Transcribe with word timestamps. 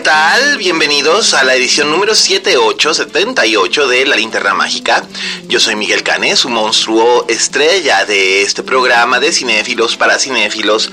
¿Qué 0.00 0.04
tal? 0.04 0.56
Bienvenidos 0.56 1.34
a 1.34 1.44
la 1.44 1.54
edición 1.54 1.90
número 1.90 2.14
7878 2.14 3.86
de 3.86 4.06
La 4.06 4.16
Linterna 4.16 4.54
Mágica. 4.54 5.04
Yo 5.46 5.60
soy 5.60 5.76
Miguel 5.76 6.02
Canes, 6.02 6.46
un 6.46 6.54
monstruo 6.54 7.26
estrella 7.28 8.06
de 8.06 8.40
este 8.40 8.62
programa 8.62 9.20
de 9.20 9.30
cinéfilos 9.30 9.98
para 9.98 10.18
cinéfilos 10.18 10.90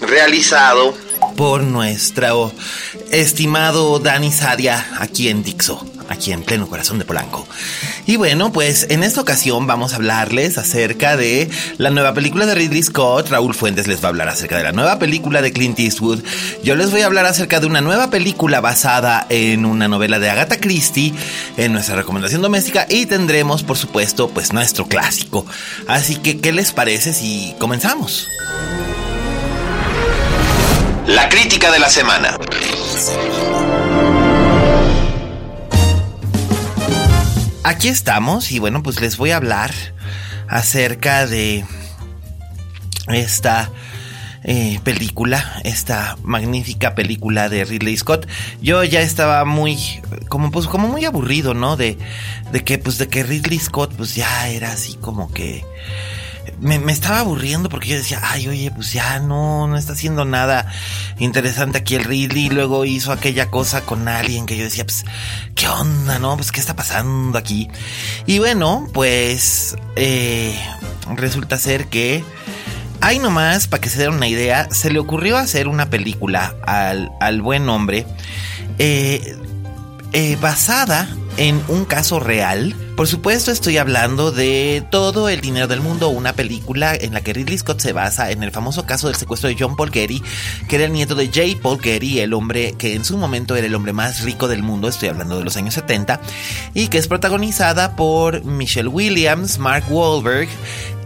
realizado 0.00 0.94
por 1.36 1.64
nuestro 1.64 2.52
estimado 3.10 3.98
Dani 3.98 4.30
Sadia 4.30 4.86
aquí 5.00 5.30
en 5.30 5.42
Dixo, 5.42 5.84
aquí 6.08 6.30
en 6.30 6.44
pleno 6.44 6.68
corazón 6.68 7.00
de 7.00 7.04
Polanco. 7.04 7.48
Y 8.06 8.16
bueno, 8.16 8.52
pues 8.52 8.86
en 8.90 9.02
esta 9.02 9.20
ocasión 9.20 9.66
vamos 9.66 9.92
a 9.92 9.96
hablarles 9.96 10.58
acerca 10.58 11.16
de 11.16 11.50
la 11.78 11.90
nueva 11.90 12.12
película 12.12 12.44
de 12.44 12.54
Ridley 12.54 12.82
Scott. 12.82 13.30
Raúl 13.30 13.54
Fuentes 13.54 13.86
les 13.86 14.02
va 14.02 14.06
a 14.06 14.08
hablar 14.08 14.28
acerca 14.28 14.58
de 14.58 14.62
la 14.62 14.72
nueva 14.72 14.98
película 14.98 15.40
de 15.40 15.52
Clint 15.52 15.78
Eastwood. 15.78 16.22
Yo 16.62 16.76
les 16.76 16.90
voy 16.90 17.00
a 17.00 17.06
hablar 17.06 17.24
acerca 17.24 17.60
de 17.60 17.66
una 17.66 17.80
nueva 17.80 18.10
película 18.10 18.60
basada 18.60 19.26
en 19.30 19.64
una 19.64 19.88
novela 19.88 20.18
de 20.18 20.28
Agatha 20.28 20.58
Christie 20.58 21.14
en 21.56 21.72
nuestra 21.72 21.96
recomendación 21.96 22.42
doméstica 22.42 22.86
y 22.90 23.06
tendremos, 23.06 23.62
por 23.62 23.78
supuesto, 23.78 24.28
pues 24.28 24.52
nuestro 24.52 24.86
clásico. 24.86 25.46
Así 25.88 26.16
que, 26.16 26.40
¿qué 26.40 26.52
les 26.52 26.72
parece 26.72 27.14
si 27.14 27.54
comenzamos? 27.58 28.28
La 31.06 31.28
crítica 31.28 31.70
de 31.70 31.78
la 31.78 31.88
semana. 31.88 32.38
Aquí 37.64 37.88
estamos 37.88 38.52
y 38.52 38.58
bueno, 38.58 38.82
pues 38.82 39.00
les 39.00 39.16
voy 39.16 39.30
a 39.30 39.36
hablar 39.36 39.72
acerca 40.48 41.26
de 41.26 41.64
esta 43.08 43.70
eh, 44.42 44.78
película, 44.84 45.62
esta 45.64 46.18
magnífica 46.22 46.94
película 46.94 47.48
de 47.48 47.64
Ridley 47.64 47.96
Scott. 47.96 48.28
Yo 48.60 48.84
ya 48.84 49.00
estaba 49.00 49.46
muy, 49.46 49.78
como 50.28 50.50
pues, 50.50 50.66
como 50.66 50.88
muy 50.88 51.06
aburrido, 51.06 51.54
¿no? 51.54 51.78
De, 51.78 51.96
de 52.52 52.62
que, 52.62 52.76
pues, 52.76 52.98
de 52.98 53.08
que 53.08 53.22
Ridley 53.22 53.58
Scott, 53.58 53.94
pues 53.96 54.14
ya 54.14 54.48
era 54.48 54.70
así 54.70 54.96
como 54.96 55.32
que 55.32 55.64
me, 56.60 56.78
me, 56.78 56.92
estaba 56.92 57.20
aburriendo 57.20 57.68
porque 57.68 57.88
yo 57.88 57.96
decía, 57.96 58.20
ay, 58.22 58.48
oye, 58.48 58.70
pues 58.70 58.92
ya 58.92 59.20
no, 59.20 59.66
no 59.66 59.76
está 59.76 59.92
haciendo 59.92 60.24
nada 60.24 60.70
interesante 61.18 61.78
aquí 61.78 61.94
el 61.94 62.04
Ridley. 62.04 62.48
Luego 62.48 62.84
hizo 62.84 63.12
aquella 63.12 63.50
cosa 63.50 63.82
con 63.82 64.08
alguien 64.08 64.46
que 64.46 64.56
yo 64.56 64.64
decía, 64.64 64.84
pues, 64.84 65.04
¿qué 65.54 65.68
onda, 65.68 66.18
no? 66.18 66.36
Pues, 66.36 66.52
¿qué 66.52 66.60
está 66.60 66.76
pasando 66.76 67.38
aquí? 67.38 67.68
Y 68.26 68.38
bueno, 68.38 68.88
pues, 68.92 69.76
eh, 69.96 70.58
resulta 71.16 71.58
ser 71.58 71.86
que, 71.86 72.24
hay 73.00 73.18
nomás, 73.18 73.68
para 73.68 73.80
que 73.82 73.90
se 73.90 73.98
den 73.98 74.14
una 74.14 74.28
idea, 74.28 74.68
se 74.70 74.90
le 74.90 74.98
ocurrió 74.98 75.36
hacer 75.36 75.68
una 75.68 75.90
película 75.90 76.54
al, 76.66 77.12
al 77.20 77.42
buen 77.42 77.68
hombre, 77.68 78.06
eh, 78.78 79.36
eh, 80.12 80.38
basada 80.40 81.08
en 81.36 81.62
un 81.68 81.84
caso 81.84 82.20
real. 82.20 82.74
Por 82.96 83.08
supuesto 83.08 83.50
estoy 83.50 83.76
hablando 83.78 84.30
de 84.30 84.86
Todo 84.90 85.28
el 85.28 85.40
dinero 85.40 85.66
del 85.66 85.80
mundo, 85.80 86.08
una 86.10 86.32
película 86.32 86.94
en 86.94 87.12
la 87.12 87.22
que 87.22 87.32
Ridley 87.32 87.58
Scott 87.58 87.80
se 87.80 87.92
basa 87.92 88.30
en 88.30 88.44
el 88.44 88.52
famoso 88.52 88.86
caso 88.86 89.08
del 89.08 89.16
secuestro 89.16 89.48
de 89.48 89.56
John 89.58 89.74
Paul 89.74 89.90
Getty, 89.90 90.22
que 90.68 90.76
era 90.76 90.84
el 90.84 90.92
nieto 90.92 91.16
de 91.16 91.26
J. 91.26 91.60
Paul 91.60 91.80
Getty, 91.80 92.20
el 92.20 92.34
hombre 92.34 92.74
que 92.78 92.94
en 92.94 93.04
su 93.04 93.18
momento 93.18 93.56
era 93.56 93.66
el 93.66 93.74
hombre 93.74 93.92
más 93.92 94.22
rico 94.22 94.46
del 94.46 94.62
mundo, 94.62 94.86
estoy 94.86 95.08
hablando 95.08 95.38
de 95.38 95.44
los 95.44 95.56
años 95.56 95.74
70, 95.74 96.20
y 96.72 96.86
que 96.86 96.98
es 96.98 97.08
protagonizada 97.08 97.96
por 97.96 98.44
Michelle 98.44 98.88
Williams, 98.88 99.58
Mark 99.58 99.86
Wahlberg 99.90 100.48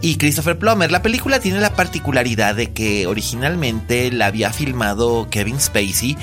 y 0.01 0.17
Christopher 0.17 0.57
Plummer. 0.59 0.91
La 0.91 1.01
película 1.01 1.39
tiene 1.39 1.59
la 1.59 1.73
particularidad 1.75 2.55
de 2.55 2.71
que 2.71 3.07
originalmente 3.07 4.11
la 4.11 4.27
había 4.27 4.53
filmado 4.53 5.27
Kevin 5.31 5.59
Spacey, 5.59 6.17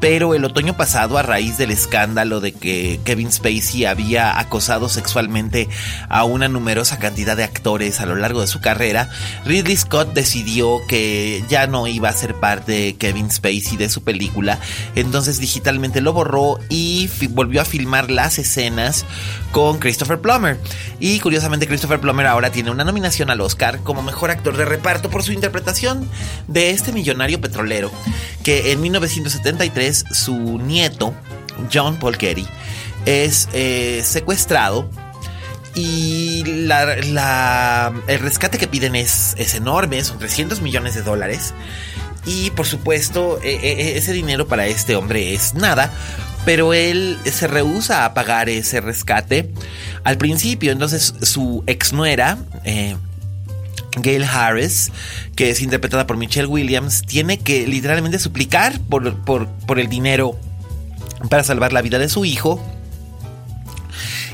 pero 0.00 0.34
el 0.34 0.44
otoño 0.46 0.76
pasado 0.76 1.18
a 1.18 1.22
raíz 1.22 1.58
del 1.58 1.70
escándalo 1.70 2.40
de 2.40 2.52
que 2.52 3.00
Kevin 3.04 3.30
Spacey 3.30 3.49
había 3.86 4.38
acosado 4.38 4.88
sexualmente 4.88 5.68
a 6.08 6.24
una 6.24 6.48
numerosa 6.48 6.98
cantidad 6.98 7.36
de 7.36 7.44
actores 7.44 8.00
a 8.00 8.06
lo 8.06 8.14
largo 8.16 8.40
de 8.40 8.46
su 8.46 8.60
carrera, 8.60 9.08
Ridley 9.44 9.76
Scott 9.76 10.12
decidió 10.12 10.80
que 10.88 11.42
ya 11.48 11.66
no 11.66 11.86
iba 11.86 12.08
a 12.08 12.12
ser 12.12 12.34
parte 12.34 12.72
de 12.72 12.96
Kevin 12.96 13.30
Spacey 13.30 13.76
de 13.76 13.88
su 13.88 14.02
película, 14.02 14.58
entonces 14.94 15.40
digitalmente 15.40 16.00
lo 16.00 16.12
borró 16.12 16.58
y 16.68 17.10
volvió 17.30 17.60
a 17.60 17.64
filmar 17.64 18.10
las 18.10 18.38
escenas 18.38 19.04
con 19.52 19.78
Christopher 19.78 20.20
Plummer. 20.20 20.58
Y 21.00 21.18
curiosamente 21.20 21.66
Christopher 21.66 22.00
Plummer 22.00 22.26
ahora 22.26 22.50
tiene 22.50 22.70
una 22.70 22.84
nominación 22.84 23.30
al 23.30 23.40
Oscar 23.40 23.80
como 23.82 24.02
mejor 24.02 24.30
actor 24.30 24.56
de 24.56 24.64
reparto 24.64 25.10
por 25.10 25.22
su 25.22 25.32
interpretación 25.32 26.08
de 26.46 26.70
este 26.70 26.92
millonario 26.92 27.40
petrolero, 27.40 27.90
que 28.42 28.72
en 28.72 28.80
1973 28.80 30.04
su 30.12 30.58
nieto, 30.58 31.14
John 31.72 31.96
Paul 31.96 32.16
Getty, 32.16 32.46
es 33.06 33.48
eh, 33.52 34.02
secuestrado 34.04 34.88
y 35.74 36.42
la, 36.44 37.92
el 38.06 38.18
rescate 38.18 38.58
que 38.58 38.66
piden 38.66 38.96
es, 38.96 39.34
es 39.38 39.54
enorme, 39.54 40.02
son 40.04 40.18
300 40.18 40.60
millones 40.60 40.94
de 40.94 41.02
dólares. 41.02 41.54
Y 42.26 42.50
por 42.50 42.66
supuesto, 42.66 43.40
e, 43.42 43.96
ese 43.96 44.12
dinero 44.12 44.46
para 44.46 44.66
este 44.66 44.96
hombre 44.96 45.34
es 45.34 45.54
nada, 45.54 45.90
pero 46.44 46.74
él 46.74 47.18
se 47.24 47.46
rehúsa 47.46 48.04
a 48.04 48.14
pagar 48.14 48.48
ese 48.48 48.80
rescate 48.80 49.50
al 50.04 50.18
principio. 50.18 50.72
Entonces 50.72 51.14
su 51.22 51.64
ex 51.66 51.92
nuera, 51.92 52.38
eh, 52.64 52.96
Gail 53.96 54.24
Harris, 54.24 54.90
que 55.34 55.50
es 55.50 55.60
interpretada 55.62 56.06
por 56.06 56.16
Michelle 56.16 56.46
Williams, 56.46 57.02
tiene 57.02 57.38
que 57.38 57.66
literalmente 57.66 58.18
suplicar 58.18 58.78
por, 58.80 59.14
por, 59.24 59.48
por 59.48 59.78
el 59.78 59.88
dinero 59.88 60.38
para 61.28 61.44
salvar 61.44 61.72
la 61.72 61.82
vida 61.82 61.98
de 61.98 62.08
su 62.08 62.24
hijo. 62.24 62.62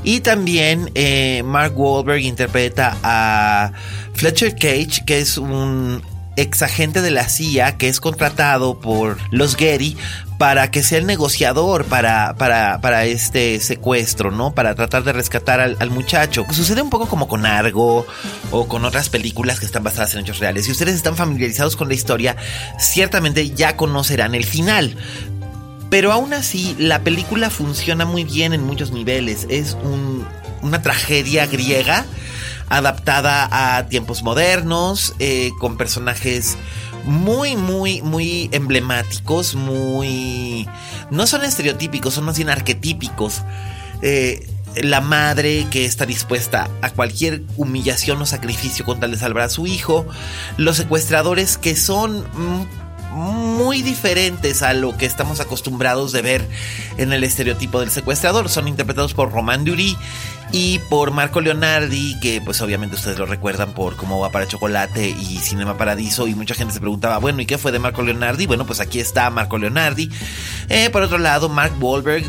Y 0.06 0.20
también 0.20 0.92
eh, 0.94 1.42
Mark 1.44 1.72
Wahlberg 1.76 2.20
interpreta 2.20 2.96
a 3.02 3.72
Fletcher 4.14 4.54
Cage, 4.54 5.04
que 5.04 5.18
es 5.18 5.36
un 5.36 6.00
ex 6.36 6.62
agente 6.62 7.02
de 7.02 7.10
la 7.10 7.28
CIA 7.28 7.76
que 7.76 7.88
es 7.88 7.98
contratado 7.98 8.78
por 8.78 9.18
los 9.32 9.56
Getty 9.56 9.96
para 10.38 10.70
que 10.70 10.84
sea 10.84 10.98
el 10.98 11.06
negociador 11.06 11.86
para, 11.86 12.36
para, 12.36 13.04
este 13.06 13.58
secuestro, 13.58 14.30
¿no? 14.30 14.54
Para 14.54 14.76
tratar 14.76 15.02
de 15.02 15.12
rescatar 15.12 15.58
al, 15.58 15.76
al, 15.80 15.90
muchacho. 15.90 16.46
Sucede 16.52 16.82
un 16.82 16.90
poco 16.90 17.08
como 17.08 17.26
con 17.26 17.44
Argo 17.44 18.06
o 18.52 18.68
con 18.68 18.84
otras 18.84 19.08
películas 19.08 19.58
que 19.58 19.66
están 19.66 19.82
basadas 19.82 20.14
en 20.14 20.20
hechos 20.20 20.38
reales. 20.38 20.66
Si 20.66 20.70
ustedes 20.70 20.94
están 20.94 21.16
familiarizados 21.16 21.74
con 21.74 21.88
la 21.88 21.94
historia, 21.94 22.36
ciertamente 22.78 23.50
ya 23.50 23.76
conocerán 23.76 24.36
el 24.36 24.44
final. 24.44 24.96
Pero 25.90 26.12
aún 26.12 26.34
así, 26.34 26.74
la 26.78 27.02
película 27.02 27.50
funciona 27.50 28.04
muy 28.04 28.24
bien 28.24 28.52
en 28.52 28.62
muchos 28.62 28.90
niveles. 28.90 29.46
Es 29.48 29.76
un, 29.82 30.26
una 30.62 30.82
tragedia 30.82 31.46
griega 31.46 32.04
adaptada 32.68 33.76
a 33.76 33.86
tiempos 33.86 34.22
modernos, 34.22 35.14
eh, 35.18 35.50
con 35.60 35.76
personajes 35.76 36.56
muy, 37.04 37.56
muy, 37.56 38.02
muy 38.02 38.48
emblemáticos, 38.52 39.54
muy... 39.54 40.68
No 41.10 41.26
son 41.26 41.44
estereotípicos, 41.44 42.14
son 42.14 42.24
más 42.24 42.36
bien 42.36 42.50
arquetípicos. 42.50 43.42
Eh, 44.02 44.48
la 44.82 45.00
madre 45.00 45.66
que 45.70 45.86
está 45.86 46.04
dispuesta 46.04 46.68
a 46.82 46.90
cualquier 46.90 47.42
humillación 47.56 48.20
o 48.20 48.26
sacrificio 48.26 48.84
con 48.84 49.00
tal 49.00 49.12
de 49.12 49.16
salvar 49.16 49.44
a 49.44 49.48
su 49.48 49.66
hijo, 49.66 50.06
los 50.58 50.76
secuestradores 50.76 51.56
que 51.56 51.76
son 51.76 52.26
muy 53.16 53.82
diferentes 53.82 54.62
a 54.62 54.74
lo 54.74 54.96
que 54.96 55.06
estamos 55.06 55.40
acostumbrados 55.40 56.12
de 56.12 56.22
ver 56.22 56.48
en 56.98 57.12
el 57.12 57.24
estereotipo 57.24 57.80
del 57.80 57.90
secuestrador. 57.90 58.48
Son 58.48 58.68
interpretados 58.68 59.14
por 59.14 59.32
Román 59.32 59.64
Dury 59.64 59.96
y 60.52 60.78
por 60.90 61.10
Marco 61.10 61.40
Leonardi, 61.40 62.20
que 62.20 62.40
pues 62.40 62.60
obviamente 62.60 62.96
ustedes 62.96 63.18
lo 63.18 63.26
recuerdan 63.26 63.72
por 63.72 63.96
cómo 63.96 64.20
va 64.20 64.30
para 64.30 64.46
Chocolate 64.46 65.08
y 65.08 65.38
Cinema 65.38 65.78
Paradiso 65.78 66.28
y 66.28 66.34
mucha 66.34 66.54
gente 66.54 66.74
se 66.74 66.80
preguntaba, 66.80 67.18
bueno, 67.18 67.40
¿y 67.40 67.46
qué 67.46 67.58
fue 67.58 67.72
de 67.72 67.78
Marco 67.78 68.02
Leonardi? 68.02 68.46
Bueno, 68.46 68.66
pues 68.66 68.80
aquí 68.80 69.00
está 69.00 69.30
Marco 69.30 69.56
Leonardi. 69.56 70.10
Eh, 70.68 70.90
por 70.90 71.02
otro 71.02 71.18
lado, 71.18 71.48
Mark 71.48 71.72
Wahlberg 71.80 72.24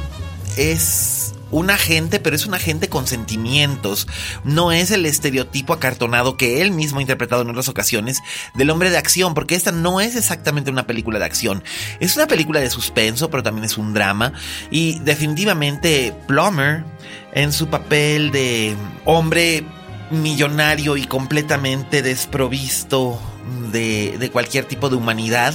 es 0.56 1.17
un 1.52 1.70
agente, 1.70 2.20
pero 2.20 2.36
es 2.36 2.46
un 2.46 2.54
agente 2.54 2.90
con 2.90 3.08
sentimientos. 3.08 4.08
No 4.44 4.72
es 4.72 4.92
el 4.92 5.06
estereotipo 5.06 5.74
acartonado 5.74 6.38
que 6.38 6.62
él 6.62 6.72
mismo 6.72 7.00
ha 7.00 7.02
interpretado 7.02 7.42
en 7.42 7.50
otras 7.50 7.70
ocasiones 7.70 8.20
del 8.56 8.70
hombre 8.70 8.90
de 8.90 8.98
acción, 8.98 9.34
porque 9.34 9.56
esta 9.56 9.72
no 9.72 10.02
es 10.02 10.16
exactamente 10.16 10.72
una 10.72 10.88
película 10.88 11.20
de 11.20 11.26
acción. 11.26 11.64
Es 12.00 12.16
una 12.16 12.28
película 12.28 12.60
de 12.60 12.70
suspenso, 12.70 13.30
pero 13.30 13.44
también 13.44 13.66
es 13.66 13.78
un 13.78 13.94
drama. 13.94 14.34
Y 14.72 15.00
definitivamente 15.00 16.14
Plummer, 16.28 16.84
en 17.34 17.52
su 17.52 17.68
papel 17.68 18.32
de 18.32 18.76
hombre 19.06 19.64
millonario 20.10 20.96
y 20.96 21.06
completamente 21.06 22.02
desprovisto 22.02 23.20
de, 23.72 24.18
de 24.18 24.30
cualquier 24.32 24.66
tipo 24.66 24.90
de 24.90 24.96
humanidad, 24.96 25.54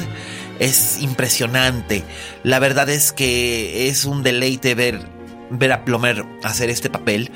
es 0.59 1.01
impresionante. 1.01 2.05
La 2.43 2.59
verdad 2.59 2.89
es 2.89 3.13
que 3.13 3.89
es 3.89 4.05
un 4.05 4.23
deleite 4.23 4.75
ver 4.75 5.12
ver 5.53 5.73
a 5.73 5.85
Plomer 5.85 6.25
hacer 6.43 6.71
este 6.71 6.91
papel. 6.91 7.31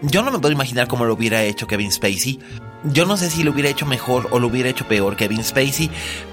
Yo 0.00 0.22
no 0.22 0.30
me 0.30 0.38
puedo 0.38 0.52
imaginar 0.52 0.88
cómo 0.88 1.04
lo 1.04 1.14
hubiera 1.14 1.42
hecho 1.42 1.66
Kevin 1.66 1.92
Spacey. 1.92 2.40
Yo 2.84 3.06
no 3.06 3.16
sé 3.16 3.30
si 3.30 3.44
lo 3.44 3.52
hubiera 3.52 3.68
hecho 3.68 3.86
mejor 3.86 4.28
o 4.30 4.38
lo 4.40 4.48
hubiera 4.48 4.68
hecho 4.68 4.88
peor 4.88 5.16
Kevin 5.16 5.44
Spacey, 5.44 5.90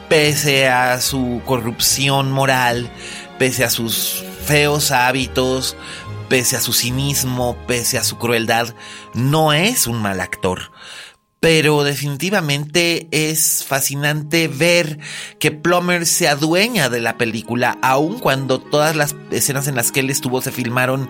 pese 0.08 0.68
a 0.68 1.00
su 1.00 1.42
corrupción 1.46 2.32
moral, 2.32 2.90
pese 3.38 3.64
a 3.64 3.70
sus 3.70 4.24
feos 4.46 4.92
hábitos, 4.92 5.78
pese 6.28 6.56
a 6.56 6.62
su 6.62 6.74
cinismo, 6.74 7.56
pese 7.68 8.00
a 8.00 8.04
su 8.04 8.18
crueldad, 8.18 8.74
no 9.14 9.54
es 9.54 9.86
un 9.86 10.02
mal 10.02 10.20
actor 10.22 10.72
pero 11.40 11.84
definitivamente 11.84 13.08
es 13.12 13.64
fascinante 13.66 14.48
ver 14.48 15.00
que 15.40 15.52
Plummer 15.52 16.06
se 16.06 16.28
adueña 16.28 16.90
de 16.90 17.00
la 17.00 17.18
película, 17.18 17.78
aun 17.82 18.20
cuando 18.20 18.60
todas 18.60 18.96
las 18.96 19.16
escenas 19.32 19.68
en 19.68 19.76
las 19.76 19.92
que 19.92 20.02
él 20.02 20.10
estuvo 20.10 20.42
se 20.42 20.52
filmaron 20.52 21.10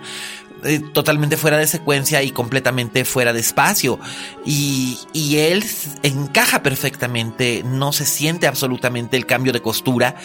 eh, 0.62 0.80
totalmente 0.92 1.38
fuera 1.38 1.56
de 1.56 1.66
secuencia 1.66 2.22
y 2.22 2.32
completamente 2.32 3.04
fuera 3.06 3.32
de 3.32 3.40
espacio. 3.40 3.98
Y, 4.44 4.98
y, 5.12 5.38
él 5.38 5.64
encaja 6.02 6.62
perfectamente, 6.62 7.62
no 7.64 7.92
se 7.92 8.04
siente 8.04 8.46
absolutamente 8.46 9.16
el 9.16 9.24
cambio 9.24 9.52
de 9.54 9.62
costura 9.62 10.16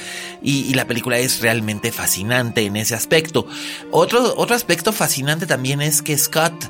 y, 0.42 0.66
y, 0.66 0.74
la 0.74 0.86
película 0.86 1.18
es 1.20 1.40
realmente 1.40 1.92
fascinante 1.94 2.66
en 2.66 2.76
ese 2.76 2.96
aspecto. 2.96 3.48
Otro, 3.92 4.36
otro 4.36 4.56
aspecto 4.56 4.92
fascinante 4.92 5.46
también 5.46 5.82
es 5.82 6.02
que 6.02 6.18
Scott 6.18 6.70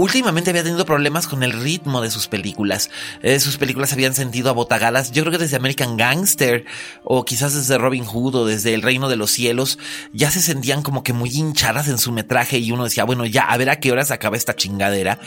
últimamente 0.00 0.48
había 0.48 0.64
tenido 0.64 0.86
problemas 0.86 1.28
con 1.28 1.42
el 1.42 1.52
ritmo 1.52 2.00
de 2.00 2.10
sus 2.10 2.26
películas. 2.26 2.90
Eh, 3.22 3.38
sus 3.38 3.58
películas 3.58 3.92
habían 3.92 4.14
sentido 4.14 4.48
abotagadas. 4.48 5.12
Yo 5.12 5.22
creo 5.22 5.32
que 5.32 5.44
desde 5.44 5.58
American 5.58 5.98
Gangster 5.98 6.64
o 7.04 7.26
quizás 7.26 7.52
desde 7.52 7.76
Robin 7.76 8.06
Hood 8.06 8.34
o 8.34 8.46
desde 8.46 8.72
El 8.72 8.80
Reino 8.80 9.10
de 9.10 9.16
los 9.16 9.30
Cielos 9.30 9.78
ya 10.14 10.30
se 10.30 10.40
sentían 10.40 10.82
como 10.82 11.02
que 11.02 11.12
muy 11.12 11.28
hinchadas 11.28 11.88
en 11.88 11.98
su 11.98 12.12
metraje 12.12 12.58
y 12.58 12.72
uno 12.72 12.84
decía, 12.84 13.04
bueno, 13.04 13.26
ya 13.26 13.42
a 13.42 13.56
ver 13.58 13.68
a 13.68 13.78
qué 13.78 13.92
hora 13.92 14.06
se 14.06 14.14
acaba 14.14 14.38
esta 14.38 14.56
chingadera. 14.56 15.18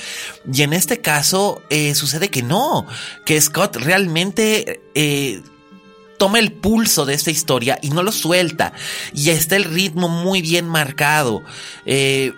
Y 0.52 0.64
en 0.64 0.74
este 0.74 1.02
caso 1.02 1.62
eh, 1.70 1.94
sucede 1.94 2.30
que 2.30 2.42
no, 2.42 2.88
que 3.26 3.40
Scott 3.40 3.76
realmente... 3.76 4.82
Eh, 4.96 5.42
toma 6.18 6.40
el 6.40 6.54
pulso 6.54 7.06
de 7.06 7.16
esta 7.16 7.32
historia 7.32 7.80
y 7.82 7.90
no 7.90 8.02
lo 8.02 8.14
suelta. 8.14 8.72
Y 9.14 9.32
está 9.32 9.58
el 9.58 9.66
ritmo 9.66 10.08
muy 10.08 10.42
bien 10.42 10.66
marcado. 10.66 11.42
Eh, 11.86 12.32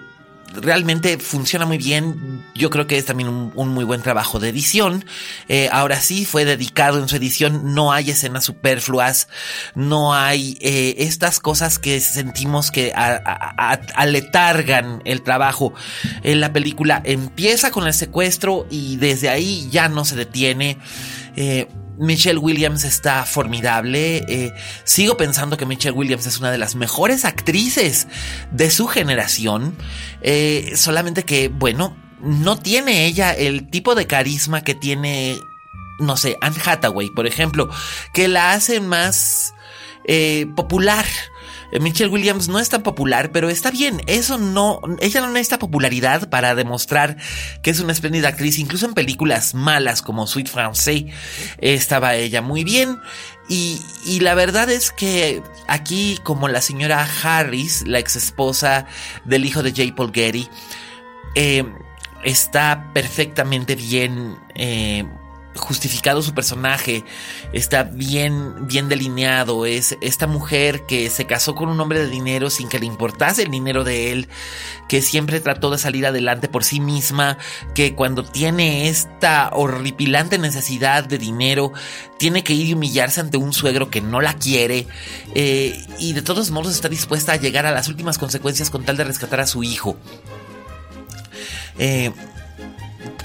realmente 0.62 1.18
funciona 1.18 1.66
muy 1.66 1.78
bien. 1.78 2.44
Yo 2.56 2.70
creo 2.70 2.88
que 2.88 2.98
es 2.98 3.06
también 3.06 3.30
un, 3.30 3.70
muy 3.70 3.84
buen 3.84 4.02
trabajo 4.02 4.40
de 4.40 4.50
edición. 4.50 5.06
Eh, 5.48 5.70
ahora 5.72 6.00
sí, 6.02 6.26
fue 6.26 6.46
dedicado 6.46 7.00
en 7.00 7.08
su 7.08 7.16
edición. 7.16 7.74
No 7.74 7.92
hay 7.92 8.12
escenas 8.12 8.46
superfluas. 8.46 9.28
No 9.76 10.14
hay 10.14 10.58
eh, 10.62 10.96
estas 11.00 11.40
cosas 11.40 11.80
que 11.80 12.00
sentimos 12.00 12.72
que 12.72 12.94
aletargan 13.96 15.02
el 15.06 15.22
trabajo. 15.22 15.74
En 16.24 16.40
la 16.40 16.54
película 16.54 17.02
empieza 17.06 17.72
con 17.72 17.88
el 17.88 17.94
secuestro 17.94 18.68
y 18.70 18.98
desde 18.98 19.30
ahí 19.30 19.68
ya 19.72 19.90
no 19.90 20.06
se 20.06 20.16
detiene. 20.16 20.78
Eh, 21.36 21.68
Michelle 21.98 22.40
Williams 22.40 22.84
está 22.84 23.26
formidable. 23.26 24.26
Eh, 24.28 24.54
sigo 24.84 25.18
pensando 25.18 25.58
que 25.58 25.66
Michelle 25.66 25.96
Williams 25.96 26.26
es 26.26 26.40
una 26.40 26.52
de 26.52 26.58
las 26.58 26.76
mejores 26.76 27.26
actrices 27.26 28.08
de 28.52 28.70
su 28.70 28.88
generación. 28.88 29.76
Eh, 30.22 30.74
solamente 30.76 31.24
que, 31.24 31.48
bueno, 31.48 31.96
no 32.22 32.58
tiene 32.58 33.06
ella 33.06 33.34
el 33.34 33.70
tipo 33.70 33.96
de 33.96 34.08
carisma 34.08 34.64
que 34.64 34.76
tiene, 34.76 35.38
no 36.00 36.18
sé, 36.18 36.38
Anne 36.42 36.58
Hathaway, 36.64 37.10
por 37.10 37.28
ejemplo, 37.28 37.70
que 38.14 38.28
la 38.28 38.54
hace 38.54 38.80
más 38.80 39.54
eh, 40.06 40.48
popular. 40.56 41.06
Eh, 41.72 41.80
Michelle 41.80 42.12
Williams 42.12 42.48
no 42.48 42.60
es 42.60 42.70
tan 42.70 42.84
popular, 42.84 43.32
pero 43.32 43.50
está 43.50 43.72
bien. 43.72 44.02
Eso 44.08 44.38
no, 44.38 44.82
ella 45.00 45.22
no 45.22 45.30
necesita 45.32 45.60
popularidad 45.60 46.30
para 46.30 46.56
demostrar 46.56 47.18
que 47.62 47.72
es 47.72 47.80
una 47.80 47.94
espléndida 47.94 48.30
actriz. 48.30 48.60
Incluso 48.60 48.86
en 48.86 48.94
películas 48.94 49.54
malas 49.54 50.02
como 50.02 50.28
Sweet 50.28 50.48
Francais 50.48 51.06
estaba 51.60 52.16
ella 52.16 52.42
muy 52.42 52.64
bien. 52.64 52.98
Y, 53.48 53.80
y, 54.06 54.22
la 54.22 54.34
verdad 54.34 54.72
es 54.72 54.90
que 54.90 55.44
aquí, 55.68 56.20
como 56.24 56.48
la 56.48 56.62
señora 56.62 57.08
Harris, 57.22 57.84
la 57.86 58.00
ex 58.00 58.16
esposa 58.16 58.88
del 59.24 59.46
hijo 59.46 59.62
de 59.62 59.70
J. 59.70 59.96
Paul 59.96 60.12
Getty, 60.12 60.50
eh, 61.36 61.64
está 62.24 62.92
perfectamente 62.94 63.76
bien 63.76 64.38
eh, 64.56 65.06
justificado 65.56 66.22
su 66.22 66.34
personaje, 66.34 67.04
está 67.54 67.84
bien, 67.84 68.68
bien 68.68 68.90
delineado, 68.90 69.66
es 69.66 69.98
esta 70.02 70.28
mujer 70.28 70.86
que 70.86 71.10
se 71.10 71.26
casó 71.26 71.56
con 71.56 71.70
un 71.70 71.80
hombre 71.80 72.00
de 72.00 72.10
dinero 72.10 72.50
sin 72.50 72.70
que 72.70 72.80
le 72.80 72.86
importase 72.86 73.44
el 73.44 73.52
dinero 73.52 73.84
de 73.84 74.12
él, 74.12 74.28
que 74.88 75.02
siempre 75.02 75.40
trató 75.40 75.72
de 75.72 75.78
salir 75.78 76.06
adelante 76.06 76.48
por 76.48 76.64
sí 76.64 76.80
misma, 76.80 77.38
que 77.74 77.96
cuando 77.96 78.24
tiene 78.24 78.90
esta 78.90 79.50
horripilante 79.54 80.38
necesidad 80.38 81.04
de 81.04 81.18
dinero, 81.18 81.72
tiene 82.20 82.44
que 82.44 82.54
ir 82.54 82.68
y 82.68 82.74
humillarse 82.74 83.22
ante 83.22 83.38
un 83.38 83.54
suegro 83.54 83.90
que 83.90 84.02
no 84.02 84.22
la 84.22 84.34
quiere, 84.34 84.88
eh, 85.34 85.78
y 86.00 86.14
de 86.14 86.22
todos 86.22 86.52
modos 86.52 86.74
está 86.74 86.90
dispuesta 86.90 87.34
a 87.34 87.38
llegar 87.38 87.66
a 87.66 87.72
las 87.72 87.88
últimas 87.88 88.18
consecuencias 88.18 88.70
con 88.70 88.84
tal 88.84 88.98
de 88.98 89.06
rescatar 89.06 89.40
a 89.40 89.48
su 89.48 89.64
hijo. 89.64 89.98
Eh, 91.78 92.12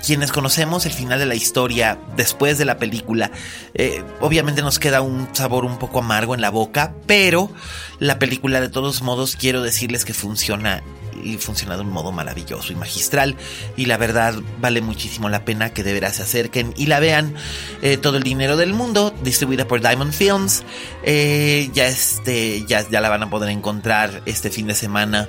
quienes 0.04 0.32
conocemos 0.32 0.86
el 0.86 0.92
final 0.92 1.18
de 1.18 1.26
la 1.26 1.34
historia 1.34 1.98
después 2.16 2.58
de 2.58 2.64
la 2.64 2.78
película, 2.78 3.30
eh, 3.74 4.02
obviamente 4.20 4.62
nos 4.62 4.78
queda 4.78 5.00
un 5.02 5.28
sabor 5.32 5.64
un 5.64 5.78
poco 5.78 6.00
amargo 6.00 6.34
en 6.34 6.40
la 6.40 6.50
boca, 6.50 6.94
pero 7.06 7.50
la 7.98 8.18
película 8.18 8.60
de 8.60 8.68
todos 8.68 9.02
modos 9.02 9.36
quiero 9.36 9.62
decirles 9.62 10.04
que 10.04 10.14
funciona 10.14 10.82
y 11.22 11.36
funciona 11.38 11.76
de 11.76 11.82
un 11.82 11.90
modo 11.90 12.12
maravilloso 12.12 12.72
y 12.72 12.76
magistral. 12.76 13.36
Y 13.76 13.86
la 13.86 13.96
verdad 13.96 14.34
vale 14.60 14.80
muchísimo 14.80 15.28
la 15.28 15.44
pena 15.44 15.72
que 15.72 15.82
de 15.82 15.92
veras 15.92 16.16
se 16.16 16.22
acerquen 16.22 16.72
y 16.76 16.86
la 16.86 17.00
vean. 17.00 17.34
Eh, 17.82 17.96
todo 17.96 18.16
el 18.16 18.22
dinero 18.22 18.56
del 18.56 18.72
mundo 18.74 19.14
distribuida 19.22 19.66
por 19.66 19.80
Diamond 19.80 20.12
Films. 20.12 20.64
Eh, 21.02 21.70
ya 21.72 21.86
este 21.86 22.64
ya, 22.66 22.88
ya 22.88 23.00
la 23.00 23.08
van 23.08 23.22
a 23.22 23.30
poder 23.30 23.50
encontrar 23.50 24.22
este 24.26 24.50
fin 24.50 24.66
de 24.66 24.74
semana 24.74 25.28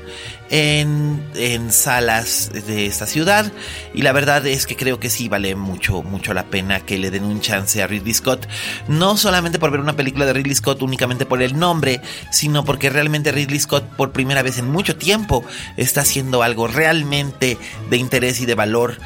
en, 0.50 1.24
en 1.36 1.72
salas 1.72 2.52
de 2.68 2.86
esta 2.86 3.06
ciudad. 3.06 3.52
Y 3.94 4.02
la 4.02 4.12
verdad 4.12 4.46
es 4.48 4.66
que 4.68 4.76
creo 4.76 5.00
que 5.00 5.10
sí 5.10 5.30
vale 5.30 5.56
mucho 5.56 6.04
mucho 6.04 6.34
la 6.34 6.46
pena 6.46 6.82
que 6.82 6.98
le 6.98 7.12
den 7.12 7.24
un 7.24 7.42
chance 7.42 7.82
a 7.82 7.88
Ridley 7.88 8.14
Scott. 8.14 8.48
No 8.88 9.18
solamente 9.18 9.60
por 9.60 9.72
ver 9.72 9.80
una 9.80 9.96
película 9.96 10.26
de 10.26 10.34
Ridley 10.34 10.56
Scott 10.56 10.82
únicamente 10.82 11.26
por 11.26 11.42
el 11.42 11.58
nombre 11.58 12.02
sino 12.32 12.64
porque 12.66 12.90
realmente 12.90 13.32
Ridley 13.32 13.60
Scott 13.60 13.84
por 13.96 14.12
primera 14.12 14.42
vez 14.42 14.58
en 14.58 14.70
mucho 14.70 14.96
tiempo 14.96 15.44
está 15.84 16.02
haciendo 16.02 16.44
algo 16.44 16.68
realmente 16.68 17.58
de 17.90 17.98
interés 17.98 18.42
y 18.42 18.46
de 18.46 18.56
valor 18.56 18.98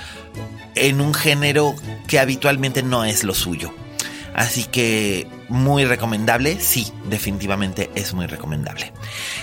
en 0.75 1.01
un 1.01 1.13
género 1.13 1.75
que 2.07 2.19
habitualmente 2.19 2.83
no 2.83 3.05
es 3.05 3.23
lo 3.23 3.33
suyo. 3.33 3.73
Así 4.35 4.65
que 4.65 5.27
muy 5.47 5.85
recomendable, 5.85 6.59
sí, 6.59 6.91
definitivamente 7.09 7.89
es 7.95 8.13
muy 8.13 8.25
recomendable. 8.25 8.91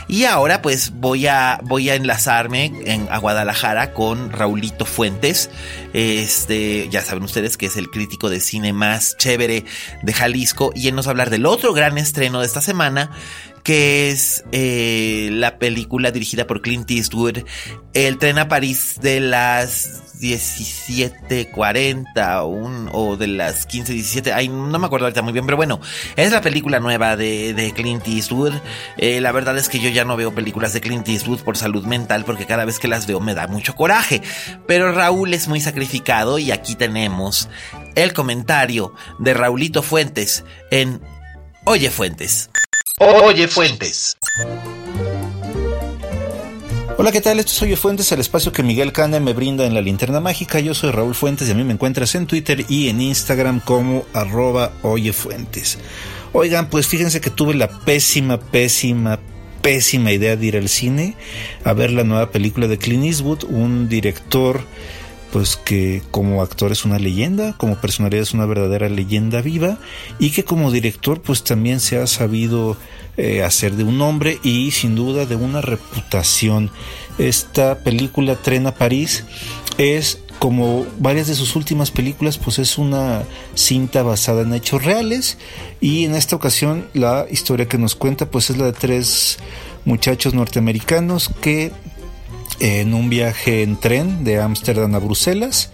Y 0.07 0.25
ahora 0.25 0.61
pues 0.61 0.91
voy 0.91 1.27
a, 1.29 1.61
voy 1.63 1.89
a 1.89 1.95
enlazarme 1.95 2.71
en, 2.85 3.09
a 3.11 3.17
Guadalajara 3.17 3.95
con 3.95 4.31
Raulito 4.31 4.85
Fuentes. 4.85 5.49
Este, 5.95 6.91
ya 6.91 7.01
saben 7.01 7.23
ustedes 7.23 7.57
que 7.57 7.67
es 7.67 7.79
el 7.79 7.89
crítico 7.89 8.29
de 8.29 8.41
cine 8.41 8.75
más 8.75 9.17
chévere 9.17 9.65
de 10.03 10.13
Jalisco 10.13 10.73
y 10.75 10.89
él 10.89 10.95
nos 10.95 11.07
va 11.07 11.11
a 11.11 11.13
hablar 11.13 11.31
del 11.31 11.47
otro 11.47 11.73
gran 11.73 11.97
estreno 11.97 12.41
de 12.41 12.47
esta 12.47 12.61
semana 12.61 13.13
que 13.63 14.11
es 14.11 14.45
eh, 14.53 15.29
la 15.33 15.59
película 15.59 16.11
dirigida 16.11 16.47
por 16.47 16.63
Clint 16.63 16.91
Eastwood, 16.91 17.39
El 17.95 18.19
tren 18.19 18.39
a 18.39 18.49
París 18.49 18.99
de 19.01 19.21
las 19.21 20.03
17.40 20.23 22.91
o 22.93 23.17
de 23.17 23.27
las 23.27 23.67
15.17, 23.69 24.33
ay, 24.33 24.49
no 24.49 24.79
me 24.79 24.87
acuerdo 24.87 25.07
ahorita 25.07 25.23
muy 25.23 25.33
bien, 25.33 25.47
pero 25.47 25.57
bueno, 25.57 25.81
es 26.17 26.31
la 26.31 26.41
película 26.41 26.79
nueva 26.81 27.17
de, 27.17 27.55
de 27.55 27.73
Clint 27.73 28.07
Eastwood. 28.07 28.53
Eh, 28.99 29.21
la 29.21 29.33
verdad 29.33 29.59
es 29.59 29.69
que 29.69 29.81
yo 29.81 29.91
ya 29.91 30.05
no 30.05 30.17
veo 30.17 30.33
películas 30.33 30.73
de 30.73 30.81
Clint 30.81 31.09
Eastwood 31.09 31.41
por 31.41 31.57
salud 31.57 31.85
mental 31.85 32.25
porque 32.25 32.47
cada 32.47 32.65
vez 32.65 32.79
que 32.79 32.87
las 32.89 33.07
veo 33.07 33.21
me 33.21 33.35
da 33.35 33.49
mucho 33.49 33.75
coraje. 33.75 34.23
Pero 34.67 34.93
Raúl 34.93 35.35
es 35.35 35.49
muy 35.49 35.61
sacrificado 35.61 36.39
y 36.39 36.53
aquí 36.53 36.77
tenemos 36.77 37.49
el 37.95 38.13
comentario 38.13 38.95
de 39.19 39.35
Raulito 39.35 39.83
Fuentes 39.83 40.45
en 40.71 41.01
Oye 41.65 41.91
Fuentes. 41.91 42.51
Oye 43.05 43.49
Fuentes. 43.49 44.17
Hola, 46.97 47.11
¿qué 47.11 47.21
tal? 47.21 47.41
Esto 47.41 47.51
es 47.51 47.63
Oye 47.63 47.75
Fuentes, 47.75 48.13
el 48.13 48.21
espacio 48.21 48.53
que 48.53 48.63
Miguel 48.63 48.93
Cane 48.93 49.19
me 49.19 49.33
brinda 49.33 49.67
en 49.67 49.75
la 49.75 49.81
linterna 49.81 50.21
mágica. 50.21 50.61
Yo 50.61 50.73
soy 50.73 50.93
Raúl 50.93 51.17
Fuentes 51.17 51.49
y 51.49 51.51
a 51.51 51.55
mí 51.57 51.65
me 51.65 51.73
encuentras 51.73 52.15
en 52.15 52.29
Twitter 52.29 52.65
y 52.69 52.91
en 52.91 53.01
Instagram 53.01 53.59
como 53.59 54.05
arroba 54.15 54.71
Oye 54.83 55.13
Fuentes. 55.13 55.79
Oigan, 56.33 56.71
pues 56.71 56.87
fíjense 56.87 57.21
que 57.21 57.31
tuve 57.31 57.55
la 57.55 57.67
pésima, 57.67 58.39
pésima, 58.39 59.19
pésima 59.63 60.13
idea 60.13 60.37
de 60.37 60.47
ir 60.47 60.57
al 60.57 60.69
cine 60.69 61.17
a 61.65 61.73
ver 61.73 61.91
la 61.91 62.05
nueva 62.05 62.31
película 62.31 62.69
de 62.69 62.79
Clint 62.79 63.05
Eastwood, 63.05 63.43
un 63.49 63.89
director 63.89 64.61
pues 65.33 65.57
que 65.57 66.03
como 66.11 66.43
actor 66.43 66.71
es 66.73 66.85
una 66.85 66.99
leyenda, 66.99 67.55
como 67.57 67.77
personalidad 67.77 68.23
es 68.23 68.35
una 68.35 68.47
verdadera 68.47 68.89
leyenda 68.89 69.41
viva 69.41 69.79
y 70.19 70.31
que 70.31 70.45
como 70.45 70.71
director 70.71 71.23
pues 71.23 71.43
también 71.43 71.81
se 71.81 71.97
ha 71.97 72.07
sabido 72.07 72.77
eh, 73.17 73.43
hacer 73.43 73.73
de 73.73 73.85
un 73.85 74.01
hombre 74.03 74.39
y 74.43 74.71
sin 74.73 74.95
duda 74.95 75.27
de 75.27 75.37
una 75.37 75.63
reputación. 75.63 76.71
Esta 77.19 77.79
película 77.79 78.37
Tren 78.37 78.67
a 78.67 78.75
París 78.75 79.25
es 79.79 80.21
como 80.39 80.85
varias 80.99 81.29
de 81.29 81.35
sus 81.35 81.55
últimas 81.57 81.91
películas, 81.91 82.37
pues 82.37 82.59
es 82.59 82.77
una 82.77 83.23
cinta 83.55 84.03
basada 84.03 84.43
en 84.43 84.53
hechos 84.53 84.85
reales 84.85 85.39
y 85.81 86.05
en 86.05 86.15
esta 86.15 86.37
ocasión 86.37 86.89
la 86.95 87.27
historia 87.31 87.69
que 87.69 87.79
nos 87.79 87.95
cuenta 87.95 88.27
pues 88.27 88.51
es 88.51 88.59
la 88.59 88.67
de 88.67 88.73
tres 88.73 89.39
muchachos 89.85 90.35
norteamericanos 90.35 91.31
que 91.41 91.73
en 92.61 92.95
un 92.95 93.09
viaje 93.09 93.63
en 93.63 93.77
tren 93.77 94.25
de 94.25 94.41
Ámsterdam 94.41 94.95
a 94.95 94.99
Bruselas 94.99 95.71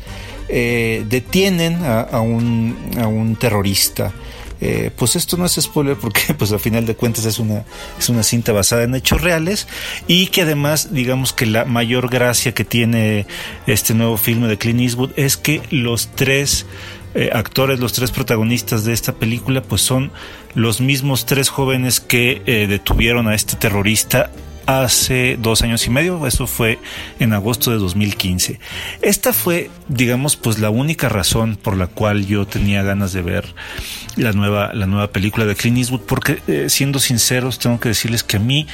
eh, 0.48 1.04
detienen 1.08 1.84
a, 1.84 2.20
un, 2.20 2.76
a 2.98 3.06
un 3.06 3.36
terrorista. 3.36 4.12
Eh, 4.60 4.90
pues 4.96 5.14
esto 5.14 5.36
no 5.36 5.44
es 5.44 5.52
spoiler 5.52 5.96
porque 5.96 6.34
pues 6.38 6.50
a 6.52 6.58
final 6.58 6.84
de 6.84 6.96
cuentas 6.96 7.24
es 7.24 7.38
una, 7.38 7.64
es 7.98 8.08
una 8.08 8.22
cinta 8.22 8.52
basada 8.52 8.82
en 8.82 8.94
hechos 8.94 9.20
reales 9.20 9.68
y 10.08 10.28
que 10.28 10.42
además 10.42 10.92
digamos 10.92 11.32
que 11.32 11.46
la 11.46 11.64
mayor 11.64 12.10
gracia 12.10 12.52
que 12.52 12.64
tiene 12.64 13.26
este 13.68 13.94
nuevo 13.94 14.16
filme 14.16 14.48
de 14.48 14.58
Clint 14.58 14.80
Eastwood 14.80 15.12
es 15.14 15.36
que 15.36 15.62
los 15.70 16.08
tres 16.08 16.66
eh, 17.14 17.30
actores, 17.32 17.78
los 17.78 17.92
tres 17.92 18.10
protagonistas 18.10 18.84
de 18.84 18.92
esta 18.92 19.12
película 19.12 19.62
pues 19.62 19.80
son 19.80 20.10
los 20.54 20.80
mismos 20.80 21.24
tres 21.24 21.50
jóvenes 21.50 22.00
que 22.00 22.42
eh, 22.46 22.66
detuvieron 22.66 23.28
a 23.28 23.36
este 23.36 23.56
terrorista 23.56 24.30
hace 24.68 25.38
dos 25.40 25.62
años 25.62 25.86
y 25.86 25.90
medio, 25.90 26.26
eso 26.26 26.46
fue 26.46 26.78
en 27.18 27.32
agosto 27.32 27.70
de 27.70 27.78
2015. 27.78 28.60
Esta 29.00 29.32
fue, 29.32 29.70
digamos, 29.88 30.36
pues 30.36 30.58
la 30.58 30.68
única 30.68 31.08
razón 31.08 31.56
por 31.56 31.74
la 31.74 31.86
cual 31.86 32.26
yo 32.26 32.46
tenía 32.46 32.82
ganas 32.82 33.14
de 33.14 33.22
ver 33.22 33.54
la 34.16 34.32
nueva, 34.32 34.74
la 34.74 34.84
nueva 34.84 35.10
película 35.10 35.46
de 35.46 35.56
Clint 35.56 35.78
Eastwood, 35.78 36.02
porque 36.02 36.42
eh, 36.48 36.66
siendo 36.68 36.98
sinceros, 36.98 37.58
tengo 37.58 37.80
que 37.80 37.88
decirles 37.88 38.22
que 38.22 38.36
a 38.36 38.40
mí 38.40 38.66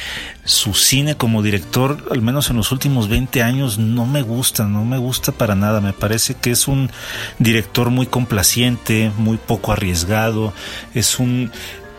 su 0.45 0.75
cine 0.75 1.15
como 1.15 1.45
director, 1.45 2.05
al 2.11 2.23
menos 2.23 2.51
en 2.51 2.57
los 2.57 2.73
últimos 2.73 3.09
20 3.09 3.43
años, 3.43 3.79
no 3.79 4.05
me 4.05 4.23
gusta, 4.23 4.67
no 4.67 4.85
me 4.85 4.99
gusta 4.99 5.31
para 5.31 5.55
nada. 5.55 5.81
Me 5.81 5.93
parece 5.93 6.35
que 6.35 6.51
es 6.51 6.67
un 6.67 6.91
director 7.39 7.91
muy 7.91 8.07
complaciente, 8.07 9.13
muy 9.17 9.37
poco 9.37 9.71
arriesgado, 9.71 10.53
es 10.93 11.21
un 11.21 11.53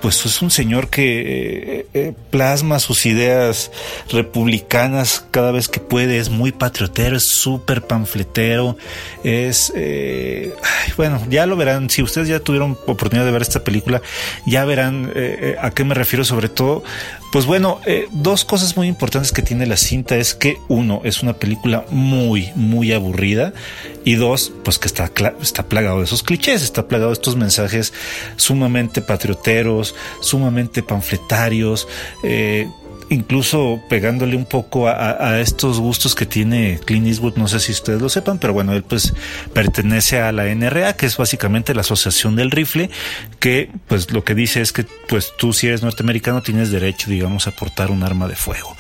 pues 0.06 0.24
es 0.28 0.44
un 0.44 0.52
señor 0.52 0.90
que 0.90 1.80
eh, 1.80 1.88
eh, 1.96 2.14
plasma 2.30 2.78
sus 2.78 3.08
ideas 3.08 3.72
republicanas 4.12 5.26
cada 5.32 5.52
vez 5.52 5.68
que 5.68 5.80
puede, 5.80 6.20
es 6.20 6.30
muy 6.30 6.52
patriotero, 6.52 7.18
es 7.18 7.24
súper 7.24 7.82
panfletero, 7.82 8.78
es, 9.24 9.74
eh, 9.76 10.54
bueno, 10.96 11.20
ya 11.28 11.48
lo 11.48 11.56
verán, 11.56 11.90
si 11.90 12.04
ustedes 12.04 12.28
ya 12.28 12.40
tuvieron 12.40 12.78
oportunidad 12.86 13.26
de 13.26 13.32
ver 13.32 13.42
esta 13.42 13.64
película, 13.64 14.04
ya 14.46 14.64
verán 14.64 15.12
a 15.60 15.72
qué 15.72 15.84
me 15.84 15.96
refiero 15.96 16.24
sobre 16.24 16.50
todo. 16.50 16.84
Pues 17.32 17.48
bueno, 17.48 17.82
dos 18.12 18.46
cosas 18.46 18.78
muy 18.78 18.88
importantes 18.88 19.34
que 19.34 19.42
tiene 19.42 19.66
la 19.66 19.76
cinta 19.76 20.16
es 20.16 20.36
que 20.36 20.58
uno, 20.70 21.02
es 21.04 21.22
una 21.22 21.34
película 21.34 21.86
muy, 21.90 22.52
muy 22.56 22.94
aburrida 22.94 23.52
y 24.06 24.16
dos, 24.16 24.54
pues 24.64 24.80
que 24.80 24.88
está, 24.88 25.12
está 25.42 25.64
plagado 25.64 25.98
de 25.98 26.06
esos 26.06 26.24
clichés, 26.24 26.62
está 26.62 26.88
plagado 26.88 27.10
de 27.10 27.16
estos 27.16 27.36
mensajes 27.36 27.92
sumamente 28.38 29.02
patrioteros, 29.02 29.95
sumamente 30.20 30.84
panfletarios, 30.84 31.88
eh, 32.24 32.68
incluso 33.10 33.82
pegándole 33.90 34.36
un 34.36 34.46
poco 34.46 34.88
a, 34.88 35.40
estos 35.40 35.80
gustos 35.80 36.16
que 36.16 36.26
tiene 36.26 36.80
Clint 36.86 37.08
Eastwood, 37.08 37.36
no 37.36 37.48
sé 37.48 37.60
si 37.60 37.72
ustedes 37.72 38.02
lo 38.02 38.10
sepan, 38.10 38.40
pero 38.40 38.54
bueno, 38.54 38.74
él 38.74 38.84
pues 38.84 39.14
pertenece 39.54 40.20
a 40.20 40.32
la 40.32 40.46
NRA, 40.46 40.96
que 40.96 41.06
es 41.06 41.18
básicamente 41.18 41.74
la 41.74 41.82
Asociación 41.82 42.36
del 42.36 42.52
Rifle, 42.52 42.90
que 43.40 43.70
pues 43.88 44.12
lo 44.12 44.24
que 44.24 44.36
dice 44.36 44.62
es 44.62 44.72
que 44.72 44.86
pues 45.08 45.34
tú 45.38 45.54
si 45.54 45.68
eres 45.68 45.84
norteamericano 45.84 46.42
tienes 46.42 46.72
derecho, 46.72 47.10
digamos, 47.10 47.48
a 47.48 47.52
portar 47.52 47.92
un 47.92 48.04
arma 48.04 48.28
de 48.28 48.36
fuego. 48.36 48.76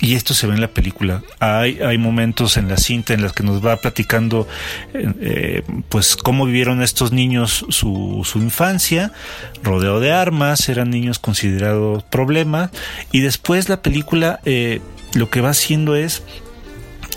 Y 0.00 0.14
esto 0.14 0.32
se 0.32 0.46
ve 0.46 0.54
en 0.54 0.60
la 0.60 0.68
película. 0.68 1.22
Hay, 1.40 1.80
hay 1.80 1.98
momentos 1.98 2.56
en 2.56 2.68
la 2.68 2.76
cinta 2.76 3.14
en 3.14 3.22
las 3.22 3.32
que 3.32 3.42
nos 3.42 3.64
va 3.64 3.76
platicando, 3.78 4.46
eh, 4.94 5.12
eh, 5.20 5.62
pues, 5.88 6.16
cómo 6.16 6.46
vivieron 6.46 6.82
estos 6.82 7.10
niños 7.10 7.66
su, 7.68 8.22
su 8.24 8.38
infancia, 8.38 9.12
rodeo 9.64 9.98
de 9.98 10.12
armas, 10.12 10.68
eran 10.68 10.90
niños 10.90 11.18
considerados 11.18 12.04
problemas. 12.04 12.70
Y 13.10 13.20
después 13.20 13.68
la 13.68 13.82
película 13.82 14.38
eh, 14.44 14.80
lo 15.14 15.30
que 15.30 15.40
va 15.40 15.50
haciendo 15.50 15.96
es 15.96 16.22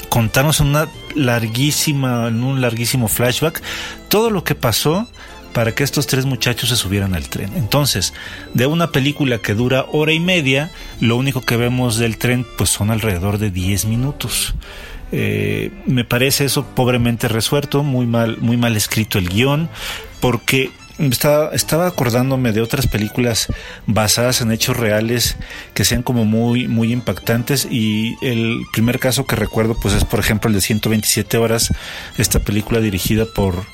contarnos 0.10 0.60
en 0.60 0.68
una 0.68 0.88
larguísima, 1.16 2.28
en 2.28 2.44
un 2.44 2.62
larguísimo 2.62 3.08
flashback, 3.08 3.62
todo 4.10 4.32
lo 4.32 4.44
que 4.44 4.56
pasó 4.56 5.08
para 5.54 5.74
que 5.74 5.84
estos 5.84 6.08
tres 6.08 6.26
muchachos 6.26 6.70
se 6.70 6.76
subieran 6.76 7.14
al 7.14 7.30
tren. 7.30 7.52
Entonces, 7.56 8.14
de 8.54 8.66
una 8.66 8.92
película 8.92 9.40
que 9.40 9.54
dura 9.54 9.86
hora 9.92 10.14
y 10.14 10.20
media, 10.20 10.72
lo 11.00 11.18
único 11.18 11.42
que 11.42 11.58
vemos 11.58 11.98
del 11.98 12.18
tren 12.18 12.46
pues 12.58 12.70
son 12.70 12.92
alrededor 12.92 13.38
de 13.38 13.52
10 13.52 13.86
minutos. 13.86 14.54
Eh, 15.12 15.72
me 15.86 16.06
parece 16.06 16.46
eso 16.46 16.66
pobremente 16.66 17.28
resuelto, 17.28 17.84
muy 17.84 18.06
mal, 18.06 18.38
muy 18.38 18.58
mal 18.58 18.78
escrito 18.78 19.18
el 19.18 19.30
guion, 19.30 19.70
porque 20.22 20.72
estaba, 21.00 21.50
estaba 21.54 21.88
acordándome 21.88 22.52
de 22.52 22.62
otras 22.62 22.88
películas 22.88 23.48
basadas 23.88 24.42
en 24.42 24.52
hechos 24.52 24.78
reales 24.78 25.36
que 25.74 25.84
sean 25.84 26.04
como 26.04 26.26
muy, 26.26 26.68
muy 26.68 26.92
impactantes 26.92 27.68
y 27.70 28.16
el 28.22 28.62
primer 28.72 29.00
caso 29.00 29.26
que 29.26 29.36
recuerdo 29.36 29.76
pues 29.82 29.96
es 29.96 30.06
por 30.06 30.20
ejemplo 30.20 30.48
el 30.48 30.56
de 30.56 30.62
127 30.62 31.38
horas, 31.38 31.74
esta 32.18 32.40
película 32.40 32.80
dirigida 32.80 33.26
por 33.26 33.66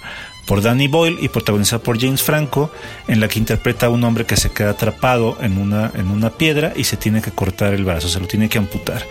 por 0.48 0.62
Danny 0.62 0.88
Boyle 0.88 1.20
y 1.22 1.28
protagonizada 1.28 1.84
por 1.84 2.00
James 2.00 2.24
Franco, 2.24 2.72
en 3.08 3.20
la 3.20 3.28
que 3.28 3.38
interpreta 3.38 3.86
a 3.86 3.90
un 3.90 4.04
hombre 4.04 4.26
que 4.26 4.38
se 4.38 4.50
queda 4.50 4.72
atrapado 4.72 5.38
en 5.42 5.60
una, 5.60 5.92
en 5.94 6.08
una 6.08 6.32
piedra 6.32 6.74
y 6.76 6.86
se 6.86 6.98
tiene 6.98 7.22
que 7.22 7.32
cortar 7.32 7.74
el 7.74 7.84
brazo, 7.84 8.08
se 8.08 8.20
lo 8.20 8.28
tiene 8.28 8.50
que 8.50 8.58
amputar. 8.58 9.04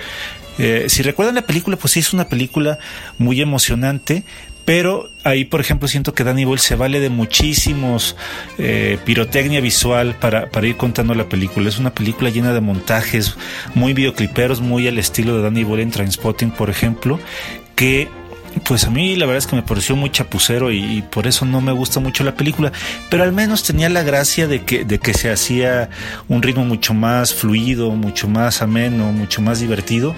Eh, 0.58 0.86
si 0.88 1.02
recuerdan 1.02 1.34
la 1.34 1.42
película, 1.42 1.76
pues 1.76 1.92
sí 1.92 2.00
es 2.00 2.14
una 2.14 2.28
película 2.28 2.78
muy 3.18 3.40
emocionante, 3.42 4.24
pero 4.64 5.10
ahí, 5.22 5.44
por 5.44 5.60
ejemplo, 5.60 5.86
siento 5.86 6.14
que 6.14 6.24
Danny 6.24 6.44
Boyle 6.44 6.58
se 6.58 6.74
vale 6.74 6.98
de 6.98 7.10
muchísimos 7.10 8.16
eh, 8.58 8.98
pirotecnia 9.04 9.60
visual 9.60 10.16
para, 10.18 10.50
para, 10.50 10.66
ir 10.66 10.76
contando 10.76 11.14
la 11.14 11.28
película. 11.28 11.68
Es 11.68 11.78
una 11.78 11.94
película 11.94 12.30
llena 12.30 12.52
de 12.52 12.60
montajes 12.60 13.36
muy 13.74 13.92
videocliperos, 13.92 14.62
muy 14.62 14.88
al 14.88 14.98
estilo 14.98 15.36
de 15.36 15.42
Danny 15.42 15.62
Boyle 15.62 15.82
en 15.82 15.90
Trainspotting, 15.90 16.50
por 16.50 16.70
ejemplo, 16.70 17.20
que 17.76 18.08
pues 18.64 18.84
a 18.84 18.90
mí 18.90 19.16
la 19.16 19.26
verdad 19.26 19.38
es 19.38 19.46
que 19.46 19.56
me 19.56 19.62
pareció 19.62 19.96
muy 19.96 20.10
chapucero 20.10 20.70
y, 20.72 21.02
por 21.10 21.26
eso 21.26 21.44
no 21.44 21.60
me 21.60 21.72
gusta 21.72 22.00
mucho 22.00 22.24
la 22.24 22.34
película, 22.34 22.72
pero 23.10 23.22
al 23.22 23.32
menos 23.32 23.62
tenía 23.62 23.88
la 23.88 24.02
gracia 24.02 24.46
de 24.46 24.64
que, 24.64 24.84
de 24.84 24.98
que 24.98 25.14
se 25.14 25.30
hacía 25.30 25.90
un 26.28 26.42
ritmo 26.42 26.64
mucho 26.64 26.94
más 26.94 27.34
fluido, 27.34 27.90
mucho 27.90 28.28
más 28.28 28.62
ameno, 28.62 29.12
mucho 29.12 29.42
más 29.42 29.60
divertido. 29.60 30.14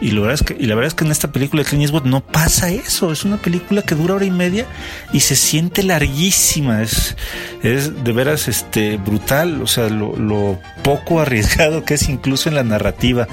Y, 0.00 0.12
la 0.12 0.20
verdad 0.20 0.34
es 0.34 0.42
que, 0.42 0.56
y 0.58 0.66
la 0.66 0.74
verdad 0.74 0.88
es 0.88 0.94
que 0.94 1.04
en 1.04 1.10
esta 1.10 1.32
película 1.32 1.62
de 1.62 1.68
Clint 1.68 1.82
Eastwood 1.82 2.04
no 2.04 2.20
pasa 2.20 2.70
eso, 2.70 3.12
es 3.12 3.24
una 3.24 3.36
película 3.36 3.82
que 3.82 3.94
dura 3.94 4.14
hora 4.14 4.24
y 4.24 4.30
media 4.30 4.66
y 5.12 5.20
se 5.20 5.36
siente 5.36 5.82
larguísima, 5.82 6.82
es, 6.82 7.16
es 7.62 8.04
de 8.04 8.12
veras 8.12 8.48
este, 8.48 8.96
brutal, 8.96 9.62
o 9.62 9.66
sea, 9.66 9.88
lo, 9.88 10.16
lo 10.16 10.58
poco 10.82 11.20
arriesgado 11.20 11.84
que 11.84 11.94
es 11.94 12.08
incluso 12.08 12.48
en 12.48 12.54
la 12.54 12.64
narrativa. 12.64 13.28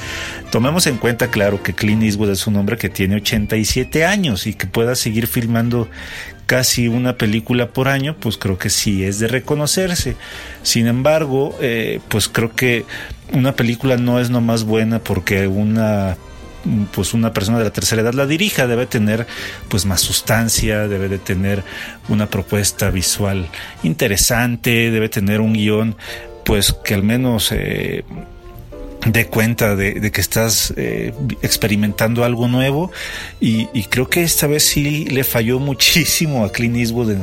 Tomemos 0.52 0.88
en 0.88 0.98
cuenta, 0.98 1.28
claro, 1.28 1.62
que 1.62 1.74
Clint 1.74 2.04
Eastwood 2.04 2.32
es 2.32 2.48
un 2.48 2.56
hombre 2.56 2.78
que 2.78 2.90
tiene 2.90 3.16
87 3.16 4.06
años 4.06 4.48
y 4.50 4.54
que 4.54 4.68
pueda 4.68 4.96
seguir 4.96 5.28
filmando 5.28 5.90
casi 6.46 6.88
una 6.88 7.16
película 7.16 7.70
por 7.70 7.88
año, 7.88 8.16
pues 8.20 8.38
creo 8.38 8.58
que 8.58 8.70
sí 8.70 9.04
es 9.04 9.20
de 9.20 9.28
reconocerse. 9.28 10.16
Sin 10.64 10.88
embargo, 10.88 11.56
eh, 11.62 12.00
pues 12.10 12.28
creo 12.28 12.56
que 12.56 12.86
una 13.32 13.56
película 13.56 13.98
no 13.98 14.20
es 14.20 14.30
nomás 14.30 14.64
buena 14.64 15.00
porque 15.00 15.48
una 15.48 16.18
pues 16.92 17.14
una 17.14 17.32
persona 17.32 17.58
de 17.60 17.64
la 17.64 17.70
tercera 17.70 18.02
edad 18.02 18.14
la 18.14 18.26
dirija, 18.26 18.68
debe 18.68 18.86
tener 18.86 19.28
pues 19.70 19.86
más 19.86 20.02
sustancia, 20.02 20.88
debe 20.88 21.08
de 21.08 21.18
tener 21.18 21.64
una 22.10 22.30
propuesta 22.30 22.90
visual 22.90 23.48
interesante, 23.84 24.92
debe 24.92 25.08
tener 25.08 25.40
un 25.40 25.54
guion 25.54 25.96
pues 26.44 26.74
que 26.84 26.96
al 26.96 27.04
menos 27.04 27.52
eh, 27.52 28.04
de 29.06 29.28
cuenta 29.28 29.76
de, 29.76 30.12
que 30.12 30.22
estás 30.22 30.74
eh, 30.76 31.14
experimentando 31.42 32.24
algo 32.24 32.48
nuevo. 32.48 32.92
Y, 33.40 33.68
creo 33.90 34.10
que 34.10 34.24
esta 34.24 34.46
vez 34.46 34.64
sí 34.64 35.06
le 35.06 35.24
falló 35.24 35.60
muchísimo 35.60 36.46
a 36.46 36.52
Clint 36.52 36.76
Eastwood 36.78 37.16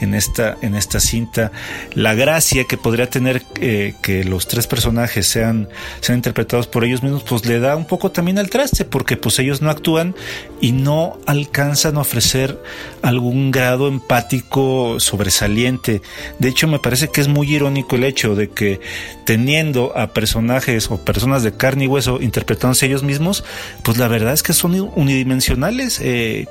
en, 0.00 0.14
esta, 0.14 0.56
en 0.62 0.74
esta 0.74 1.00
cinta. 1.00 1.52
La 1.94 2.14
gracia 2.14 2.64
que 2.64 2.76
podría 2.76 3.10
tener 3.10 3.42
eh, 3.60 3.94
que 4.02 4.24
los 4.24 4.46
tres 4.46 4.66
personajes 4.66 5.26
sean, 5.26 5.68
sean 6.00 6.18
interpretados 6.18 6.66
por 6.66 6.84
ellos 6.84 7.02
mismos 7.02 7.22
pues 7.24 7.44
le 7.44 7.58
da 7.58 7.76
un 7.76 7.86
poco 7.86 8.10
también 8.10 8.38
al 8.38 8.48
traste 8.48 8.84
porque 8.84 9.16
pues 9.16 9.38
ellos 9.38 9.60
no 9.60 9.70
actúan 9.70 10.14
y 10.60 10.72
no 10.72 11.18
alcanzan 11.26 11.96
a 11.96 12.00
ofrecer 12.00 12.58
algún 13.02 13.50
grado 13.50 13.88
empático 13.88 14.98
sobresaliente. 15.00 16.00
De 16.38 16.48
hecho 16.48 16.68
me 16.68 16.78
parece 16.78 17.08
que 17.08 17.20
es 17.20 17.28
muy 17.28 17.52
irónico 17.52 17.96
el 17.96 18.04
hecho 18.04 18.34
de 18.34 18.48
que 18.48 18.80
teniendo 19.24 19.96
a 19.96 20.12
personajes 20.12 20.90
o 20.90 20.96
personajes 20.98 21.15
personas 21.16 21.42
de 21.42 21.52
carne 21.52 21.84
y 21.84 21.86
hueso 21.86 22.20
interpretándose 22.20 22.84
ellos 22.84 23.02
mismos, 23.02 23.42
pues 23.82 23.96
la 23.96 24.06
verdad 24.06 24.34
es 24.34 24.42
que 24.42 24.52
son 24.52 24.78
unidimensionales. 24.94 25.98
Eh, 26.02 26.46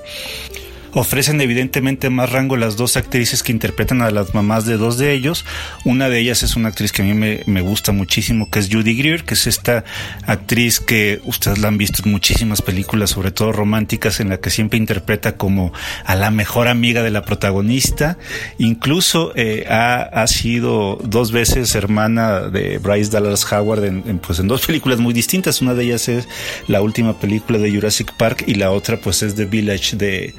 Ofrecen 0.95 1.41
evidentemente 1.41 2.09
más 2.09 2.31
rango 2.31 2.55
las 2.55 2.77
dos 2.77 2.95
actrices 2.95 3.43
que 3.43 3.51
interpretan 3.51 4.01
a 4.01 4.11
las 4.11 4.33
mamás 4.33 4.65
de 4.65 4.77
dos 4.77 4.97
de 4.97 5.11
ellos. 5.11 5.43
Una 5.83 6.07
de 6.07 6.19
ellas 6.19 6.41
es 6.41 6.55
una 6.55 6.69
actriz 6.69 6.93
que 6.93 7.01
a 7.01 7.05
mí 7.05 7.13
me, 7.13 7.61
gusta 7.61 7.91
muchísimo, 7.91 8.49
que 8.49 8.59
es 8.59 8.69
Judy 8.71 8.95
Greer, 8.95 9.25
que 9.25 9.33
es 9.33 9.45
esta 9.45 9.83
actriz 10.25 10.79
que 10.79 11.19
ustedes 11.25 11.57
la 11.57 11.67
han 11.67 11.77
visto 11.77 12.01
en 12.05 12.11
muchísimas 12.11 12.61
películas, 12.61 13.09
sobre 13.09 13.31
todo 13.31 13.51
románticas, 13.51 14.21
en 14.21 14.29
la 14.29 14.37
que 14.37 14.49
siempre 14.49 14.77
interpreta 14.77 15.35
como 15.35 15.73
a 16.05 16.15
la 16.15 16.31
mejor 16.31 16.69
amiga 16.69 17.03
de 17.03 17.11
la 17.11 17.23
protagonista. 17.23 18.17
Incluso 18.57 19.33
eh, 19.35 19.65
ha, 19.69 20.25
sido 20.27 20.97
dos 21.03 21.33
veces 21.33 21.75
hermana 21.75 22.39
de 22.39 22.77
Bryce 22.77 23.11
Dallas 23.11 23.51
Howard 23.51 23.83
en, 23.83 24.19
pues 24.19 24.39
en 24.39 24.47
dos 24.47 24.65
películas 24.65 24.99
muy 24.99 25.13
distintas. 25.13 25.61
Una 25.61 25.73
de 25.73 25.83
ellas 25.83 26.07
es 26.07 26.29
la 26.69 26.81
última 26.81 27.19
película 27.19 27.59
de 27.59 27.69
Jurassic 27.69 28.15
Park 28.15 28.45
y 28.47 28.55
la 28.55 28.71
otra 28.71 28.95
pues 28.95 29.23
es 29.23 29.35
The 29.35 29.43
Village 29.43 29.97
de 29.97 30.33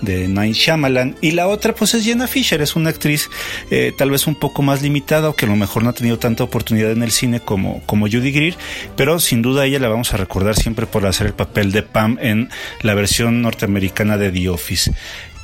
de 0.00 0.28
Night 0.28 0.54
Shyamalan. 0.54 1.16
Y 1.20 1.32
la 1.32 1.48
otra, 1.48 1.74
pues 1.74 1.94
es 1.94 2.04
Jenna 2.04 2.26
Fisher, 2.26 2.60
es 2.62 2.76
una 2.76 2.90
actriz 2.90 3.30
eh, 3.70 3.92
tal 3.96 4.10
vez 4.10 4.26
un 4.26 4.34
poco 4.34 4.62
más 4.62 4.82
limitada 4.82 5.28
o 5.28 5.36
que 5.36 5.46
a 5.46 5.48
lo 5.48 5.56
mejor 5.56 5.82
no 5.82 5.90
ha 5.90 5.94
tenido 5.94 6.18
tanta 6.18 6.44
oportunidad 6.44 6.90
en 6.92 7.02
el 7.02 7.10
cine 7.10 7.40
como, 7.40 7.82
como 7.86 8.06
Judy 8.06 8.32
Greer, 8.32 8.56
pero 8.96 9.20
sin 9.20 9.42
duda 9.42 9.66
ella 9.66 9.78
la 9.78 9.88
vamos 9.88 10.12
a 10.14 10.16
recordar 10.16 10.56
siempre 10.56 10.86
por 10.86 11.06
hacer 11.06 11.26
el 11.26 11.34
papel 11.34 11.72
de 11.72 11.82
Pam 11.82 12.18
en 12.20 12.48
la 12.82 12.94
versión 12.94 13.42
norteamericana 13.42 14.16
de 14.16 14.30
The 14.30 14.48
Office. 14.48 14.92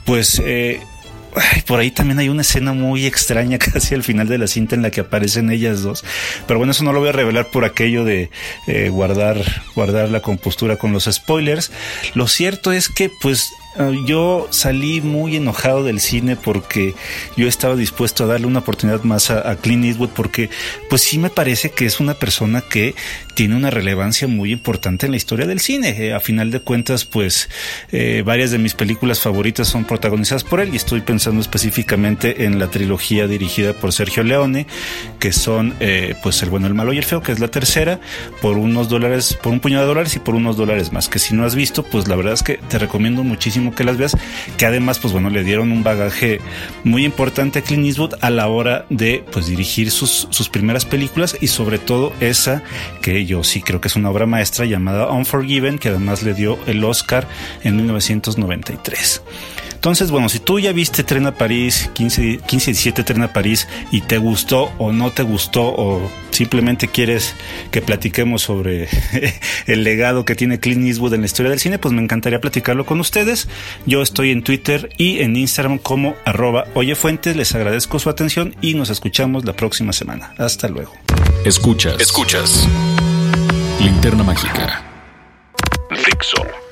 Pues 0.05 0.41
eh, 0.45 0.81
por 1.67 1.81
ahí 1.81 1.91
también 1.91 2.19
hay 2.19 2.29
una 2.29 2.43
escena 2.43 2.73
muy 2.73 3.07
extraña 3.07 3.59
casi 3.73 3.95
al 3.95 4.03
final 4.03 4.29
de 4.29 4.39
la 4.39 4.47
cinta 4.47 4.75
en 4.75 4.83
la 4.83 4.91
que 4.91 5.01
aparecen 5.01 5.51
ellas 5.51 5.83
dos. 5.83 6.05
Pero 6.47 6.59
bueno, 6.59 6.73
eso 6.73 6.85
no 6.85 6.93
lo 6.93 7.01
voy 7.01 7.09
a 7.09 7.13
revelar 7.13 7.51
por 7.51 7.65
aquello 7.65 8.05
de 8.05 8.31
eh, 8.67 8.89
guardar, 8.89 9.37
guardar 9.75 10.11
la 10.11 10.21
compostura 10.21 10.77
con 10.77 10.93
los 10.93 11.05
spoilers. 11.05 11.71
Lo 12.15 12.29
cierto 12.29 12.73
es 12.73 12.89
que 12.89 13.11
pues 13.21 13.51
yo 14.07 14.47
salí 14.51 15.01
muy 15.01 15.37
enojado 15.37 15.83
del 15.83 15.99
cine 15.99 16.37
porque 16.37 16.95
yo 17.37 17.49
estaba 17.49 17.75
dispuesto 17.75 18.25
a 18.25 18.27
darle 18.29 18.47
una 18.47 18.61
oportunidad 18.61 19.03
más 19.03 19.31
a, 19.31 19.57
Clint 19.57 19.85
Eastwood 19.85 20.11
porque 20.11 20.49
pues 20.89 21.03
sí 21.03 21.19
me 21.19 21.31
parece 21.31 21.71
que 21.71 21.87
es 21.87 21.99
una 21.99 22.15
persona 22.15 22.61
que 22.61 22.95
tiene 23.35 23.57
una 23.57 23.71
relevancia 23.71 24.29
muy 24.29 24.53
importante 24.53 25.07
en 25.07 25.13
la 25.13 25.17
historia 25.17 25.47
del 25.47 25.59
cine. 25.59 25.91
Eh, 25.99 26.15
a 26.15 26.21
final 26.21 26.51
de 26.51 26.61
cuentas 26.61 27.05
pues 27.05 27.49
eh, 27.91 28.23
varias 28.25 28.53
de 28.53 28.59
mis 28.59 28.75
películas 28.75 29.19
favoritas 29.19 29.67
son 29.67 29.85
protagonizadas 29.85 30.45
por 30.45 30.61
él 30.61 30.71
y 30.73 30.77
estoy 30.77 31.01
pensando 31.01 31.41
específicamente 31.41 32.45
en 32.45 32.59
la 32.59 32.69
trilogía 32.69 33.27
dirigida 33.27 33.73
por 33.73 33.93
Sergio 33.93 34.23
Leone 34.23 34.67
que 35.19 35.33
son 35.33 35.75
eh, 35.81 36.15
pues 36.23 36.43
El 36.43 36.51
bueno, 36.51 36.69
el 36.69 36.75
malo 36.75 36.93
y 36.93 36.99
el 36.99 37.05
feo 37.05 37.23
que 37.23 37.33
es 37.33 37.41
la 37.41 37.49
tercera 37.49 38.01
por 38.41 38.57
unos 38.57 38.89
dólares, 38.89 39.37
por 39.43 39.53
un 39.53 39.59
puñado 39.59 39.83
de 39.83 39.89
dólares 39.89 40.15
y 40.15 40.21
por 40.21 40.37
unos 40.37 40.57
dólares 40.57 40.93
más 40.93 41.09
que 41.09 41.19
si 41.19 41.35
no 41.35 41.45
has 41.45 41.57
visto 41.57 41.83
pues 41.83 42.07
la 42.07 42.15
verdad 42.15 42.35
es 42.35 42.43
que 42.45 42.59
te 42.69 42.79
recomiendo 42.79 43.25
muchísimo 43.25 43.64
que 43.73 43.85
las 43.85 43.97
veas, 43.97 44.17
que 44.57 44.67
además, 44.67 44.99
pues 44.99 45.13
bueno, 45.13 45.31
le 45.31 45.45
dieron 45.45 45.73
un 45.73 45.83
bagaje 45.83 46.41
muy 46.83 47.05
importante 47.05 47.61
a 47.61 47.63
Clint 47.63 47.87
Eastwood 47.87 48.15
a 48.21 48.31
la 48.31 48.49
hora 48.49 48.87
de 48.91 49.25
pues 49.31 49.47
dirigir 49.47 49.91
sus, 49.91 50.27
sus 50.31 50.49
primeras 50.49 50.85
películas 50.85 51.37
y 51.41 51.49
sobre 51.49 51.79
todo 51.79 52.13
esa 52.21 52.63
que 53.01 53.25
yo 53.27 53.45
sí 53.45 53.63
creo 53.63 53.81
que 53.81 53.89
es 53.89 53.97
una 53.97 54.11
obra 54.11 54.27
maestra 54.27 54.65
llamada 54.65 55.11
Unforgiven, 55.11 55.79
que 55.79 55.89
además 55.89 56.23
le 56.23 56.35
dio 56.35 56.59
el 56.67 56.83
Oscar 56.85 57.27
en 57.63 57.77
1993. 57.77 59.23
Entonces, 59.85 60.11
bueno, 60.11 60.31
si 60.31 60.39
tú 60.39 60.59
ya 60.59 60.73
viste 60.73 61.05
Tren 61.05 61.27
a 61.27 61.35
París, 61.35 61.91
15, 61.93 62.39
15 62.47 62.71
17 62.71 63.05
Tren 63.05 63.23
a 63.23 63.35
París, 63.35 63.69
y 63.91 64.01
te 64.01 64.17
gustó 64.17 64.73
o 64.79 64.93
no 64.93 65.11
te 65.11 65.23
gustó, 65.23 65.63
o 65.65 66.11
simplemente 66.31 66.89
quieres 66.89 67.35
que 67.71 67.83
platiquemos 67.83 68.41
sobre 68.41 68.89
el 69.67 69.85
legado 69.85 70.25
que 70.25 70.35
tiene 70.37 70.59
Clint 70.59 70.87
Eastwood 70.87 71.13
en 71.13 71.21
la 71.21 71.27
historia 71.27 71.51
del 71.51 71.61
cine, 71.61 71.79
pues 71.79 71.93
me 71.93 72.01
encantaría 72.01 72.41
platicarlo 72.41 72.87
con 72.87 72.99
ustedes. 72.99 73.47
Yo 73.85 74.01
estoy 74.01 74.31
en 74.31 74.43
Twitter 74.43 74.89
y 74.97 75.21
en 75.21 75.37
Instagram 75.37 75.77
como 75.77 76.17
arroba 76.25 76.65
oyefuentes. 76.73 77.37
Les 77.37 77.55
agradezco 77.55 77.99
su 77.99 78.09
atención 78.09 78.57
y 78.63 78.73
nos 78.73 78.89
escuchamos 78.89 79.45
la 79.45 79.53
próxima 79.53 79.93
semana. 79.93 80.33
Hasta 80.39 80.69
luego. 80.69 80.95
Escuchas. 81.45 82.01
Escuchas. 82.01 82.67
Linterna 83.81 84.25
Mágica. 84.25 84.83
Fixo. 85.91 86.64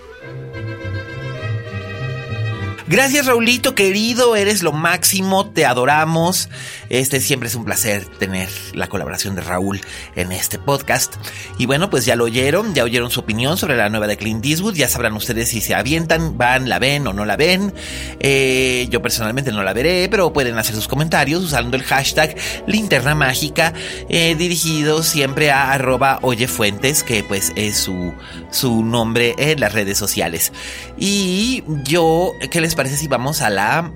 Gracias, 2.93 3.25
Raulito, 3.25 3.75
querido, 3.75 4.37
eres 4.37 4.63
lo 4.63 4.71
máximo, 4.71 5.49
te 5.49 5.65
adoramos. 5.65 6.51
Este 6.91 7.23
siempre 7.23 7.49
es 7.49 7.55
un 7.55 7.65
placer 7.65 8.05
tener 8.05 8.51
la 8.75 8.87
colaboración 8.87 9.35
de 9.35 9.41
Raúl 9.41 9.81
en 10.15 10.31
este 10.31 10.59
podcast. 10.59 11.15
Y 11.57 11.65
bueno, 11.65 11.89
pues 11.89 12.05
ya 12.05 12.17
lo 12.17 12.25
oyeron, 12.25 12.75
ya 12.75 12.85
oyeron 12.85 13.11
su 13.11 13.21
opinión 13.21 13.57
sobre 13.57 13.79
la 13.79 13.89
nueva 13.89 14.07
de 14.09 14.19
Clint 14.19 14.45
Eastwood, 14.45 14.75
ya 14.75 14.89
sabrán 14.89 15.15
ustedes 15.15 15.49
si 15.49 15.63
se 15.63 15.75
avientan, 15.75 16.37
van, 16.37 16.69
la 16.69 16.79
ven 16.79 17.07
o 17.07 17.15
no 17.15 17.25
la 17.25 17.39
ven. 17.39 17.73
Eh, 18.21 18.89
yo 18.91 19.01
personalmente 19.01 19.53
no 19.53 19.63
la 19.63 19.73
veré, 19.73 20.07
pero 20.11 20.35
pueden 20.35 20.59
hacer 20.59 20.75
sus 20.75 20.87
comentarios 20.87 21.43
usando 21.43 21.79
el 21.79 21.85
hashtag 21.85 22.37
linterna 22.67 23.15
mágica, 23.15 23.73
eh, 24.11 24.35
dirigido 24.35 25.03
siempre 25.03 25.51
a 25.51 25.73
arroba 25.73 26.19
oyefuentes, 26.21 27.05
que 27.05 27.25
pues 27.25 27.53
es 27.57 27.79
su, 27.79 28.13
su 28.51 28.85
nombre 28.85 29.35
en 29.39 29.61
las 29.61 29.73
redes 29.73 29.97
sociales. 29.97 30.53
Y 30.99 31.65
yo, 31.85 32.35
¿qué 32.51 32.61
les 32.61 32.75
parece 32.75 32.82
si 32.89 33.09
vamos 33.09 33.41
a 33.43 33.51
la 33.51 33.93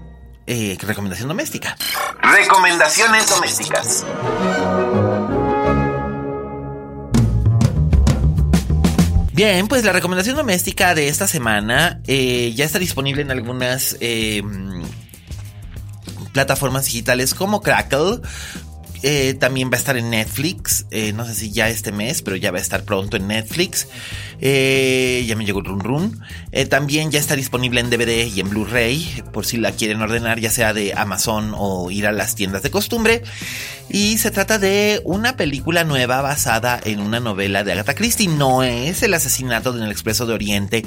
eh, 0.46 0.76
recomendación 0.80 1.28
doméstica. 1.28 1.76
Recomendaciones 2.22 3.28
domésticas. 3.28 4.04
Bien, 9.32 9.68
pues 9.68 9.84
la 9.84 9.92
recomendación 9.92 10.34
doméstica 10.34 10.94
de 10.94 11.08
esta 11.08 11.26
semana 11.26 12.00
eh, 12.06 12.52
ya 12.54 12.64
está 12.64 12.78
disponible 12.78 13.20
en 13.20 13.30
algunas 13.30 13.96
eh, 14.00 14.42
plataformas 16.32 16.86
digitales 16.86 17.34
como 17.34 17.60
Crackle, 17.60 18.20
eh, 19.08 19.34
también 19.34 19.70
va 19.70 19.74
a 19.74 19.78
estar 19.78 19.96
en 19.96 20.10
Netflix. 20.10 20.84
Eh, 20.90 21.12
no 21.12 21.24
sé 21.24 21.34
si 21.36 21.52
ya 21.52 21.68
este 21.68 21.92
mes, 21.92 22.22
pero 22.22 22.34
ya 22.34 22.50
va 22.50 22.58
a 22.58 22.60
estar 22.60 22.82
pronto 22.82 23.16
en 23.16 23.28
Netflix. 23.28 23.86
Eh, 24.40 25.24
ya 25.28 25.36
me 25.36 25.44
llegó 25.44 25.60
el 25.60 25.66
run 25.66 25.78
run. 25.78 26.20
también 26.68 27.12
ya 27.12 27.20
está 27.20 27.36
disponible 27.36 27.78
en 27.78 27.88
DVD 27.88 28.26
y 28.26 28.40
en 28.40 28.50
Blu-ray, 28.50 29.22
por 29.32 29.46
si 29.46 29.58
la 29.58 29.70
quieren 29.70 30.02
ordenar, 30.02 30.40
ya 30.40 30.50
sea 30.50 30.74
de 30.74 30.92
Amazon 30.94 31.54
o 31.56 31.88
ir 31.92 32.08
a 32.08 32.10
las 32.10 32.34
tiendas 32.34 32.64
de 32.64 32.72
costumbre. 32.72 33.22
Y 33.88 34.18
se 34.18 34.32
trata 34.32 34.58
de 34.58 35.00
una 35.04 35.36
película 35.36 35.84
nueva 35.84 36.20
basada 36.20 36.80
en 36.82 36.98
una 36.98 37.20
novela 37.20 37.62
de 37.62 37.70
Agatha 37.70 37.94
Christie. 37.94 38.26
No 38.26 38.64
es 38.64 39.04
el 39.04 39.14
asesinato 39.14 39.76
en 39.76 39.84
el 39.84 39.92
Expreso 39.92 40.26
de 40.26 40.34
Oriente 40.34 40.84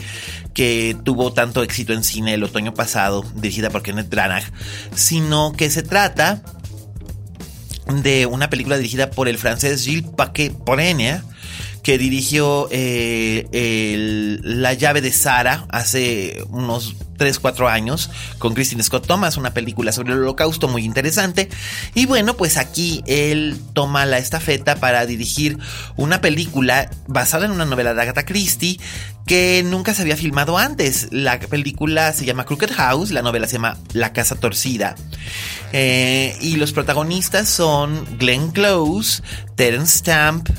que 0.53 0.97
tuvo 1.05 1.31
tanto 1.31 1.63
éxito 1.63 1.93
en 1.93 2.03
cine 2.03 2.33
el 2.33 2.43
otoño 2.43 2.73
pasado, 2.73 3.23
dirigida 3.35 3.69
por 3.69 3.81
Kenneth 3.81 4.09
Branagh, 4.09 4.43
sino 4.93 5.53
que 5.53 5.69
se 5.69 5.83
trata 5.83 6.43
de 7.89 8.25
una 8.25 8.49
película 8.49 8.77
dirigida 8.77 9.09
por 9.09 9.27
el 9.27 9.37
francés 9.37 9.83
Gilles 9.83 10.09
Paquet 10.15 10.53
Porenia, 10.53 11.23
que 11.83 11.97
dirigió 11.97 12.67
eh, 12.71 14.37
La 14.43 14.73
llave 14.73 15.01
de 15.01 15.11
Sara 15.11 15.65
hace 15.69 16.43
unos 16.49 16.95
3, 17.17 17.39
4 17.39 17.67
años 17.67 18.09
con 18.37 18.53
Christine 18.53 18.83
Scott 18.83 19.07
Thomas, 19.07 19.37
una 19.37 19.53
película 19.53 19.91
sobre 19.91 20.13
el 20.13 20.19
holocausto 20.19 20.67
muy 20.67 20.83
interesante. 20.85 21.49
Y 21.95 22.05
bueno, 22.05 22.35
pues 22.35 22.57
aquí 22.57 23.03
él 23.07 23.59
toma 23.73 24.05
la 24.05 24.19
estafeta 24.19 24.75
para 24.75 25.05
dirigir 25.05 25.57
una 25.97 26.21
película 26.21 26.89
basada 27.07 27.45
en 27.45 27.51
una 27.51 27.65
novela 27.65 27.93
de 27.93 28.01
Agatha 28.01 28.25
Christie 28.25 28.79
que 29.25 29.63
nunca 29.65 29.93
se 29.93 30.01
había 30.01 30.17
filmado 30.17 30.57
antes. 30.57 31.07
La 31.11 31.39
película 31.39 32.13
se 32.13 32.25
llama 32.25 32.45
Crooked 32.45 32.71
House, 32.71 33.11
la 33.11 33.21
novela 33.21 33.47
se 33.47 33.53
llama 33.53 33.77
La 33.93 34.13
Casa 34.13 34.35
Torcida. 34.35 34.95
Eh, 35.73 36.35
y 36.41 36.55
los 36.55 36.73
protagonistas 36.73 37.49
son 37.49 38.05
Glenn 38.17 38.51
Close, 38.51 39.21
Terence 39.55 39.99
Stamp, 39.99 40.49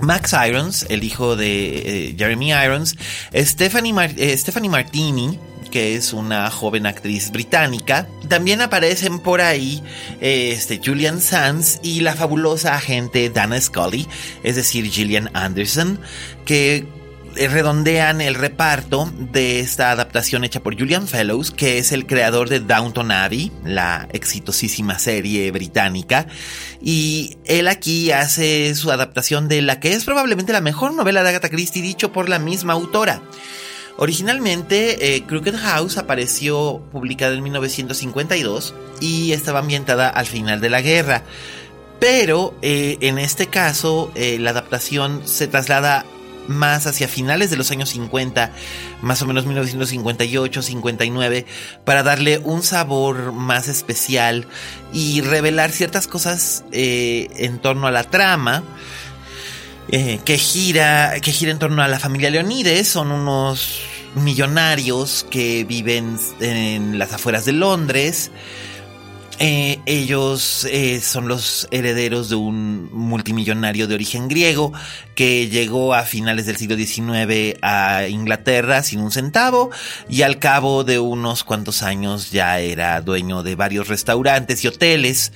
Max 0.00 0.34
Irons, 0.46 0.86
el 0.88 1.04
hijo 1.04 1.36
de 1.36 2.08
eh, 2.08 2.14
Jeremy 2.18 2.50
Irons, 2.50 2.96
Stephanie, 3.34 3.94
eh, 4.16 4.36
Stephanie 4.36 4.68
Martini, 4.68 5.38
que 5.70 5.94
es 5.94 6.12
una 6.12 6.50
joven 6.50 6.86
actriz 6.86 7.30
británica. 7.30 8.06
También 8.28 8.60
aparecen 8.60 9.20
por 9.20 9.40
ahí 9.40 9.82
este, 10.20 10.80
Julian 10.84 11.20
Sands 11.20 11.80
y 11.82 12.00
la 12.00 12.14
fabulosa 12.14 12.74
agente 12.74 13.30
Dana 13.30 13.60
Scully, 13.60 14.06
es 14.42 14.56
decir, 14.56 14.90
Gillian 14.90 15.30
Anderson, 15.32 15.98
que 16.44 16.84
redondean 17.36 18.20
el 18.20 18.34
reparto 18.34 19.12
de 19.18 19.60
esta 19.60 19.90
adaptación 19.90 20.44
hecha 20.44 20.60
por 20.60 20.78
Julian 20.78 21.08
Fellows, 21.08 21.50
que 21.50 21.78
es 21.78 21.92
el 21.92 22.06
creador 22.06 22.48
de 22.48 22.60
Downton 22.60 23.10
Abbey, 23.10 23.52
la 23.64 24.08
exitosísima 24.12 24.98
serie 24.98 25.50
británica. 25.50 26.26
Y 26.80 27.36
él 27.44 27.68
aquí 27.68 28.12
hace 28.12 28.74
su 28.74 28.90
adaptación 28.90 29.48
de 29.48 29.62
la 29.62 29.80
que 29.80 29.92
es 29.92 30.04
probablemente 30.04 30.52
la 30.52 30.60
mejor 30.60 30.94
novela 30.94 31.22
de 31.22 31.30
Agatha 31.30 31.48
Christie, 31.48 31.82
dicho 31.82 32.12
por 32.12 32.28
la 32.28 32.38
misma 32.38 32.72
autora. 32.72 33.22
Originalmente, 33.98 35.16
eh, 35.16 35.22
Crooked 35.24 35.56
House 35.56 35.98
apareció 35.98 36.82
publicada 36.92 37.34
en 37.34 37.42
1952 37.42 38.74
y 39.00 39.32
estaba 39.32 39.58
ambientada 39.58 40.08
al 40.08 40.26
final 40.26 40.60
de 40.60 40.70
la 40.70 40.80
guerra. 40.80 41.22
Pero 42.00 42.54
eh, 42.62 42.98
en 43.00 43.18
este 43.18 43.46
caso, 43.46 44.10
eh, 44.14 44.38
la 44.40 44.50
adaptación 44.50 45.22
se 45.24 45.46
traslada 45.46 46.04
más 46.48 46.86
hacia 46.86 47.08
finales 47.08 47.50
de 47.50 47.56
los 47.56 47.70
años 47.70 47.90
50, 47.90 48.52
más 49.02 49.22
o 49.22 49.26
menos 49.26 49.46
1958, 49.46 50.62
59, 50.62 51.46
para 51.84 52.02
darle 52.02 52.38
un 52.38 52.62
sabor 52.62 53.32
más 53.32 53.68
especial 53.68 54.46
y 54.92 55.20
revelar 55.20 55.72
ciertas 55.72 56.06
cosas 56.06 56.64
en 56.72 57.58
torno 57.58 57.86
a 57.86 57.90
la 57.90 58.04
trama. 58.04 58.62
que 59.88 60.38
gira 60.38 61.20
que 61.20 61.32
gira 61.32 61.50
en 61.50 61.58
torno 61.58 61.82
a 61.82 61.88
la 61.88 61.98
familia 61.98 62.30
Leonides 62.30 62.88
son 62.88 63.12
unos 63.12 63.80
millonarios 64.14 65.26
que 65.30 65.64
viven 65.64 66.18
en 66.40 66.98
las 66.98 67.12
afueras 67.12 67.44
de 67.44 67.52
Londres. 67.52 68.30
Eh, 69.38 69.80
ellos 69.86 70.66
eh, 70.70 71.00
son 71.00 71.26
los 71.26 71.66
herederos 71.70 72.28
de 72.28 72.36
un 72.36 72.90
multimillonario 72.92 73.88
de 73.88 73.94
origen 73.94 74.28
griego 74.28 74.72
que 75.14 75.48
llegó 75.48 75.94
a 75.94 76.04
finales 76.04 76.46
del 76.46 76.56
siglo 76.56 76.76
XIX 76.76 77.58
a 77.62 78.06
Inglaterra 78.08 78.82
sin 78.82 79.00
un 79.00 79.10
centavo 79.10 79.70
y 80.08 80.22
al 80.22 80.38
cabo 80.38 80.84
de 80.84 80.98
unos 80.98 81.44
cuantos 81.44 81.82
años 81.82 82.30
ya 82.30 82.60
era 82.60 83.00
dueño 83.00 83.42
de 83.42 83.54
varios 83.54 83.88
restaurantes 83.88 84.64
y 84.64 84.68
hoteles 84.68 85.32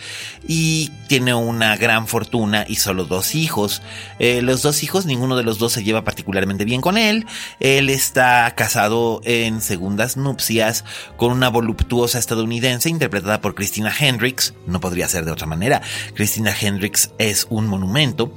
y 0.46 0.90
tiene 1.08 1.34
una 1.34 1.76
gran 1.76 2.06
fortuna 2.08 2.64
y 2.68 2.76
solo 2.76 3.04
dos 3.04 3.34
hijos. 3.34 3.82
Eh, 4.18 4.42
los 4.42 4.62
dos 4.62 4.82
hijos, 4.82 5.06
ninguno 5.06 5.36
de 5.36 5.42
los 5.42 5.58
dos 5.58 5.72
se 5.72 5.84
lleva 5.84 6.04
particularmente 6.04 6.64
bien 6.64 6.80
con 6.80 6.98
él. 6.98 7.26
Él 7.60 7.90
está 7.90 8.52
casado 8.56 9.20
en 9.24 9.60
segundas 9.60 10.16
nupcias 10.16 10.84
con 11.16 11.32
una 11.32 11.48
voluptuosa 11.48 12.18
estadounidense 12.18 12.88
interpretada 12.88 13.40
por 13.40 13.54
Christina 13.54 13.92
Hendricks. 13.98 14.54
No 14.66 14.80
podría 14.80 15.08
ser 15.08 15.24
de 15.24 15.32
otra 15.32 15.46
manera. 15.46 15.82
Christina 16.14 16.54
Hendricks 16.58 17.10
es 17.18 17.46
un 17.50 17.66
monumento. 17.66 18.32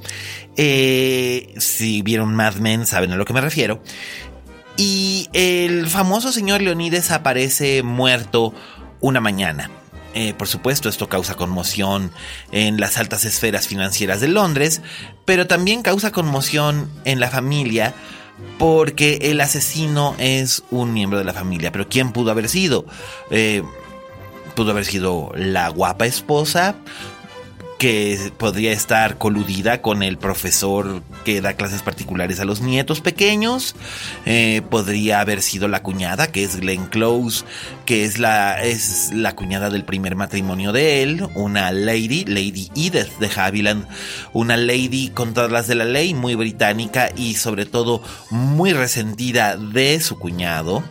Eh, 0.56 1.29
si 1.58 2.02
vieron 2.02 2.34
Mad 2.34 2.56
Men 2.56 2.86
saben 2.86 3.12
a 3.12 3.16
lo 3.16 3.24
que 3.24 3.32
me 3.32 3.40
refiero. 3.40 3.82
Y 4.76 5.28
el 5.32 5.86
famoso 5.88 6.32
señor 6.32 6.62
Leonides 6.62 7.10
aparece 7.10 7.82
muerto 7.82 8.54
una 9.00 9.20
mañana. 9.20 9.70
Eh, 10.14 10.34
por 10.34 10.48
supuesto, 10.48 10.88
esto 10.88 11.08
causa 11.08 11.36
conmoción 11.36 12.10
en 12.50 12.80
las 12.80 12.98
altas 12.98 13.24
esferas 13.24 13.68
financieras 13.68 14.20
de 14.20 14.28
Londres, 14.28 14.82
pero 15.24 15.46
también 15.46 15.82
causa 15.82 16.10
conmoción 16.10 16.90
en 17.04 17.20
la 17.20 17.30
familia 17.30 17.94
porque 18.58 19.18
el 19.22 19.40
asesino 19.40 20.14
es 20.18 20.62
un 20.70 20.92
miembro 20.92 21.18
de 21.18 21.24
la 21.24 21.32
familia. 21.32 21.70
Pero 21.72 21.88
¿quién 21.88 22.12
pudo 22.12 22.30
haber 22.30 22.48
sido? 22.48 22.86
Eh, 23.30 23.62
pudo 24.56 24.72
haber 24.72 24.84
sido 24.84 25.30
la 25.34 25.68
guapa 25.68 26.06
esposa, 26.06 26.74
que 27.80 28.30
podría 28.36 28.72
estar 28.72 29.16
coludida 29.16 29.80
con 29.80 30.02
el 30.02 30.18
profesor 30.18 31.02
que 31.24 31.40
da 31.40 31.54
clases 31.54 31.80
particulares 31.80 32.38
a 32.38 32.44
los 32.44 32.60
nietos 32.60 33.00
pequeños. 33.00 33.74
Eh, 34.26 34.60
podría 34.68 35.20
haber 35.20 35.40
sido 35.40 35.66
la 35.66 35.82
cuñada, 35.82 36.30
que 36.30 36.44
es 36.44 36.60
Glenn 36.60 36.88
Close, 36.88 37.46
que 37.90 38.04
es 38.04 38.20
la, 38.20 38.62
es 38.62 39.10
la 39.12 39.34
cuñada 39.34 39.68
del 39.68 39.84
primer 39.84 40.14
matrimonio 40.14 40.70
de 40.70 41.02
él, 41.02 41.26
una 41.34 41.72
lady, 41.72 42.24
Lady 42.24 42.70
Edith 42.76 43.18
de 43.18 43.28
Haviland, 43.34 43.84
una 44.32 44.56
lady 44.56 45.08
con 45.08 45.34
todas 45.34 45.50
las 45.50 45.66
de 45.66 45.74
la 45.74 45.84
ley, 45.84 46.14
muy 46.14 46.36
británica 46.36 47.10
y 47.16 47.34
sobre 47.34 47.66
todo 47.66 48.00
muy 48.30 48.72
resentida 48.72 49.56
de 49.56 49.98
su 49.98 50.20
cuñado. 50.20 50.84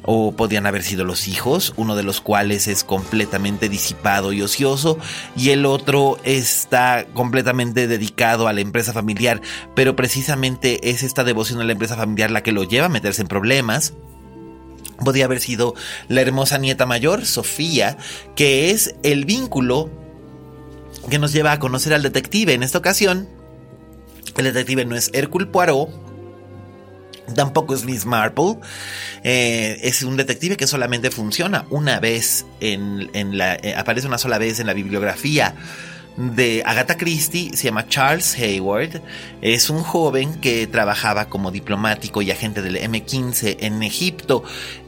O 0.00 0.32
podían 0.32 0.64
haber 0.64 0.82
sido 0.82 1.04
los 1.04 1.28
hijos, 1.28 1.74
uno 1.76 1.94
de 1.94 2.04
los 2.04 2.22
cuales 2.22 2.68
es 2.68 2.84
completamente 2.84 3.68
disipado 3.68 4.32
y 4.32 4.40
ocioso, 4.40 4.98
y 5.36 5.50
el 5.50 5.66
otro 5.66 6.16
es 6.24 6.46
está 6.46 7.06
completamente 7.12 7.86
dedicado 7.86 8.48
a 8.48 8.54
la 8.54 8.62
empresa 8.62 8.94
familiar, 8.94 9.42
pero 9.74 9.94
precisamente 9.94 10.88
es 10.88 11.02
esta 11.02 11.22
devoción 11.22 11.60
a 11.60 11.64
la 11.64 11.72
empresa 11.72 11.96
familiar 11.96 12.30
la 12.30 12.42
que 12.42 12.52
lo 12.52 12.64
lleva 12.64 12.86
a 12.86 12.88
meterse 12.88 13.20
en 13.20 13.28
problemas. 13.28 13.92
Podría 15.04 15.26
haber 15.26 15.40
sido 15.40 15.74
la 16.08 16.22
hermosa 16.22 16.58
nieta 16.58 16.86
mayor, 16.86 17.26
Sofía, 17.26 17.96
que 18.34 18.70
es 18.70 18.94
el 19.02 19.24
vínculo 19.24 19.90
que 21.10 21.18
nos 21.18 21.32
lleva 21.32 21.52
a 21.52 21.58
conocer 21.58 21.94
al 21.94 22.02
detective. 22.02 22.54
En 22.54 22.62
esta 22.62 22.78
ocasión, 22.78 23.28
el 24.36 24.44
detective 24.44 24.84
no 24.84 24.96
es 24.96 25.10
Hercule 25.12 25.46
Poirot, 25.46 26.06
Tampoco 27.34 27.74
es 27.74 27.84
Miss 27.84 28.06
Marple. 28.06 28.58
Eh, 29.24 29.80
es 29.82 30.02
un 30.02 30.16
detective 30.16 30.56
que 30.56 30.66
solamente 30.66 31.10
funciona 31.10 31.66
una 31.70 31.98
vez 31.98 32.46
en, 32.60 33.08
la. 33.36 33.56
Eh, 33.56 33.74
aparece 33.76 34.06
una 34.06 34.18
sola 34.18 34.38
vez 34.38 34.60
en 34.60 34.66
la 34.66 34.74
bibliografía 34.74 35.54
de 36.16 36.62
Agatha 36.64 36.96
Christie 36.96 37.56
se 37.56 37.64
llama 37.64 37.88
Charles 37.88 38.36
Hayward. 38.38 39.02
Es 39.42 39.70
un 39.70 39.82
joven 39.82 40.40
que 40.40 40.66
trabajaba 40.66 41.26
como 41.26 41.50
diplomático 41.50 42.22
y 42.22 42.30
agente 42.30 42.62
del 42.62 42.76
M15 42.76 43.58
en 43.60 43.82
Egipto 43.82 44.42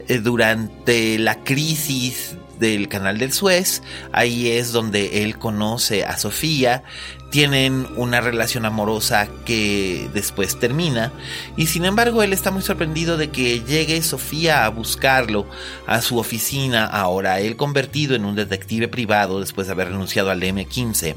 eh, 0.07 0.17
durante 0.19 1.17
la 1.19 1.43
crisis 1.43 2.35
del 2.59 2.87
canal 2.87 3.17
del 3.17 3.33
Suez. 3.33 3.81
Ahí 4.11 4.49
es 4.49 4.71
donde 4.71 5.23
él 5.23 5.37
conoce 5.37 6.03
a 6.03 6.17
Sofía. 6.17 6.83
Tienen 7.31 7.87
una 7.95 8.21
relación 8.21 8.65
amorosa 8.65 9.27
que 9.45 10.09
después 10.13 10.59
termina. 10.59 11.11
Y 11.57 11.67
sin 11.67 11.85
embargo 11.85 12.23
él 12.23 12.33
está 12.33 12.51
muy 12.51 12.61
sorprendido 12.61 13.17
de 13.17 13.29
que 13.29 13.61
llegue 13.61 14.01
Sofía 14.01 14.65
a 14.65 14.69
buscarlo 14.69 15.47
a 15.87 16.01
su 16.01 16.17
oficina 16.17 16.85
ahora. 16.85 17.39
Él 17.39 17.55
convertido 17.55 18.15
en 18.15 18.25
un 18.25 18.35
detective 18.35 18.87
privado 18.87 19.39
después 19.39 19.67
de 19.67 19.73
haber 19.73 19.89
renunciado 19.89 20.31
al 20.31 20.41
M15 20.41 21.15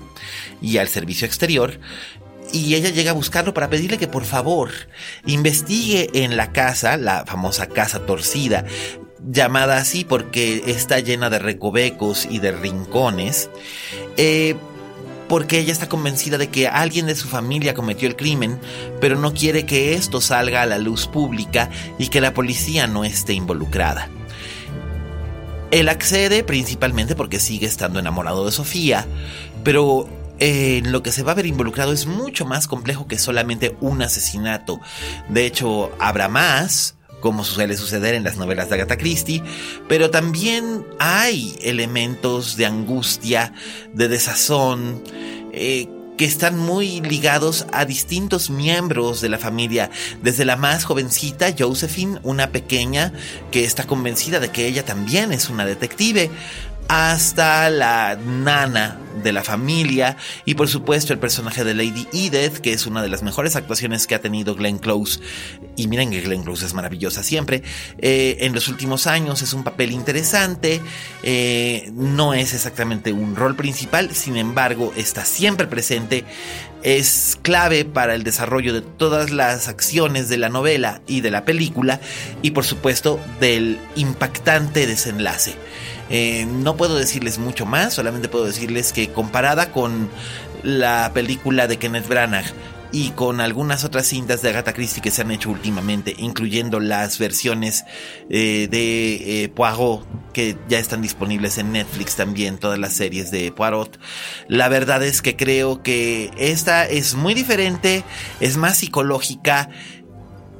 y 0.60 0.78
al 0.78 0.88
servicio 0.88 1.26
exterior. 1.26 1.78
Y 2.52 2.74
ella 2.74 2.90
llega 2.90 3.12
a 3.12 3.14
buscarlo 3.14 3.54
para 3.54 3.70
pedirle 3.70 3.96
que 3.96 4.08
por 4.08 4.24
favor 4.24 4.70
investigue 5.24 6.10
en 6.12 6.36
la 6.36 6.52
casa, 6.52 6.98
la 6.98 7.24
famosa 7.24 7.66
casa 7.68 8.04
torcida, 8.04 8.66
llamada 9.30 9.76
así 9.76 10.04
porque 10.04 10.62
está 10.66 11.00
llena 11.00 11.30
de 11.30 11.38
recovecos 11.38 12.26
y 12.28 12.38
de 12.38 12.52
rincones, 12.52 13.50
eh, 14.16 14.56
porque 15.28 15.58
ella 15.58 15.72
está 15.72 15.88
convencida 15.88 16.38
de 16.38 16.48
que 16.48 16.68
alguien 16.68 17.06
de 17.06 17.14
su 17.14 17.28
familia 17.28 17.74
cometió 17.74 18.08
el 18.08 18.16
crimen, 18.16 18.60
pero 19.00 19.18
no 19.18 19.32
quiere 19.32 19.64
que 19.64 19.94
esto 19.94 20.20
salga 20.20 20.62
a 20.62 20.66
la 20.66 20.78
luz 20.78 21.06
pública 21.06 21.70
y 21.98 22.08
que 22.08 22.20
la 22.20 22.34
policía 22.34 22.86
no 22.86 23.04
esté 23.04 23.32
involucrada. 23.32 24.08
Él 25.70 25.88
accede 25.88 26.44
principalmente 26.44 27.16
porque 27.16 27.40
sigue 27.40 27.66
estando 27.66 27.98
enamorado 27.98 28.44
de 28.44 28.52
Sofía, 28.52 29.06
pero 29.64 30.06
en 30.38 30.86
eh, 30.86 30.90
lo 30.90 31.02
que 31.02 31.12
se 31.12 31.22
va 31.22 31.32
a 31.32 31.36
ver 31.36 31.46
involucrado 31.46 31.92
es 31.92 32.06
mucho 32.06 32.44
más 32.44 32.66
complejo 32.66 33.06
que 33.06 33.18
solamente 33.18 33.76
un 33.80 34.02
asesinato. 34.02 34.80
De 35.30 35.46
hecho, 35.46 35.92
habrá 35.98 36.28
más, 36.28 36.96
como 37.22 37.44
suele 37.44 37.78
suceder 37.78 38.14
en 38.14 38.24
las 38.24 38.36
novelas 38.36 38.68
de 38.68 38.74
Agatha 38.74 38.98
Christie, 38.98 39.42
pero 39.88 40.10
también 40.10 40.84
hay 40.98 41.56
elementos 41.62 42.56
de 42.58 42.66
angustia, 42.66 43.54
de 43.94 44.08
desazón, 44.08 45.02
eh, 45.52 45.88
que 46.18 46.24
están 46.26 46.58
muy 46.58 47.00
ligados 47.00 47.66
a 47.72 47.86
distintos 47.86 48.50
miembros 48.50 49.22
de 49.22 49.30
la 49.30 49.38
familia, 49.38 49.90
desde 50.22 50.44
la 50.44 50.56
más 50.56 50.84
jovencita, 50.84 51.54
Josephine, 51.58 52.18
una 52.22 52.50
pequeña 52.50 53.12
que 53.50 53.64
está 53.64 53.84
convencida 53.84 54.38
de 54.38 54.50
que 54.50 54.66
ella 54.66 54.84
también 54.84 55.32
es 55.32 55.48
una 55.48 55.64
detective, 55.64 56.30
hasta 56.88 57.70
la 57.70 58.16
nana 58.16 58.98
de 59.22 59.32
la 59.32 59.42
familia 59.42 60.16
y 60.44 60.54
por 60.54 60.68
supuesto 60.68 61.12
el 61.12 61.18
personaje 61.18 61.64
de 61.64 61.74
Lady 61.74 62.06
Edith, 62.12 62.58
que 62.58 62.72
es 62.72 62.86
una 62.86 63.02
de 63.02 63.08
las 63.08 63.22
mejores 63.22 63.56
actuaciones 63.56 64.06
que 64.06 64.14
ha 64.14 64.20
tenido 64.20 64.54
Glenn 64.54 64.78
Close. 64.78 65.20
Y 65.76 65.88
miren 65.88 66.10
que 66.10 66.20
Glenn 66.20 66.44
Close 66.44 66.66
es 66.66 66.74
maravillosa 66.74 67.22
siempre. 67.22 67.62
Eh, 67.98 68.38
en 68.40 68.54
los 68.54 68.68
últimos 68.68 69.06
años 69.06 69.42
es 69.42 69.52
un 69.52 69.64
papel 69.64 69.92
interesante, 69.92 70.80
eh, 71.22 71.90
no 71.94 72.34
es 72.34 72.54
exactamente 72.54 73.12
un 73.12 73.36
rol 73.36 73.56
principal, 73.56 74.14
sin 74.14 74.36
embargo 74.36 74.92
está 74.96 75.24
siempre 75.24 75.66
presente. 75.66 76.24
Es 76.82 77.38
clave 77.42 77.84
para 77.84 78.16
el 78.16 78.24
desarrollo 78.24 78.74
de 78.74 78.80
todas 78.80 79.30
las 79.30 79.68
acciones 79.68 80.28
de 80.28 80.36
la 80.36 80.48
novela 80.48 81.00
y 81.06 81.20
de 81.20 81.30
la 81.30 81.44
película 81.44 82.00
y 82.42 82.50
por 82.50 82.64
supuesto 82.64 83.20
del 83.38 83.78
impactante 83.94 84.88
desenlace. 84.88 85.54
Eh, 86.10 86.46
no 86.46 86.76
puedo 86.76 86.96
decirles 86.96 87.38
mucho 87.38 87.66
más, 87.66 87.94
solamente 87.94 88.28
puedo 88.28 88.44
decirles 88.44 88.92
que 88.92 89.08
comparada 89.12 89.72
con 89.72 90.08
la 90.62 91.10
película 91.14 91.66
de 91.66 91.78
Kenneth 91.78 92.08
Branagh 92.08 92.46
y 92.92 93.10
con 93.10 93.40
algunas 93.40 93.84
otras 93.84 94.06
cintas 94.06 94.42
de 94.42 94.50
Agatha 94.50 94.74
Christie 94.74 95.02
que 95.02 95.10
se 95.10 95.22
han 95.22 95.30
hecho 95.30 95.50
últimamente, 95.50 96.14
incluyendo 96.18 96.78
las 96.78 97.18
versiones 97.18 97.84
eh, 98.28 98.68
de 98.70 99.44
eh, 99.44 99.48
Poirot 99.48 100.06
que 100.32 100.56
ya 100.68 100.78
están 100.78 101.02
disponibles 101.02 101.58
en 101.58 101.72
Netflix 101.72 102.16
también, 102.16 102.58
todas 102.58 102.78
las 102.78 102.92
series 102.92 103.30
de 103.30 103.50
Poirot. 103.50 103.98
La 104.46 104.68
verdad 104.68 105.02
es 105.02 105.22
que 105.22 105.36
creo 105.36 105.82
que 105.82 106.30
esta 106.36 106.86
es 106.86 107.14
muy 107.14 107.34
diferente, 107.34 108.04
es 108.40 108.56
más 108.56 108.78
psicológica 108.78 109.70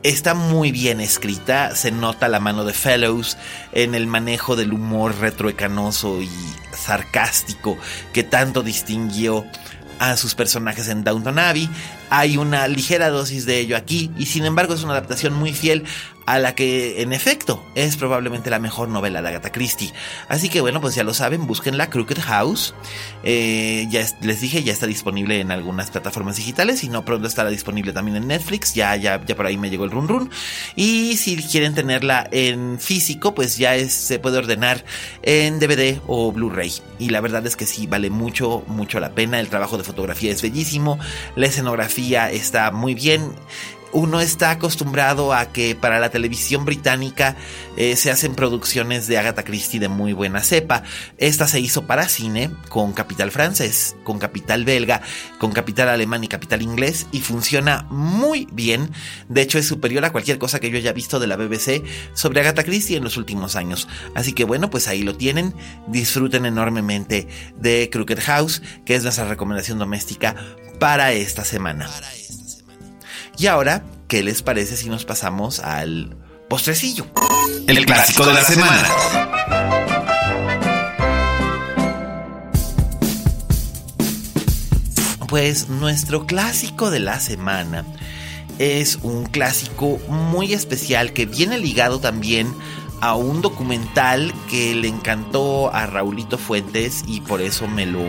Está 0.02 0.34
muy 0.34 0.72
bien 0.72 1.00
escrita, 1.00 1.76
se 1.76 1.92
nota 1.92 2.28
la 2.28 2.40
mano 2.40 2.64
de 2.64 2.72
Fellows 2.72 3.36
en 3.70 3.94
el 3.94 4.08
manejo 4.08 4.56
del 4.56 4.72
humor 4.72 5.16
retroecanoso 5.20 6.20
y 6.20 6.28
sarcástico 6.72 7.78
que 8.12 8.24
tanto 8.24 8.64
distinguió 8.64 9.46
a 10.00 10.16
sus 10.16 10.34
personajes 10.34 10.88
en 10.88 11.04
Downton 11.04 11.38
Abbey. 11.38 11.70
Hay 12.14 12.36
una 12.36 12.68
ligera 12.68 13.08
dosis 13.08 13.46
de 13.46 13.58
ello 13.58 13.74
aquí 13.74 14.10
y 14.18 14.26
sin 14.26 14.44
embargo 14.44 14.74
es 14.74 14.84
una 14.84 14.92
adaptación 14.92 15.32
muy 15.32 15.54
fiel 15.54 15.84
a 16.26 16.38
la 16.38 16.54
que 16.54 17.00
en 17.02 17.12
efecto 17.12 17.64
es 17.74 17.96
probablemente 17.96 18.50
la 18.50 18.58
mejor 18.58 18.88
novela 18.88 19.22
de 19.22 19.28
Agatha 19.28 19.50
Christie. 19.50 19.92
Así 20.28 20.50
que 20.50 20.60
bueno, 20.60 20.80
pues 20.82 20.94
ya 20.94 21.04
lo 21.04 21.14
saben, 21.14 21.46
busquen 21.46 21.78
la 21.78 21.88
Crooked 21.88 22.20
House. 22.20 22.74
Eh, 23.24 23.86
ya 23.90 24.04
les 24.20 24.40
dije, 24.42 24.62
ya 24.62 24.74
está 24.74 24.86
disponible 24.86 25.40
en 25.40 25.50
algunas 25.50 25.90
plataformas 25.90 26.36
digitales 26.36 26.84
y 26.84 26.90
no 26.90 27.04
pronto 27.04 27.26
estará 27.26 27.48
disponible 27.48 27.94
también 27.94 28.18
en 28.18 28.28
Netflix. 28.28 28.74
Ya, 28.74 28.94
ya, 28.96 29.24
ya 29.24 29.34
por 29.34 29.46
ahí 29.46 29.56
me 29.56 29.70
llegó 29.70 29.84
el 29.84 29.90
run 29.90 30.06
run. 30.06 30.30
Y 30.76 31.16
si 31.16 31.36
quieren 31.36 31.74
tenerla 31.74 32.28
en 32.30 32.78
físico, 32.78 33.34
pues 33.34 33.56
ya 33.56 33.72
se 33.88 34.18
puede 34.18 34.36
ordenar 34.36 34.84
en 35.22 35.58
DVD 35.58 35.98
o 36.06 36.30
Blu-ray. 36.30 36.74
Y 36.98 37.08
la 37.08 37.22
verdad 37.22 37.46
es 37.46 37.56
que 37.56 37.66
sí, 37.66 37.86
vale 37.86 38.10
mucho, 38.10 38.64
mucho 38.66 39.00
la 39.00 39.14
pena. 39.14 39.40
El 39.40 39.48
trabajo 39.48 39.78
de 39.78 39.84
fotografía 39.84 40.30
es 40.30 40.42
bellísimo. 40.42 40.98
La 41.36 41.46
escenografía 41.46 42.01
está 42.10 42.70
muy 42.70 42.94
bien 42.94 43.34
uno 43.92 44.20
está 44.20 44.50
acostumbrado 44.50 45.32
a 45.32 45.52
que 45.52 45.74
para 45.74 46.00
la 46.00 46.10
televisión 46.10 46.64
británica 46.64 47.36
eh, 47.76 47.96
se 47.96 48.10
hacen 48.10 48.34
producciones 48.34 49.06
de 49.06 49.18
Agatha 49.18 49.44
Christie 49.44 49.80
de 49.80 49.88
muy 49.88 50.14
buena 50.14 50.40
cepa. 50.42 50.82
Esta 51.18 51.46
se 51.46 51.60
hizo 51.60 51.86
para 51.86 52.08
cine 52.08 52.50
con 52.70 52.92
capital 52.94 53.30
francés, 53.30 53.94
con 54.02 54.18
capital 54.18 54.64
belga, 54.64 55.02
con 55.38 55.52
capital 55.52 55.90
alemán 55.90 56.24
y 56.24 56.28
capital 56.28 56.62
inglés 56.62 57.06
y 57.12 57.20
funciona 57.20 57.86
muy 57.90 58.48
bien. 58.50 58.90
De 59.28 59.42
hecho 59.42 59.58
es 59.58 59.66
superior 59.66 60.04
a 60.04 60.12
cualquier 60.12 60.38
cosa 60.38 60.58
que 60.58 60.70
yo 60.70 60.78
haya 60.78 60.92
visto 60.92 61.20
de 61.20 61.26
la 61.26 61.36
BBC 61.36 61.84
sobre 62.14 62.40
Agatha 62.40 62.64
Christie 62.64 62.96
en 62.96 63.04
los 63.04 63.18
últimos 63.18 63.56
años. 63.56 63.88
Así 64.14 64.32
que 64.32 64.44
bueno, 64.44 64.70
pues 64.70 64.88
ahí 64.88 65.02
lo 65.02 65.16
tienen. 65.16 65.54
Disfruten 65.88 66.46
enormemente 66.46 67.28
de 67.58 67.90
Crooked 67.92 68.20
House, 68.20 68.62
que 68.86 68.94
es 68.94 69.02
nuestra 69.02 69.26
recomendación 69.26 69.78
doméstica 69.78 70.34
para 70.82 71.12
esta 71.12 71.44
semana. 71.44 71.88
Y 73.38 73.46
ahora, 73.46 73.84
¿qué 74.08 74.24
les 74.24 74.42
parece 74.42 74.76
si 74.76 74.88
nos 74.88 75.04
pasamos 75.04 75.60
al 75.60 76.16
postrecillo? 76.48 77.06
El, 77.68 77.86
clásico, 77.86 78.26
de 78.26 78.34
la, 78.34 78.42
semana. 78.42 78.88
Pues 85.28 85.68
nuestro 85.68 86.26
clásico 86.26 86.90
de 86.90 86.98
la 86.98 87.20
semana 87.20 87.84
es 88.58 88.98
un 89.02 89.26
clásico 89.26 90.00
muy 90.08 90.52
especial 90.52 91.12
que 91.12 91.26
viene 91.26 91.58
ligado 91.58 92.00
también 92.00 92.52
a 93.00 93.14
un 93.14 93.40
documental 93.40 94.34
que 94.50 94.74
le 94.74 94.88
encantó 94.88 95.72
a 95.72 95.86
Raulito 95.86 96.38
Fuentes 96.38 97.04
y 97.06 97.20
por 97.20 97.40
eso 97.40 97.68
me 97.68 97.86
lo 97.86 98.02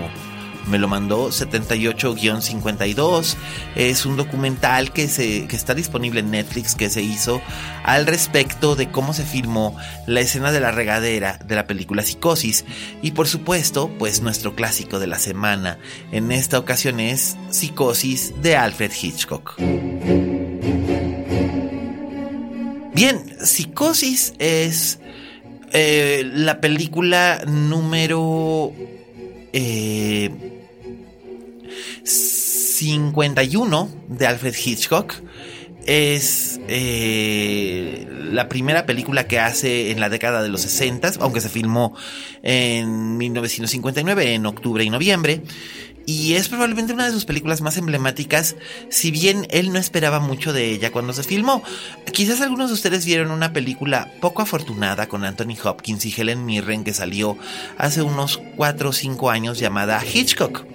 me 0.67 0.79
lo 0.79 0.87
mandó 0.87 1.29
78-52. 1.29 3.35
Es 3.75 4.05
un 4.05 4.17
documental 4.17 4.91
que, 4.91 5.07
se, 5.07 5.47
que 5.47 5.55
está 5.55 5.73
disponible 5.73 6.21
en 6.21 6.31
Netflix 6.31 6.75
que 6.75 6.89
se 6.89 7.01
hizo 7.01 7.41
al 7.83 8.05
respecto 8.05 8.75
de 8.75 8.89
cómo 8.89 9.13
se 9.13 9.23
filmó 9.23 9.77
la 10.07 10.21
escena 10.21 10.51
de 10.51 10.59
la 10.59 10.71
regadera 10.71 11.39
de 11.45 11.55
la 11.55 11.67
película 11.67 12.03
Psicosis. 12.03 12.65
Y 13.01 13.11
por 13.11 13.27
supuesto, 13.27 13.89
pues 13.99 14.21
nuestro 14.21 14.55
clásico 14.55 14.99
de 14.99 15.07
la 15.07 15.19
semana 15.19 15.77
en 16.11 16.31
esta 16.31 16.59
ocasión 16.59 16.99
es 16.99 17.37
Psicosis 17.49 18.33
de 18.41 18.55
Alfred 18.55 18.91
Hitchcock. 19.01 19.55
Bien, 22.93 23.37
Psicosis 23.43 24.33
es 24.37 24.99
eh, 25.71 26.29
la 26.31 26.61
película 26.61 27.41
número 27.47 28.71
eh, 29.51 30.52
51 32.03 33.89
de 34.09 34.27
Alfred 34.27 34.55
Hitchcock. 34.55 35.15
Es 35.85 36.61
eh, 36.69 38.07
la 38.31 38.47
primera 38.47 38.85
película 38.85 39.27
que 39.27 39.39
hace 39.39 39.91
en 39.91 39.99
la 39.99 40.09
década 40.09 40.41
de 40.41 40.47
los 40.49 40.61
60, 40.61 41.11
aunque 41.19 41.41
se 41.41 41.49
filmó 41.49 41.93
en 42.41 43.17
1959, 43.17 44.33
en 44.33 44.45
octubre 44.45 44.83
y 44.83 44.89
noviembre. 44.89 45.43
Y 46.05 46.33
es 46.33 46.49
probablemente 46.49 46.91
una 46.91 47.05
de 47.05 47.13
sus 47.13 47.23
películas 47.23 47.61
más 47.61 47.77
emblemáticas, 47.77 48.57
si 48.89 49.09
bien 49.09 49.47
él 49.51 49.71
no 49.71 49.79
esperaba 49.79 50.19
mucho 50.19 50.51
de 50.51 50.71
ella 50.71 50.91
cuando 50.91 51.13
se 51.13 51.23
filmó. 51.23 51.63
Quizás 52.11 52.41
algunos 52.41 52.69
de 52.69 52.73
ustedes 52.73 53.05
vieron 53.05 53.31
una 53.31 53.53
película 53.53 54.11
poco 54.19 54.41
afortunada 54.41 55.07
con 55.07 55.23
Anthony 55.23 55.55
Hopkins 55.63 56.05
y 56.05 56.13
Helen 56.15 56.45
Mirren 56.45 56.83
que 56.83 56.93
salió 56.93 57.37
hace 57.77 58.01
unos 58.01 58.41
4 58.57 58.89
o 58.89 58.93
5 58.93 59.29
años 59.29 59.59
llamada 59.59 60.03
Hitchcock. 60.03 60.65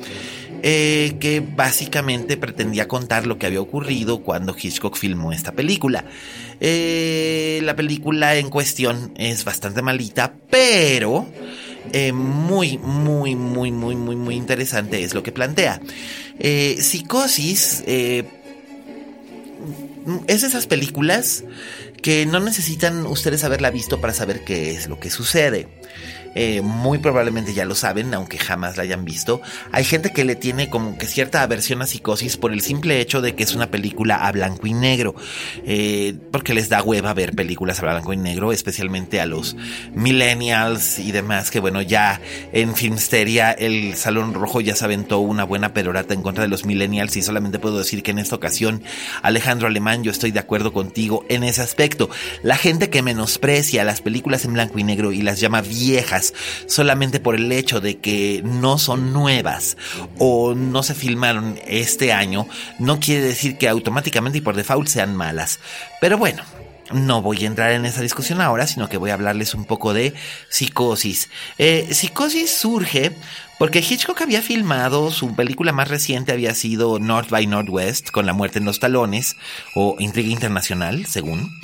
Eh, 0.62 1.14
que 1.20 1.38
básicamente 1.40 2.36
pretendía 2.36 2.88
contar 2.88 3.28
lo 3.28 3.38
que 3.38 3.46
había 3.46 3.60
ocurrido 3.60 4.22
cuando 4.22 4.56
Hitchcock 4.60 4.96
filmó 4.96 5.32
esta 5.32 5.52
película. 5.52 6.04
Eh, 6.60 7.60
la 7.62 7.76
película 7.76 8.34
en 8.36 8.50
cuestión 8.50 9.12
es 9.16 9.44
bastante 9.44 9.82
malita, 9.82 10.34
pero 10.50 11.26
eh, 11.92 12.12
muy, 12.12 12.76
muy, 12.78 13.36
muy, 13.36 13.70
muy, 13.70 13.94
muy, 13.94 14.16
muy 14.16 14.34
interesante 14.34 15.04
es 15.04 15.14
lo 15.14 15.22
que 15.22 15.30
plantea. 15.30 15.80
Psicosis 16.40 17.84
es 17.86 18.24
esas 20.26 20.66
películas 20.66 21.44
que 22.02 22.26
no 22.26 22.40
necesitan 22.40 23.06
ustedes 23.06 23.44
haberla 23.44 23.70
visto 23.70 24.00
para 24.00 24.12
saber 24.12 24.44
qué 24.44 24.72
es 24.72 24.88
lo 24.88 24.98
que 24.98 25.10
sucede. 25.10 25.68
Eh, 26.34 26.60
muy 26.62 26.98
probablemente 26.98 27.54
ya 27.54 27.64
lo 27.64 27.74
saben, 27.74 28.12
aunque 28.14 28.38
jamás 28.38 28.76
la 28.76 28.82
hayan 28.84 29.04
visto. 29.04 29.40
Hay 29.72 29.84
gente 29.84 30.12
que 30.12 30.24
le 30.24 30.36
tiene 30.36 30.68
como 30.70 30.98
que 30.98 31.06
cierta 31.06 31.42
aversión 31.42 31.82
a 31.82 31.86
psicosis 31.86 32.36
por 32.36 32.52
el 32.52 32.60
simple 32.60 33.00
hecho 33.00 33.20
de 33.20 33.34
que 33.34 33.42
es 33.42 33.54
una 33.54 33.70
película 33.70 34.26
a 34.26 34.32
blanco 34.32 34.66
y 34.66 34.74
negro, 34.74 35.14
eh, 35.64 36.14
porque 36.30 36.54
les 36.54 36.68
da 36.68 36.82
hueva 36.82 37.14
ver 37.14 37.34
películas 37.34 37.80
a 37.80 37.82
blanco 37.82 38.12
y 38.12 38.16
negro, 38.16 38.52
especialmente 38.52 39.20
a 39.20 39.26
los 39.26 39.56
millennials 39.94 40.98
y 40.98 41.12
demás, 41.12 41.50
que 41.50 41.60
bueno, 41.60 41.82
ya 41.82 42.20
en 42.52 42.74
Filmsteria 42.74 43.52
el 43.52 43.94
Salón 43.96 44.34
Rojo 44.34 44.60
ya 44.60 44.76
se 44.76 44.84
aventó 44.84 45.18
una 45.18 45.44
buena 45.44 45.72
perorata 45.72 46.14
en 46.14 46.22
contra 46.22 46.44
de 46.44 46.48
los 46.48 46.64
millennials 46.64 47.16
y 47.16 47.22
solamente 47.22 47.58
puedo 47.58 47.78
decir 47.78 48.02
que 48.02 48.10
en 48.10 48.18
esta 48.18 48.36
ocasión, 48.36 48.82
Alejandro 49.22 49.66
Alemán, 49.66 50.04
yo 50.04 50.10
estoy 50.10 50.30
de 50.30 50.40
acuerdo 50.40 50.72
contigo 50.72 51.24
en 51.28 51.44
ese 51.44 51.62
aspecto. 51.62 52.10
La 52.42 52.56
gente 52.56 52.90
que 52.90 53.02
menosprecia 53.02 53.84
las 53.84 54.00
películas 54.00 54.44
en 54.44 54.54
blanco 54.54 54.78
y 54.78 54.84
negro 54.84 55.12
y 55.12 55.22
las 55.22 55.40
llama 55.40 55.62
viejas, 55.62 56.17
solamente 56.66 57.20
por 57.20 57.34
el 57.34 57.50
hecho 57.52 57.80
de 57.80 57.98
que 57.98 58.42
no 58.44 58.78
son 58.78 59.12
nuevas 59.12 59.76
o 60.18 60.54
no 60.54 60.82
se 60.82 60.94
filmaron 60.94 61.58
este 61.66 62.12
año, 62.12 62.46
no 62.78 63.00
quiere 63.00 63.22
decir 63.22 63.58
que 63.58 63.68
automáticamente 63.68 64.38
y 64.38 64.42
por 64.42 64.56
default 64.56 64.88
sean 64.88 65.16
malas. 65.16 65.60
Pero 66.00 66.18
bueno, 66.18 66.42
no 66.92 67.22
voy 67.22 67.44
a 67.44 67.46
entrar 67.46 67.72
en 67.72 67.84
esa 67.84 68.02
discusión 68.02 68.40
ahora, 68.40 68.66
sino 68.66 68.88
que 68.88 68.96
voy 68.96 69.10
a 69.10 69.14
hablarles 69.14 69.54
un 69.54 69.64
poco 69.64 69.92
de 69.92 70.14
psicosis. 70.48 71.28
Eh, 71.58 71.88
psicosis 71.92 72.50
surge 72.50 73.12
porque 73.58 73.80
Hitchcock 73.80 74.22
había 74.22 74.40
filmado, 74.40 75.10
su 75.10 75.34
película 75.34 75.72
más 75.72 75.88
reciente 75.88 76.32
había 76.32 76.54
sido 76.54 77.00
North 77.00 77.28
by 77.28 77.46
Northwest, 77.46 78.10
con 78.10 78.24
la 78.24 78.32
muerte 78.32 78.60
en 78.60 78.64
los 78.64 78.78
talones, 78.78 79.36
o 79.74 79.96
Intriga 79.98 80.30
Internacional, 80.30 81.06
según. 81.06 81.60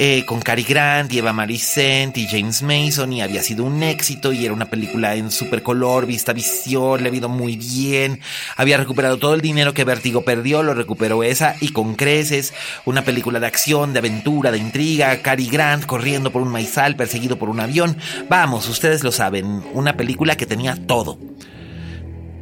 Eh, 0.00 0.24
con 0.24 0.40
Cary 0.40 0.62
Grant 0.62 1.12
y 1.12 1.18
Eva 1.18 1.32
Marie 1.32 1.58
y 1.58 2.26
James 2.28 2.62
Mason 2.62 3.12
y 3.12 3.20
había 3.20 3.42
sido 3.42 3.64
un 3.64 3.82
éxito 3.82 4.32
y 4.32 4.44
era 4.44 4.54
una 4.54 4.70
película 4.70 5.16
en 5.16 5.32
super 5.32 5.64
color, 5.64 6.06
vista 6.06 6.32
visión, 6.32 7.02
le 7.02 7.10
ha 7.10 7.12
ido 7.12 7.28
muy 7.28 7.56
bien, 7.56 8.20
había 8.56 8.76
recuperado 8.76 9.18
todo 9.18 9.34
el 9.34 9.40
dinero 9.40 9.74
que 9.74 9.82
Vertigo 9.82 10.22
perdió, 10.22 10.62
lo 10.62 10.72
recuperó 10.72 11.24
esa 11.24 11.56
y 11.60 11.70
con 11.70 11.96
creces, 11.96 12.54
una 12.84 13.02
película 13.02 13.40
de 13.40 13.48
acción, 13.48 13.92
de 13.92 13.98
aventura, 13.98 14.52
de 14.52 14.58
intriga, 14.58 15.20
Cary 15.20 15.48
Grant 15.48 15.84
corriendo 15.84 16.30
por 16.30 16.42
un 16.42 16.48
maizal 16.48 16.94
perseguido 16.94 17.36
por 17.36 17.48
un 17.48 17.58
avión, 17.58 17.96
vamos, 18.28 18.68
ustedes 18.68 19.02
lo 19.02 19.10
saben, 19.10 19.64
una 19.74 19.96
película 19.96 20.36
que 20.36 20.46
tenía 20.46 20.76
todo. 20.76 21.18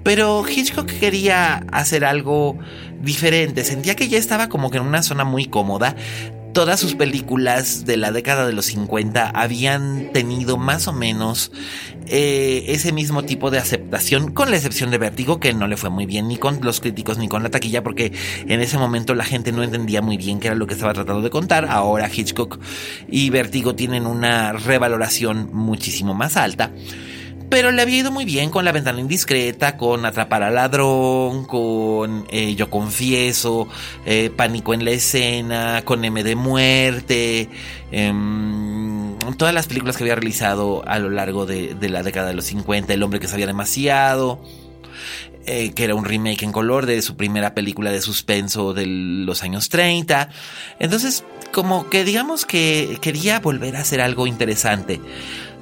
Pero 0.02 0.44
Hitchcock 0.46 0.86
quería 0.86 1.64
hacer 1.72 2.04
algo 2.04 2.56
diferente, 3.00 3.64
sentía 3.64 3.96
que 3.96 4.08
ya 4.08 4.18
estaba 4.18 4.48
como 4.48 4.70
que 4.70 4.76
en 4.76 4.84
una 4.84 5.02
zona 5.02 5.24
muy 5.24 5.46
cómoda, 5.46 5.96
todas 6.56 6.80
sus 6.80 6.94
películas 6.94 7.84
de 7.84 7.98
la 7.98 8.12
década 8.12 8.46
de 8.46 8.54
los 8.54 8.64
50 8.64 9.28
habían 9.28 10.10
tenido 10.14 10.56
más 10.56 10.88
o 10.88 10.94
menos 10.94 11.52
eh, 12.06 12.64
ese 12.68 12.92
mismo 12.92 13.24
tipo 13.24 13.50
de 13.50 13.58
aceptación, 13.58 14.32
con 14.32 14.50
la 14.50 14.56
excepción 14.56 14.90
de 14.90 14.96
Vértigo, 14.96 15.38
que 15.38 15.52
no 15.52 15.68
le 15.68 15.76
fue 15.76 15.90
muy 15.90 16.06
bien 16.06 16.28
ni 16.28 16.38
con 16.38 16.60
los 16.62 16.80
críticos 16.80 17.18
ni 17.18 17.28
con 17.28 17.42
la 17.42 17.50
taquilla, 17.50 17.82
porque 17.82 18.10
en 18.48 18.62
ese 18.62 18.78
momento 18.78 19.14
la 19.14 19.26
gente 19.26 19.52
no 19.52 19.62
entendía 19.62 20.00
muy 20.00 20.16
bien 20.16 20.40
qué 20.40 20.46
era 20.46 20.56
lo 20.56 20.66
que 20.66 20.72
estaba 20.72 20.94
tratando 20.94 21.20
de 21.20 21.28
contar. 21.28 21.66
Ahora 21.66 22.08
Hitchcock 22.10 22.58
y 23.06 23.28
Vértigo 23.28 23.74
tienen 23.74 24.06
una 24.06 24.52
revaloración 24.52 25.50
muchísimo 25.52 26.14
más 26.14 26.38
alta. 26.38 26.72
Pero 27.48 27.70
le 27.70 27.80
había 27.80 27.98
ido 27.98 28.10
muy 28.10 28.24
bien 28.24 28.50
con 28.50 28.64
La 28.64 28.72
Ventana 28.72 29.00
Indiscreta, 29.00 29.76
con 29.76 30.04
Atrapar 30.04 30.42
al 30.42 30.54
Ladrón, 30.54 31.44
con 31.44 32.26
eh, 32.30 32.54
Yo 32.56 32.70
Confieso, 32.70 33.68
eh, 34.04 34.30
Pánico 34.34 34.74
en 34.74 34.84
la 34.84 34.90
Escena, 34.90 35.82
con 35.84 36.04
M 36.04 36.24
de 36.24 36.34
Muerte, 36.34 37.48
em, 37.92 39.16
todas 39.36 39.54
las 39.54 39.68
películas 39.68 39.96
que 39.96 40.04
había 40.04 40.16
realizado 40.16 40.82
a 40.86 40.98
lo 40.98 41.08
largo 41.08 41.46
de, 41.46 41.76
la 41.88 42.02
década 42.02 42.28
de 42.28 42.34
los 42.34 42.46
50, 42.46 42.92
El 42.92 43.02
hombre 43.02 43.20
que 43.20 43.28
sabía 43.28 43.46
demasiado. 43.46 44.40
Eh, 45.48 45.72
que 45.74 45.84
era 45.84 45.94
un 45.94 46.04
remake 46.04 46.42
en 46.42 46.50
color 46.50 46.86
de 46.86 47.00
su 47.02 47.16
primera 47.16 47.54
película 47.54 47.92
de 47.92 48.00
suspenso 48.00 48.74
de 48.74 48.86
los 48.86 49.44
años 49.44 49.68
30. 49.68 50.28
Entonces, 50.80 51.22
como 51.52 51.88
que 51.88 52.04
digamos 52.04 52.44
que 52.44 52.98
quería 53.00 53.38
volver 53.38 53.76
a 53.76 53.80
hacer 53.80 54.00
algo 54.00 54.26
interesante. 54.26 55.00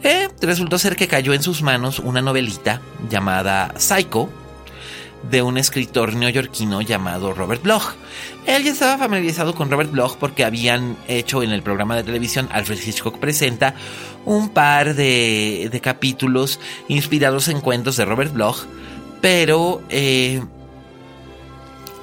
Eh, 0.05 0.29
resultó 0.43 0.79
ser 0.79 0.97
que 0.97 1.09
cayó 1.09 1.33
en 1.33 1.43
sus 1.43 1.63
manos 1.63 1.99
una 1.99 2.21
novelita 2.21 2.83
llamada 3.09 3.73
Psycho 3.79 4.29
de 5.31 5.41
un 5.41 5.57
escritor 5.57 6.15
neoyorquino 6.15 6.83
llamado 6.83 7.33
Robert 7.33 7.63
Bloch. 7.63 7.95
Él 8.47 8.65
ya 8.65 8.73
estaba 8.73 8.99
familiarizado 8.99 9.55
con 9.55 9.71
Robert 9.71 9.91
Bloch 9.91 10.17
porque 10.17 10.45
habían 10.45 10.99
hecho 11.09 11.43
en 11.43 11.53
el 11.53 11.63
programa 11.63 11.97
de 11.97 12.05
televisión 12.05 12.51
Alfred 12.53 12.79
Hitchcock 12.87 13.19
Presenta 13.19 13.75
un 14.27 14.51
par 14.51 14.95
de, 14.95 15.71
de 15.73 15.81
capítulos 15.81 16.61
inspirados 16.89 17.49
en 17.49 17.63
cuentos 17.63 17.97
de 17.97 18.05
Robert 18.05 18.35
Bloch, 18.35 18.67
pero 19.23 19.83
eh, 19.89 20.43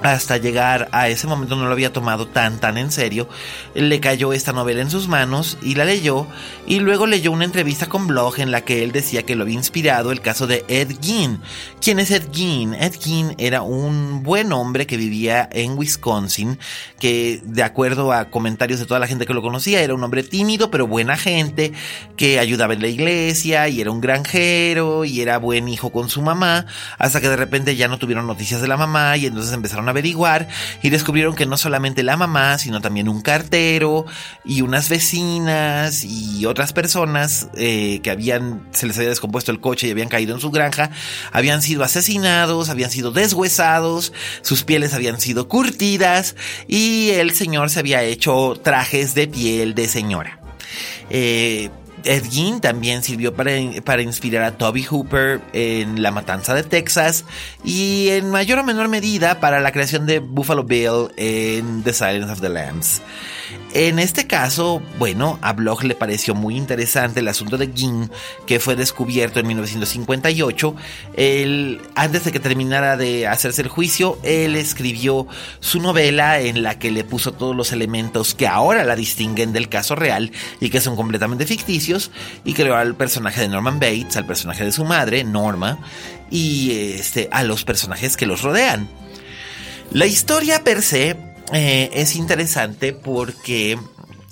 hasta 0.04 0.38
llegar 0.38 0.90
a 0.92 1.10
ese 1.10 1.28
momento 1.28 1.56
no 1.56 1.66
lo 1.66 1.72
había 1.72 1.94
tomado 1.94 2.28
tan 2.28 2.60
tan 2.60 2.78
en 2.78 2.92
serio. 2.92 3.28
Le 3.74 4.00
cayó 4.00 4.34
esta 4.34 4.54
novela 4.54 4.82
en 4.82 4.90
sus 4.90 5.08
manos 5.08 5.58
y 5.62 5.76
la 5.76 5.86
leyó 5.86 6.28
y 6.68 6.80
luego 6.80 7.08
leyó 7.08 7.32
una 7.32 7.46
entrevista 7.46 7.88
con 7.88 8.08
Bloch 8.08 8.40
en 8.40 8.52
la 8.52 8.62
que 8.62 8.84
él 8.84 8.92
decía 8.92 9.24
que 9.24 9.36
lo 9.36 9.44
había 9.44 9.56
inspirado 9.56 10.12
el 10.12 10.22
caso 10.22 10.48
de 10.48 10.66
Ed 10.68 10.96
Gein. 11.02 11.40
¿Quién 11.82 12.00
es 12.00 12.12
Ed 12.12 12.28
Gein? 12.34 12.74
Ed 12.74 12.96
Gein 13.00 13.36
era 13.38 13.62
un 13.62 14.24
buen 14.24 14.52
hombre 14.52 14.88
que 14.88 14.98
vivía 14.98 15.48
en 15.52 15.78
Wisconsin, 15.78 16.60
que 17.00 17.42
de 17.44 17.64
acuerdo 17.64 18.12
a 18.12 18.26
comentarios 18.30 18.80
de 18.80 18.86
toda 18.86 19.00
la 19.00 19.08
gente 19.08 19.26
que 19.26 19.34
lo 19.34 19.42
conocía, 19.42 19.82
era 19.82 19.94
un 19.94 20.04
hombre 20.04 20.24
tímido 20.24 20.72
pero 20.72 20.88
buena 20.88 21.18
gente, 21.18 21.74
que 22.18 22.40
ayudaba 22.40 22.74
en 22.74 22.82
la 22.82 22.88
iglesia 22.88 23.68
y 23.68 23.82
era 23.82 23.92
un 23.92 24.02
granjero 24.02 25.06
y 25.06 25.22
era 25.22 25.38
buen 25.38 25.68
hijo 25.68 25.92
con 25.92 26.10
su 26.10 26.22
mamá, 26.22 26.66
hasta 26.98 27.22
que 27.22 27.30
de 27.30 27.36
repente 27.36 27.76
ya 27.76 27.88
no 27.88 27.98
tuvieron 27.98 28.28
noticias 28.28 28.62
de 28.62 28.68
la 28.68 28.78
mamá 28.78 29.18
y 29.18 29.26
entonces 29.26 29.54
empezaron 29.54 29.90
a 29.90 29.91
averiguar 29.92 30.48
y 30.82 30.90
descubrieron 30.90 31.36
que 31.36 31.46
no 31.46 31.58
solamente 31.58 32.04
la 32.04 32.18
mamá, 32.18 32.58
sino 32.58 32.82
también 32.82 33.08
un 33.08 33.22
cartero 33.22 34.06
y 34.44 34.62
unas 34.62 34.90
vecinas 34.90 36.04
y 36.04 36.46
otras 36.46 36.74
personas 36.74 37.50
eh, 37.56 38.00
que 38.04 38.12
habían, 38.12 38.68
se 38.72 38.88
les 38.88 38.98
había 38.98 39.10
descompuesto 39.10 39.52
el 39.52 39.60
coche 39.60 39.88
y 39.88 39.92
habían 39.92 40.10
caído 40.10 40.34
en 40.34 40.42
su 40.42 40.52
granja, 40.52 40.92
habían 41.32 41.62
sido 41.62 41.84
asesinados, 41.84 42.70
habían 42.70 42.92
sido 42.92 43.12
deshuesados, 43.12 44.14
sus 44.42 44.64
pieles 44.64 44.94
habían 44.94 45.20
sido 45.20 45.48
curtidas 45.48 46.36
y 46.68 47.12
el 47.12 47.32
señor 47.32 47.70
se 47.70 47.80
había 47.80 48.04
hecho 48.04 48.60
trajes 48.62 49.14
de 49.14 49.28
piel 49.28 49.76
de 49.76 49.88
señora. 49.88 50.40
Eh, 51.10 51.70
Ed 52.04 52.24
Gein 52.30 52.62
también 52.62 53.04
sirvió 53.04 53.34
para, 53.34 53.52
para, 53.84 54.02
inspirar 54.02 54.44
a 54.44 54.58
Toby 54.58 54.84
Hooper 54.84 55.42
en 55.54 56.02
La 56.02 56.12
Matanza 56.12 56.54
de 56.54 56.64
Texas 56.64 57.26
y 57.64 58.10
en 58.10 58.30
mayor 58.30 58.60
o 58.60 58.64
menor 58.64 58.88
medida 58.88 59.40
para 59.40 59.60
la 59.60 59.72
creación 59.72 60.06
de 60.06 60.20
Buffalo 60.20 60.64
Bill 60.64 61.10
en 61.18 61.84
The 61.84 61.94
Silence 61.94 62.32
of 62.32 62.42
the 62.42 62.50
Lambs. 62.50 63.02
En 63.74 64.00
este 64.00 64.28
caso, 64.28 64.82
bueno, 65.00 65.40
a 65.42 65.54
Bloch 65.54 65.84
le 65.84 65.96
pareció 65.96 66.36
muy 66.36 66.58
interesante 66.58 67.22
el 67.22 67.28
asunto 67.30 67.58
de 67.58 67.72
Gin, 67.74 68.12
que 68.46 68.60
fue 68.60 68.76
descubierto 68.76 69.40
en 69.40 69.48
1958. 69.48 70.76
Él, 71.16 71.82
antes 71.96 72.26
de 72.26 72.34
que 72.34 72.42
terminara 72.42 72.98
de 72.98 73.28
hacerse 73.28 73.62
el 73.62 73.70
juicio, 73.70 74.20
él 74.24 74.58
escribió 74.58 75.26
su 75.62 75.80
novela 75.80 76.42
en 76.42 76.64
la 76.64 76.80
que 76.80 76.92
le 76.92 77.06
puso 77.06 77.32
todos 77.32 77.56
los 77.56 77.72
elementos 77.72 78.36
que 78.36 78.46
ahora 78.46 78.84
la 78.84 78.98
distinguen 78.98 79.54
del 79.54 79.70
caso 79.70 79.96
real 79.96 80.34
y 80.60 80.70
que 80.70 80.82
son 80.82 80.98
completamente 80.98 81.46
ficticios, 81.46 82.12
y 82.44 82.54
creó 82.54 82.76
al 82.76 82.96
personaje 82.96 83.40
de 83.40 83.48
Norman 83.48 83.80
Bates, 83.80 84.18
al 84.18 84.26
personaje 84.26 84.66
de 84.66 84.74
su 84.74 84.84
madre, 84.84 85.24
Norma, 85.24 85.80
y 86.30 86.72
este, 86.98 87.30
a 87.32 87.44
los 87.44 87.64
personajes 87.64 88.18
que 88.18 88.26
los 88.26 88.42
rodean. 88.42 88.90
La 89.92 90.08
historia 90.08 90.64
per 90.64 90.82
se 90.82 91.31
eh, 91.54 91.90
es 91.94 92.16
interesante 92.16 92.94
porque 92.94 93.78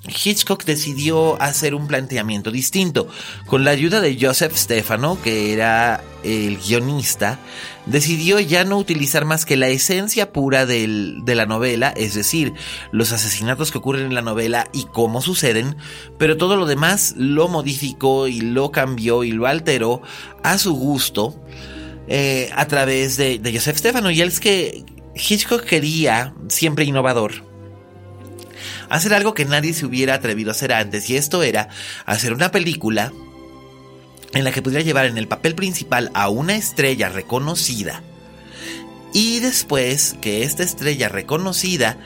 Hitchcock 0.07 0.63
decidió 0.63 1.41
hacer 1.41 1.75
un 1.75 1.87
planteamiento 1.87 2.51
distinto. 2.51 3.07
Con 3.45 3.63
la 3.63 3.71
ayuda 3.71 4.01
de 4.01 4.17
Joseph 4.19 4.55
Stefano, 4.55 5.21
que 5.21 5.53
era 5.53 6.03
el 6.23 6.57
guionista, 6.57 7.39
decidió 7.85 8.39
ya 8.39 8.63
no 8.63 8.77
utilizar 8.77 9.25
más 9.25 9.45
que 9.45 9.57
la 9.57 9.67
esencia 9.67 10.31
pura 10.31 10.65
de 10.65 11.21
la 11.25 11.45
novela, 11.45 11.93
es 11.95 12.13
decir, 12.13 12.53
los 12.91 13.11
asesinatos 13.11 13.71
que 13.71 13.77
ocurren 13.77 14.07
en 14.07 14.15
la 14.15 14.21
novela 14.21 14.67
y 14.73 14.85
cómo 14.85 15.21
suceden, 15.21 15.75
pero 16.17 16.37
todo 16.37 16.55
lo 16.55 16.65
demás 16.65 17.13
lo 17.17 17.47
modificó 17.47 18.27
y 18.27 18.41
lo 18.41 18.71
cambió 18.71 19.23
y 19.23 19.31
lo 19.31 19.47
alteró 19.47 20.01
a 20.43 20.57
su 20.57 20.73
gusto. 20.73 21.35
Eh, 22.11 22.49
a 22.55 22.65
través 22.65 23.17
de, 23.17 23.37
de 23.37 23.53
Joseph 23.53 23.77
Stefano 23.77 24.09
y 24.09 24.19
es 24.21 24.39
que 24.39 24.83
Hitchcock 25.19 25.63
quería, 25.63 26.33
siempre 26.47 26.85
innovador, 26.85 27.43
hacer 28.89 29.13
algo 29.13 29.33
que 29.33 29.45
nadie 29.45 29.73
se 29.73 29.85
hubiera 29.85 30.15
atrevido 30.15 30.49
a 30.49 30.53
hacer 30.53 30.73
antes, 30.73 31.09
y 31.09 31.17
esto 31.17 31.43
era 31.43 31.69
hacer 32.05 32.33
una 32.33 32.51
película 32.51 33.11
en 34.33 34.43
la 34.43 34.51
que 34.51 34.61
pudiera 34.61 34.83
llevar 34.83 35.05
en 35.05 35.17
el 35.17 35.27
papel 35.27 35.55
principal 35.55 36.11
a 36.13 36.29
una 36.29 36.55
estrella 36.55 37.09
reconocida, 37.09 38.01
y 39.13 39.39
después 39.39 40.15
que 40.21 40.43
esta 40.43 40.63
estrella 40.63 41.09
reconocida 41.09 41.97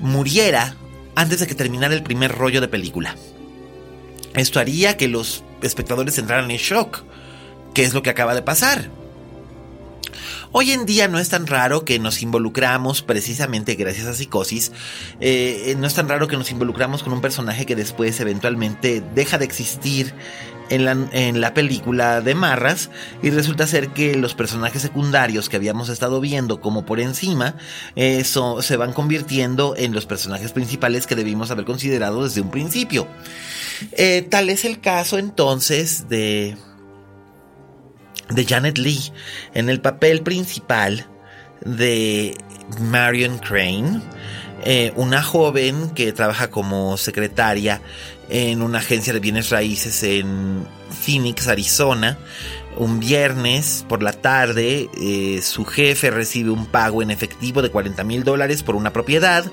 muriera 0.00 0.74
antes 1.14 1.40
de 1.40 1.46
que 1.46 1.54
terminara 1.54 1.94
el 1.94 2.02
primer 2.02 2.32
rollo 2.32 2.60
de 2.60 2.68
película. 2.68 3.16
Esto 4.34 4.60
haría 4.60 4.96
que 4.96 5.08
los 5.08 5.42
espectadores 5.62 6.18
entraran 6.18 6.50
en 6.50 6.58
shock, 6.58 7.04
que 7.74 7.82
es 7.82 7.94
lo 7.94 8.02
que 8.02 8.10
acaba 8.10 8.34
de 8.34 8.42
pasar. 8.42 8.90
Hoy 10.50 10.72
en 10.72 10.86
día 10.86 11.08
no 11.08 11.18
es 11.18 11.28
tan 11.28 11.46
raro 11.46 11.84
que 11.84 11.98
nos 11.98 12.22
involucramos, 12.22 13.02
precisamente 13.02 13.74
gracias 13.74 14.06
a 14.06 14.14
Psicosis, 14.14 14.72
eh, 15.20 15.74
no 15.78 15.86
es 15.86 15.94
tan 15.94 16.08
raro 16.08 16.26
que 16.26 16.38
nos 16.38 16.50
involucramos 16.50 17.02
con 17.02 17.12
un 17.12 17.20
personaje 17.20 17.66
que 17.66 17.76
después 17.76 18.18
eventualmente 18.20 19.02
deja 19.14 19.36
de 19.36 19.44
existir 19.44 20.14
en 20.70 21.40
la, 21.40 21.54
película 21.54 22.20
de 22.20 22.34
Marras 22.34 22.90
y 23.22 23.30
resulta 23.30 23.66
ser 23.66 23.88
que 23.88 24.16
los 24.16 24.34
personajes 24.34 24.82
secundarios 24.82 25.48
que 25.48 25.56
habíamos 25.56 25.88
estado 25.88 26.20
viendo 26.20 26.60
como 26.60 26.84
por 26.84 27.00
encima 27.00 27.54
eso 27.96 28.60
se 28.60 28.76
van 28.76 28.92
convirtiendo 28.92 29.74
en 29.76 29.92
los 29.94 30.06
personajes 30.06 30.52
principales 30.52 31.06
que 31.06 31.16
debimos 31.16 31.50
haber 31.50 31.64
considerado 31.64 32.24
desde 32.24 32.40
un 32.42 32.50
principio. 32.50 33.06
Eh, 33.92 34.26
tal 34.28 34.50
es 34.50 34.64
el 34.64 34.80
caso 34.80 35.18
entonces 35.18 36.08
de 36.08 36.56
de 38.30 38.44
Janet 38.44 38.78
Lee 38.78 39.12
en 39.54 39.68
el 39.68 39.80
papel 39.80 40.22
principal 40.22 41.06
de 41.64 42.36
Marion 42.80 43.38
Crane, 43.38 44.00
eh, 44.64 44.92
una 44.96 45.22
joven 45.22 45.90
que 45.90 46.12
trabaja 46.12 46.50
como 46.50 46.96
secretaria 46.96 47.80
en 48.28 48.62
una 48.62 48.78
agencia 48.78 49.12
de 49.12 49.20
bienes 49.20 49.50
raíces 49.50 50.02
en 50.02 50.66
Phoenix, 50.90 51.48
Arizona. 51.48 52.18
Un 52.76 53.00
viernes 53.00 53.84
por 53.88 54.02
la 54.02 54.12
tarde, 54.12 54.88
eh, 55.00 55.40
su 55.42 55.64
jefe 55.64 56.10
recibe 56.10 56.50
un 56.50 56.66
pago 56.66 57.02
en 57.02 57.10
efectivo 57.10 57.60
de 57.62 57.70
40 57.70 58.04
mil 58.04 58.22
dólares 58.22 58.62
por 58.62 58.76
una 58.76 58.92
propiedad 58.92 59.44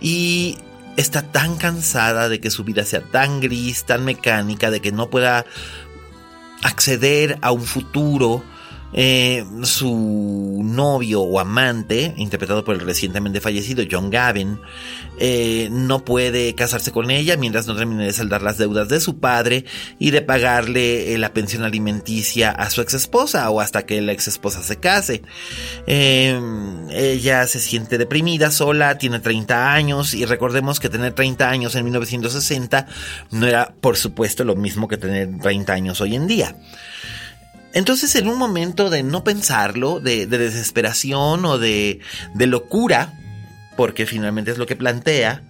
y 0.00 0.58
está 0.96 1.22
tan 1.22 1.56
cansada 1.56 2.28
de 2.28 2.40
que 2.40 2.50
su 2.50 2.64
vida 2.64 2.84
sea 2.84 3.02
tan 3.02 3.40
gris, 3.40 3.84
tan 3.84 4.04
mecánica, 4.04 4.70
de 4.70 4.80
que 4.80 4.90
no 4.90 5.10
pueda 5.10 5.44
acceder 6.62 7.38
a 7.40 7.52
un 7.52 7.62
futuro 7.62 8.42
eh, 8.92 9.44
su 9.62 10.62
novio 10.64 11.20
o 11.20 11.38
amante, 11.38 12.14
interpretado 12.16 12.64
por 12.64 12.74
el 12.74 12.80
recientemente 12.80 13.40
fallecido 13.40 13.84
John 13.88 14.10
Gavin, 14.10 14.58
eh, 15.18 15.68
no 15.70 16.04
puede 16.04 16.54
casarse 16.54 16.90
con 16.90 17.10
ella 17.10 17.36
mientras 17.36 17.66
no 17.66 17.76
termine 17.76 18.06
de 18.06 18.12
saldar 18.12 18.42
las 18.42 18.58
deudas 18.58 18.88
de 18.88 19.00
su 19.00 19.18
padre 19.18 19.64
y 19.98 20.10
de 20.10 20.22
pagarle 20.22 21.14
eh, 21.14 21.18
la 21.18 21.32
pensión 21.32 21.62
alimenticia 21.62 22.50
a 22.50 22.70
su 22.70 22.80
ex 22.80 22.94
esposa 22.94 23.48
o 23.50 23.60
hasta 23.60 23.86
que 23.86 24.00
la 24.00 24.12
ex 24.12 24.28
esposa 24.28 24.62
se 24.62 24.76
case. 24.76 25.22
ella 25.86 27.46
se 27.46 27.60
siente 27.60 27.98
deprimida, 27.98 28.50
sola, 28.50 28.98
tiene 28.98 29.20
30 29.20 29.72
años 29.72 30.14
y 30.14 30.24
recordemos 30.24 30.80
que 30.80 30.88
tener 30.88 31.12
30 31.12 31.48
años 31.48 31.74
en 31.74 31.84
1960 31.84 32.86
no 33.30 33.46
era 33.46 33.74
por 33.80 33.96
supuesto 33.96 34.44
lo 34.44 34.56
mismo 34.56 34.88
que 34.88 34.96
tener 34.96 35.38
30 35.40 35.72
años 35.72 36.00
hoy 36.00 36.16
en 36.16 36.26
día. 36.26 36.56
Entonces, 37.72 38.14
en 38.16 38.28
un 38.28 38.38
momento 38.38 38.90
de 38.90 39.02
no 39.02 39.22
pensarlo, 39.22 40.00
de, 40.00 40.26
desesperación 40.26 41.44
o 41.44 41.58
de, 41.58 42.00
locura, 42.34 43.14
porque 43.76 44.06
finalmente 44.06 44.50
es 44.50 44.58
lo 44.58 44.66
que 44.66 44.76
plantea, 44.76 45.44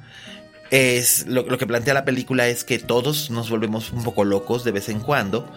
es 0.71 1.27
lo, 1.27 1.47
que 1.59 1.67
plantea 1.67 1.95
la 1.95 2.05
película 2.05 2.47
es 2.47 2.63
que 2.63 2.79
todos 2.79 3.31
nos 3.31 3.51
volvemos 3.51 3.91
un 3.91 4.05
poco 4.05 4.25
locos 4.25 4.63
de 4.63 4.71
vez 4.71 4.89
en 4.89 5.01
cuando. 5.01 5.51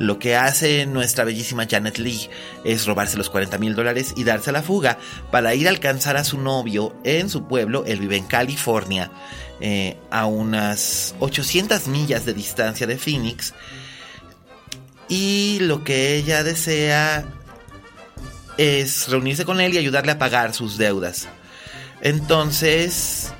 Lo 0.00 0.18
que 0.18 0.34
hace 0.34 0.86
nuestra 0.86 1.24
bellísima 1.24 1.68
Janet 1.70 1.98
Lee 1.98 2.28
es 2.64 2.86
robarse 2.86 3.16
los 3.16 3.30
40 3.30 3.58
mil 3.58 3.76
dólares 3.76 4.12
y 4.16 4.24
darse 4.24 4.50
a 4.50 4.54
la 4.54 4.62
fuga 4.62 4.98
para 5.30 5.54
ir 5.54 5.68
a 5.68 5.70
alcanzar 5.70 6.16
a 6.16 6.24
su 6.24 6.38
novio 6.38 6.96
en 7.04 7.30
su 7.30 7.46
pueblo. 7.46 7.84
Él 7.86 8.00
vive 8.00 8.16
en 8.16 8.26
California, 8.26 9.12
eh, 9.60 9.96
a 10.10 10.26
unas 10.26 11.14
800 11.20 11.86
millas 11.86 12.26
de 12.26 12.34
distancia 12.34 12.86
de 12.86 12.98
Phoenix 12.98 13.54
y 15.08 15.58
lo 15.60 15.84
que 15.84 16.16
ella 16.16 16.42
desea 16.42 17.24
es 18.58 19.08
reunirse 19.08 19.44
con 19.44 19.60
él 19.60 19.74
y 19.74 19.78
ayudarle 19.78 20.12
a 20.12 20.18
pagar 20.18 20.54
sus 20.54 20.78
deudas. 20.78 21.28
Entonces, 22.00 23.32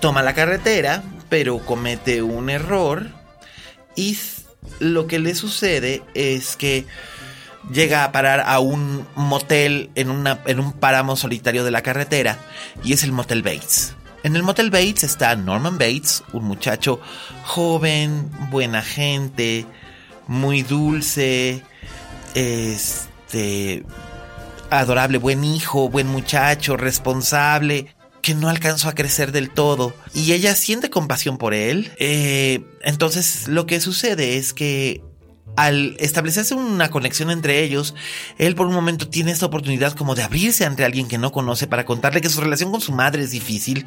toma 0.00 0.22
la 0.22 0.34
carretera, 0.34 1.02
pero 1.28 1.58
comete 1.58 2.22
un 2.22 2.50
error 2.50 3.08
y 3.96 4.18
lo 4.78 5.06
que 5.06 5.18
le 5.18 5.34
sucede 5.34 6.02
es 6.14 6.56
que 6.56 6.86
llega 7.72 8.04
a 8.04 8.12
parar 8.12 8.44
a 8.46 8.58
un 8.60 9.06
motel 9.14 9.90
en, 9.94 10.10
una, 10.10 10.40
en 10.46 10.60
un 10.60 10.72
páramo 10.72 11.16
solitario 11.16 11.64
de 11.64 11.70
la 11.70 11.82
carretera 11.82 12.38
y 12.82 12.92
es 12.92 13.02
el 13.04 13.12
Motel 13.12 13.42
Bates. 13.42 13.94
En 14.22 14.36
el 14.36 14.42
Motel 14.42 14.70
Bates 14.70 15.04
está 15.04 15.34
Norman 15.36 15.78
Bates, 15.78 16.22
un 16.32 16.44
muchacho 16.44 17.00
joven, 17.44 18.30
buena 18.50 18.82
gente, 18.82 19.66
muy 20.30 20.62
dulce, 20.62 21.60
este, 22.34 23.84
adorable, 24.70 25.18
buen 25.18 25.42
hijo, 25.42 25.88
buen 25.88 26.06
muchacho, 26.06 26.76
responsable, 26.76 27.92
que 28.22 28.36
no 28.36 28.48
alcanzó 28.48 28.88
a 28.88 28.94
crecer 28.94 29.32
del 29.32 29.50
todo. 29.50 29.92
Y 30.14 30.32
ella 30.32 30.54
siente 30.54 30.88
compasión 30.88 31.36
por 31.36 31.52
él. 31.52 31.90
Eh, 31.98 32.62
entonces 32.82 33.48
lo 33.48 33.66
que 33.66 33.80
sucede 33.80 34.36
es 34.36 34.54
que 34.54 35.02
al 35.56 35.96
establecerse 35.98 36.54
una 36.54 36.90
conexión 36.90 37.32
entre 37.32 37.64
ellos, 37.64 37.96
él 38.38 38.54
por 38.54 38.68
un 38.68 38.74
momento 38.74 39.08
tiene 39.08 39.32
esta 39.32 39.46
oportunidad 39.46 39.94
como 39.94 40.14
de 40.14 40.22
abrirse 40.22 40.64
ante 40.64 40.84
alguien 40.84 41.08
que 41.08 41.18
no 41.18 41.32
conoce 41.32 41.66
para 41.66 41.84
contarle 41.84 42.20
que 42.20 42.28
su 42.28 42.40
relación 42.40 42.70
con 42.70 42.80
su 42.80 42.92
madre 42.92 43.24
es 43.24 43.32
difícil 43.32 43.84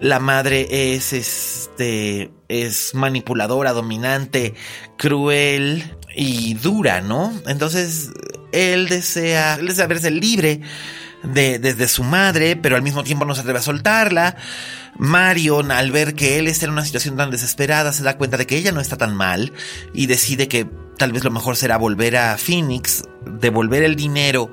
la 0.00 0.20
madre 0.20 0.94
es 0.94 1.12
este 1.12 2.30
es 2.48 2.94
manipuladora, 2.94 3.72
dominante, 3.72 4.54
cruel 4.96 5.96
y 6.14 6.54
dura, 6.54 7.00
¿no? 7.00 7.32
Entonces 7.46 8.10
él 8.52 8.88
desea, 8.88 9.54
él 9.54 9.68
desea 9.68 9.86
verse 9.86 10.10
libre 10.10 10.60
de, 11.22 11.58
desde 11.58 11.88
su 11.88 12.04
madre, 12.04 12.56
pero 12.56 12.76
al 12.76 12.82
mismo 12.82 13.04
tiempo 13.04 13.24
no 13.24 13.34
se 13.34 13.40
atreve 13.40 13.58
a 13.58 13.62
soltarla. 13.62 14.36
Marion, 14.98 15.70
al 15.70 15.90
ver 15.90 16.14
que 16.14 16.38
él 16.38 16.46
está 16.46 16.66
en 16.66 16.72
una 16.72 16.84
situación 16.84 17.16
tan 17.16 17.30
desesperada, 17.30 17.92
se 17.92 18.02
da 18.02 18.16
cuenta 18.16 18.36
de 18.36 18.46
que 18.46 18.56
ella 18.56 18.72
no 18.72 18.80
está 18.80 18.96
tan 18.96 19.14
mal 19.14 19.52
y 19.92 20.06
decide 20.06 20.48
que 20.48 20.66
tal 20.96 21.12
vez 21.12 21.24
lo 21.24 21.30
mejor 21.30 21.56
será 21.56 21.76
volver 21.76 22.16
a 22.16 22.38
Phoenix, 22.38 23.02
devolver 23.26 23.82
el 23.82 23.96
dinero 23.96 24.50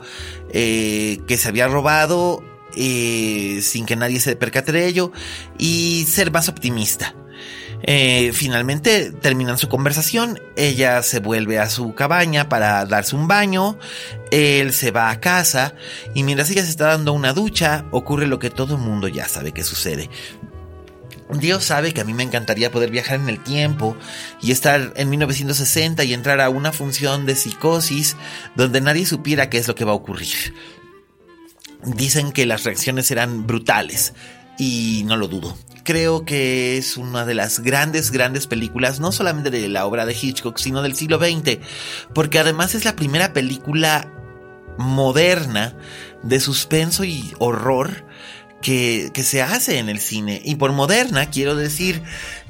eh, 0.51 1.19
que 1.27 1.37
se 1.37 1.47
había 1.47 1.67
robado 1.67 2.43
eh, 2.75 3.59
sin 3.61 3.85
que 3.85 3.95
nadie 3.95 4.19
se 4.19 4.35
percate 4.35 4.71
de 4.71 4.87
ello 4.87 5.11
y 5.57 6.05
ser 6.07 6.31
más 6.31 6.49
optimista. 6.49 7.15
Eh, 7.85 8.31
finalmente 8.33 9.11
terminan 9.11 9.57
su 9.57 9.67
conversación, 9.67 10.39
ella 10.55 11.03
se 11.03 11.19
vuelve 11.19 11.59
a 11.59 11.69
su 11.69 11.93
cabaña 11.93 12.47
para 12.47 12.85
darse 12.85 13.13
un 13.13 13.27
baño, 13.27 13.77
él 14.31 14.71
se 14.71 14.91
va 14.91 15.09
a 15.09 15.19
casa 15.19 15.75
y 16.13 16.23
mientras 16.23 16.49
ella 16.49 16.63
se 16.63 16.69
está 16.69 16.87
dando 16.87 17.11
una 17.11 17.33
ducha 17.33 17.85
ocurre 17.91 18.25
lo 18.25 18.39
que 18.39 18.49
todo 18.49 18.75
el 18.75 18.81
mundo 18.81 19.09
ya 19.09 19.27
sabe 19.27 19.51
que 19.51 19.65
sucede. 19.65 20.09
Dios 21.39 21.63
sabe 21.63 21.93
que 21.93 22.01
a 22.01 22.05
mí 22.05 22.13
me 22.13 22.23
encantaría 22.23 22.71
poder 22.71 22.91
viajar 22.91 23.19
en 23.19 23.27
el 23.27 23.41
tiempo 23.41 23.97
y 24.41 24.51
estar 24.51 24.93
en 24.95 25.09
1960 25.09 26.03
y 26.03 26.13
entrar 26.13 26.41
a 26.41 26.49
una 26.49 26.71
función 26.71 27.25
de 27.25 27.35
psicosis 27.35 28.15
donde 28.55 28.81
nadie 28.81 29.05
supiera 29.05 29.49
qué 29.49 29.57
es 29.57 29.67
lo 29.67 29.75
que 29.75 29.85
va 29.85 29.91
a 29.91 29.95
ocurrir. 29.95 30.53
Dicen 31.85 32.31
que 32.31 32.45
las 32.45 32.63
reacciones 32.63 33.05
serán 33.05 33.45
brutales 33.45 34.13
y 34.57 35.03
no 35.05 35.17
lo 35.17 35.27
dudo. 35.27 35.57
Creo 35.83 36.23
que 36.23 36.77
es 36.77 36.95
una 36.95 37.25
de 37.25 37.33
las 37.33 37.59
grandes, 37.59 38.11
grandes 38.11 38.47
películas, 38.47 38.99
no 38.99 39.11
solamente 39.11 39.49
de 39.49 39.67
la 39.67 39.85
obra 39.85 40.05
de 40.05 40.15
Hitchcock, 40.19 40.57
sino 40.57 40.81
del 40.81 40.95
siglo 40.95 41.19
XX, 41.19 41.57
porque 42.13 42.39
además 42.39 42.73
es 42.73 42.85
la 42.85 42.95
primera 42.95 43.33
película 43.33 44.09
moderna 44.77 45.75
de 46.23 46.39
suspenso 46.39 47.03
y 47.03 47.33
horror 47.37 48.05
que, 48.61 49.11
que, 49.13 49.23
se 49.23 49.41
hace 49.41 49.77
en 49.77 49.89
el 49.89 49.99
cine. 49.99 50.41
Y 50.45 50.55
por 50.55 50.71
moderna 50.71 51.29
quiero 51.29 51.55
decir 51.55 52.01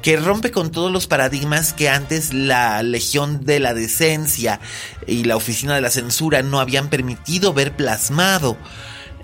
que 0.03 0.15
rompe 0.15 0.51
con 0.51 0.69
todos 0.69 0.91
los 0.91 1.07
paradigmas 1.07 1.73
que 1.73 1.89
antes 1.89 2.34
la 2.34 2.84
Legión 2.84 3.43
de 3.43 3.59
la 3.59 3.73
Decencia 3.73 4.59
y 5.07 5.23
la 5.23 5.36
Oficina 5.36 5.73
de 5.73 5.81
la 5.81 5.89
Censura 5.89 6.43
no 6.43 6.59
habían 6.59 6.89
permitido 6.89 7.51
ver 7.53 7.75
plasmado 7.75 8.57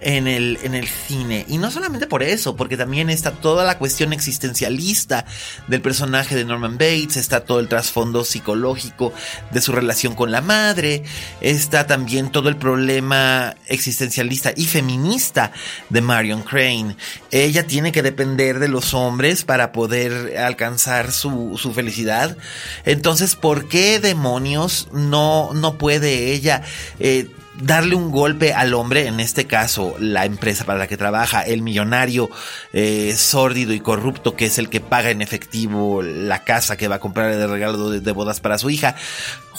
en 0.02 0.28
el, 0.28 0.58
en 0.64 0.76
el 0.76 0.88
cine. 0.88 1.46
Y 1.48 1.58
no 1.58 1.72
solamente 1.72 2.08
por 2.08 2.24
eso, 2.24 2.56
porque 2.56 2.78
también 2.78 3.10
está 3.10 3.32
toda 3.32 3.64
la 3.64 3.78
cuestión 3.78 4.14
existencialista 4.14 5.26
del 5.68 5.82
personaje 5.82 6.36
de 6.36 6.46
Norman 6.46 6.78
Bates, 6.78 7.18
está 7.18 7.42
todo 7.42 7.60
el 7.60 7.68
trasfondo 7.68 8.24
psicológico 8.24 9.14
de 9.52 9.62
su 9.62 9.72
relación 9.72 10.16
con 10.16 10.32
la 10.32 10.42
madre, 10.42 11.04
está 11.42 11.88
también 11.88 12.32
todo 12.32 12.50
el 12.50 12.58
problema 12.58 13.56
existencialista 13.68 14.54
y 14.56 14.66
feminista 14.66 15.52
de 15.90 16.02
Marion 16.02 16.44
Crane. 16.44 16.96
Ella 17.32 17.68
tiene 17.68 17.92
que 17.92 18.02
depender 18.02 18.60
de 18.60 18.68
los 18.68 18.94
hombres 18.94 19.44
para 19.44 19.72
poder 19.72 20.38
alcanzar 20.38 21.12
su, 21.12 21.58
su 21.58 21.74
felicidad. 21.74 22.38
Entonces, 22.86 23.36
¿por 23.36 23.68
qué 23.68 24.00
demonios 24.00 24.88
no, 24.92 25.54
no 25.54 25.78
puede 25.78 26.32
ella 26.34 26.64
eh, 27.00 27.30
darle 27.60 27.96
un 27.96 28.12
golpe 28.12 28.54
al 28.54 28.74
hombre, 28.74 29.08
en 29.08 29.20
este 29.20 29.46
caso 29.46 29.96
la 30.00 30.26
empresa 30.26 30.66
para 30.66 30.80
la 30.80 30.88
que 30.88 30.98
trabaja, 30.98 31.42
el 31.42 31.62
millonario 31.62 32.30
eh, 32.74 33.14
sórdido 33.18 33.74
y 33.74 33.80
corrupto 33.80 34.36
que 34.36 34.46
es 34.46 34.58
el 34.58 34.70
que 34.70 34.80
paga 34.80 35.10
en 35.10 35.22
efectivo 35.22 36.02
la 36.02 36.44
casa 36.44 36.78
que 36.78 36.88
va 36.88 36.96
a 36.96 37.00
comprar 37.00 37.36
de 37.36 37.48
regalo 37.48 37.90
de, 37.90 38.12
bodas 38.12 38.40
para 38.40 38.58
su 38.58 38.70
hija. 38.70 38.96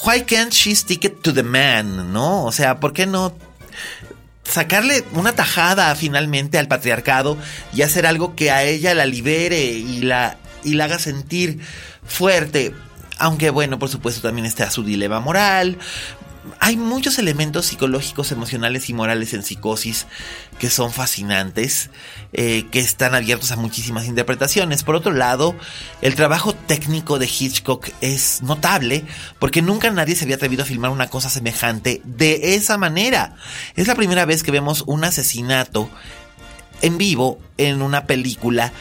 Why 0.04 0.22
can't 0.22 0.52
she 0.52 0.74
stick 0.74 1.04
it 1.04 1.22
to 1.22 1.32
the 1.32 1.42
man? 1.42 2.12
¿No? 2.12 2.44
O 2.44 2.52
sea, 2.52 2.80
¿por 2.80 2.92
qué 2.92 3.06
no 3.06 3.34
sacarle 4.44 5.04
una 5.12 5.32
tajada 5.32 5.94
finalmente 5.94 6.58
al 6.58 6.68
patriarcado 6.68 7.36
y 7.72 7.82
hacer 7.82 8.06
algo 8.06 8.34
que 8.34 8.50
a 8.50 8.64
ella 8.64 8.94
la 8.94 9.06
libere 9.06 9.62
y 9.62 10.00
la, 10.00 10.36
y 10.64 10.74
la 10.74 10.84
haga 10.84 10.98
sentir 10.98 11.60
fuerte? 12.04 12.74
Aunque 13.18 13.50
bueno, 13.50 13.78
por 13.78 13.90
supuesto 13.90 14.22
también 14.22 14.46
está 14.46 14.70
su 14.70 14.82
dilema 14.82 15.20
moral, 15.20 15.78
hay 16.58 16.76
muchos 16.76 17.18
elementos 17.18 17.66
psicológicos, 17.66 18.32
emocionales 18.32 18.88
y 18.88 18.94
morales 18.94 19.34
en 19.34 19.42
psicosis 19.42 20.06
que 20.58 20.70
son 20.70 20.92
fascinantes, 20.92 21.90
eh, 22.32 22.66
que 22.70 22.80
están 22.80 23.14
abiertos 23.14 23.52
a 23.52 23.56
muchísimas 23.56 24.06
interpretaciones. 24.06 24.82
Por 24.82 24.94
otro 24.94 25.12
lado, 25.12 25.54
el 26.02 26.14
trabajo 26.14 26.54
técnico 26.54 27.18
de 27.18 27.26
Hitchcock 27.26 27.88
es 28.00 28.42
notable 28.42 29.04
porque 29.38 29.62
nunca 29.62 29.90
nadie 29.90 30.16
se 30.16 30.24
había 30.24 30.36
atrevido 30.36 30.62
a 30.62 30.66
filmar 30.66 30.90
una 30.90 31.08
cosa 31.08 31.28
semejante 31.28 32.00
de 32.04 32.54
esa 32.54 32.78
manera. 32.78 33.36
Es 33.76 33.86
la 33.86 33.94
primera 33.94 34.24
vez 34.24 34.42
que 34.42 34.50
vemos 34.50 34.84
un 34.86 35.04
asesinato 35.04 35.90
en 36.82 36.98
vivo 36.98 37.38
en 37.58 37.82
una 37.82 38.06
película 38.06 38.72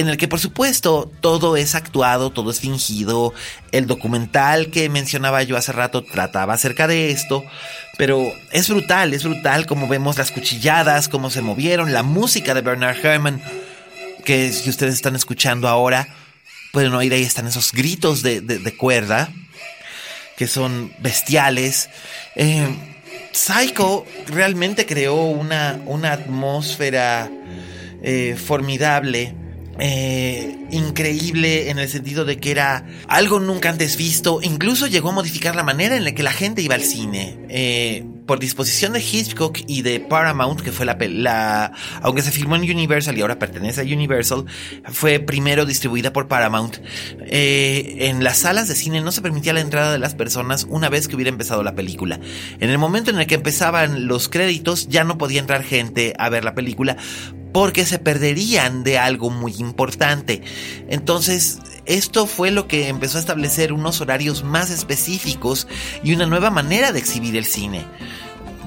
en 0.00 0.08
el 0.08 0.16
que 0.16 0.28
por 0.28 0.40
supuesto 0.40 1.10
todo 1.20 1.56
es 1.56 1.74
actuado, 1.74 2.30
todo 2.30 2.50
es 2.50 2.60
fingido. 2.60 3.34
El 3.70 3.86
documental 3.86 4.70
que 4.70 4.88
mencionaba 4.88 5.42
yo 5.42 5.56
hace 5.56 5.72
rato 5.72 6.02
trataba 6.02 6.54
acerca 6.54 6.86
de 6.86 7.10
esto, 7.10 7.44
pero 7.98 8.32
es 8.50 8.68
brutal, 8.68 9.12
es 9.12 9.24
brutal 9.24 9.66
como 9.66 9.88
vemos 9.88 10.16
las 10.16 10.30
cuchilladas, 10.30 11.08
cómo 11.08 11.28
se 11.28 11.42
movieron, 11.42 11.92
la 11.92 12.02
música 12.02 12.54
de 12.54 12.62
Bernard 12.62 12.96
Herrmann 13.04 13.42
que 14.24 14.52
si 14.52 14.70
ustedes 14.70 14.94
están 14.94 15.16
escuchando 15.16 15.68
ahora, 15.68 16.08
pueden 16.72 16.94
oír 16.94 17.12
ahí 17.12 17.22
están 17.22 17.46
esos 17.46 17.72
gritos 17.72 18.22
de, 18.22 18.74
cuerda, 18.78 19.30
que 20.36 20.46
son 20.46 20.92
bestiales. 20.98 21.90
Eh, 22.36 22.68
Psycho 23.32 24.06
realmente 24.28 24.86
creó 24.86 25.24
una, 25.24 25.80
una 25.86 26.12
atmósfera 26.12 27.30
eh, 28.02 28.36
formidable 28.42 29.34
eh, 29.80 30.66
increíble 30.70 31.70
en 31.70 31.78
el 31.78 31.88
sentido 31.88 32.24
de 32.24 32.36
que 32.38 32.50
era 32.50 32.86
algo 33.08 33.40
nunca 33.40 33.70
antes 33.70 33.96
visto. 33.96 34.40
Incluso 34.42 34.86
llegó 34.86 35.08
a 35.08 35.12
modificar 35.12 35.56
la 35.56 35.62
manera 35.62 35.96
en 35.96 36.04
la 36.04 36.12
que 36.12 36.22
la 36.22 36.32
gente 36.32 36.62
iba 36.62 36.74
al 36.74 36.82
cine. 36.82 37.38
Eh, 37.48 38.04
por 38.26 38.38
disposición 38.38 38.92
de 38.92 39.00
Hitchcock 39.00 39.58
y 39.66 39.82
de 39.82 39.98
Paramount, 39.98 40.60
que 40.60 40.70
fue 40.70 40.86
la, 40.86 40.96
la, 41.00 41.72
aunque 42.00 42.22
se 42.22 42.30
filmó 42.30 42.54
en 42.54 42.62
Universal 42.62 43.18
y 43.18 43.22
ahora 43.22 43.40
pertenece 43.40 43.80
a 43.80 43.84
Universal, 43.84 44.44
fue 44.84 45.18
primero 45.18 45.66
distribuida 45.66 46.12
por 46.12 46.28
Paramount. 46.28 46.76
Eh, 47.26 47.96
en 48.08 48.22
las 48.22 48.38
salas 48.38 48.68
de 48.68 48.76
cine 48.76 49.00
no 49.00 49.10
se 49.10 49.20
permitía 49.20 49.52
la 49.52 49.60
entrada 49.60 49.90
de 49.90 49.98
las 49.98 50.14
personas 50.14 50.64
una 50.70 50.88
vez 50.88 51.08
que 51.08 51.16
hubiera 51.16 51.30
empezado 51.30 51.64
la 51.64 51.74
película. 51.74 52.20
En 52.60 52.70
el 52.70 52.78
momento 52.78 53.10
en 53.10 53.18
el 53.18 53.26
que 53.26 53.34
empezaban 53.34 54.06
los 54.06 54.28
créditos 54.28 54.88
ya 54.88 55.02
no 55.02 55.18
podía 55.18 55.40
entrar 55.40 55.64
gente 55.64 56.14
a 56.16 56.28
ver 56.28 56.44
la 56.44 56.54
película 56.54 56.98
porque 57.52 57.86
se 57.86 57.98
perderían 57.98 58.84
de 58.84 58.98
algo 58.98 59.30
muy 59.30 59.54
importante. 59.58 60.42
Entonces, 60.88 61.58
esto 61.86 62.26
fue 62.26 62.50
lo 62.50 62.68
que 62.68 62.88
empezó 62.88 63.18
a 63.18 63.20
establecer 63.20 63.72
unos 63.72 64.00
horarios 64.00 64.44
más 64.44 64.70
específicos 64.70 65.66
y 66.02 66.14
una 66.14 66.26
nueva 66.26 66.50
manera 66.50 66.92
de 66.92 66.98
exhibir 67.00 67.36
el 67.36 67.44
cine. 67.44 67.84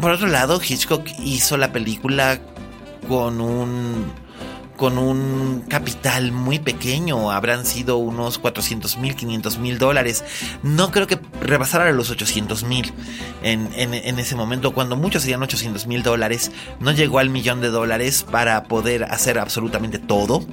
Por 0.02 0.12
otro 0.12 0.28
lado, 0.28 0.60
Hitchcock 0.62 1.08
hizo 1.24 1.58
la 1.58 1.72
película 1.72 2.40
con 3.08 3.42
un 3.42 4.12
con 4.84 4.98
un 4.98 5.64
capital 5.70 6.34
muy 6.34 6.60
pequeño, 6.60 7.32
habrán 7.32 7.66
sido 7.66 7.96
unos 7.96 8.38
400 8.38 8.98
mil, 8.98 9.16
500 9.16 9.58
mil 9.60 9.78
dólares. 9.78 10.26
No 10.62 10.92
creo 10.92 11.08
que 11.08 11.18
rebasara 11.40 11.90
los 11.94 12.10
800 12.10 12.66
mil 12.66 12.92
en, 13.44 14.20
ese 14.20 14.36
momento, 14.36 14.74
cuando 14.74 14.98
muchos 14.98 15.22
serían 15.22 15.42
800 15.42 15.88
mil 15.88 16.04
dólares. 16.04 16.52
No 16.82 16.92
llegó 16.92 17.20
al 17.20 17.30
millón 17.30 17.62
de 17.62 17.70
dólares 17.70 18.26
para 18.30 18.66
poder 18.66 19.06
hacer 19.06 19.40
absolutamente 19.40 20.00
todo. 20.00 20.46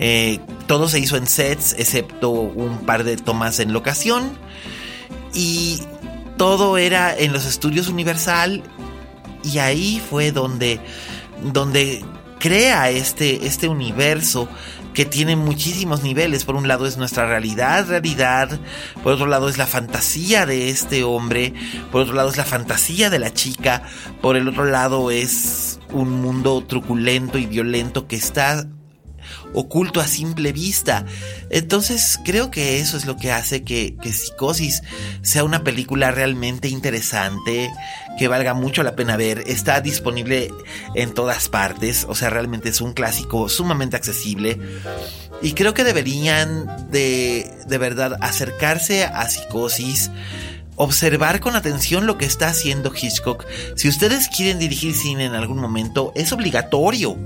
Eh, 0.00 0.40
todo 0.66 0.88
se 0.88 0.98
hizo 0.98 1.16
en 1.16 1.28
sets, 1.28 1.76
excepto 1.78 2.30
un 2.30 2.78
par 2.78 3.04
de 3.04 3.16
tomas 3.16 3.60
en 3.60 3.72
locación. 3.72 4.32
Y 5.34 5.82
todo 6.36 6.78
era 6.78 7.16
en 7.16 7.32
los 7.32 7.46
estudios 7.46 7.86
Universal. 7.86 8.60
Y 9.44 9.58
ahí 9.58 10.02
fue 10.10 10.32
donde, 10.32 10.80
donde 11.52 12.04
crea 12.38 12.90
este, 12.90 13.46
este 13.46 13.68
universo 13.68 14.48
que 14.94 15.04
tiene 15.04 15.36
muchísimos 15.36 16.02
niveles. 16.02 16.44
Por 16.44 16.56
un 16.56 16.66
lado 16.66 16.86
es 16.86 16.96
nuestra 16.96 17.26
realidad, 17.26 17.86
realidad. 17.88 18.58
Por 19.02 19.12
otro 19.12 19.26
lado 19.26 19.48
es 19.48 19.58
la 19.58 19.66
fantasía 19.66 20.46
de 20.46 20.70
este 20.70 21.04
hombre. 21.04 21.54
Por 21.92 22.02
otro 22.02 22.14
lado 22.14 22.30
es 22.30 22.36
la 22.36 22.44
fantasía 22.44 23.10
de 23.10 23.18
la 23.18 23.32
chica. 23.32 23.82
Por 24.20 24.36
el 24.36 24.48
otro 24.48 24.64
lado 24.64 25.10
es 25.10 25.78
un 25.92 26.20
mundo 26.20 26.64
truculento 26.66 27.38
y 27.38 27.46
violento 27.46 28.06
que 28.06 28.16
está 28.16 28.66
oculto 29.54 30.00
a 30.00 30.06
simple 30.06 30.52
vista. 30.52 31.04
Entonces 31.50 32.18
creo 32.24 32.50
que 32.50 32.80
eso 32.80 32.96
es 32.96 33.06
lo 33.06 33.16
que 33.16 33.32
hace 33.32 33.64
que, 33.64 33.96
Psicosis 34.12 34.82
sea 35.22 35.44
una 35.44 35.64
película 35.64 36.10
realmente 36.10 36.68
interesante, 36.68 37.70
que 38.18 38.28
valga 38.28 38.54
mucho 38.54 38.82
la 38.82 38.96
pena 38.96 39.16
ver. 39.16 39.44
Está 39.46 39.80
disponible 39.80 40.50
en 40.94 41.14
todas 41.14 41.48
partes, 41.48 42.06
o 42.08 42.14
sea, 42.14 42.30
realmente 42.30 42.68
es 42.68 42.80
un 42.80 42.92
clásico 42.92 43.48
sumamente 43.48 43.96
accesible. 43.96 44.58
Y 45.40 45.52
creo 45.52 45.72
que 45.72 45.84
deberían 45.84 46.90
de, 46.90 47.50
de 47.66 47.78
verdad 47.78 48.18
acercarse 48.20 49.04
a 49.04 49.28
Psicosis 49.28 50.10
observar 50.74 51.40
con 51.40 51.56
atención 51.56 52.06
lo 52.06 52.18
que 52.18 52.24
está 52.24 52.48
haciendo 52.48 52.92
Hitchcock. 52.94 53.44
Si 53.74 53.88
ustedes 53.88 54.28
quieren 54.28 54.60
dirigir 54.60 54.94
cine 54.94 55.24
en 55.24 55.34
algún 55.34 55.58
momento, 55.58 56.12
es 56.14 56.32
obligatorio, 56.32 57.16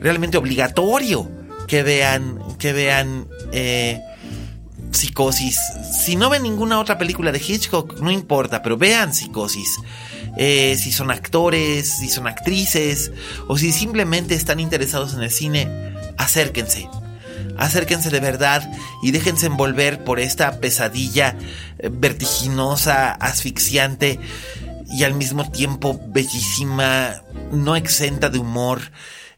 realmente 0.00 0.38
obligatorio 0.38 1.28
que 1.66 1.82
vean, 1.82 2.38
que 2.58 2.72
vean 2.72 3.28
eh, 3.52 4.00
Psicosis. 4.90 5.58
Si 6.04 6.16
no 6.16 6.30
ven 6.30 6.42
ninguna 6.42 6.78
otra 6.78 6.98
película 6.98 7.32
de 7.32 7.38
Hitchcock, 7.38 8.00
no 8.00 8.10
importa, 8.10 8.62
pero 8.62 8.76
vean 8.76 9.12
Psicosis. 9.12 9.78
Eh, 10.36 10.76
si 10.78 10.92
son 10.92 11.10
actores, 11.10 11.88
si 11.88 12.08
son 12.08 12.26
actrices, 12.26 13.12
o 13.48 13.56
si 13.56 13.72
simplemente 13.72 14.34
están 14.34 14.60
interesados 14.60 15.14
en 15.14 15.22
el 15.22 15.30
cine, 15.30 15.94
acérquense. 16.16 16.88
Acérquense 17.56 18.10
de 18.10 18.20
verdad 18.20 18.68
y 19.02 19.12
déjense 19.12 19.46
envolver 19.46 20.02
por 20.02 20.18
esta 20.18 20.58
pesadilla 20.58 21.36
eh, 21.78 21.88
vertiginosa, 21.92 23.12
asfixiante 23.12 24.18
y 24.90 25.04
al 25.04 25.14
mismo 25.14 25.50
tiempo 25.50 26.00
bellísima, 26.08 27.22
no 27.52 27.76
exenta 27.76 28.28
de 28.28 28.38
humor 28.38 28.80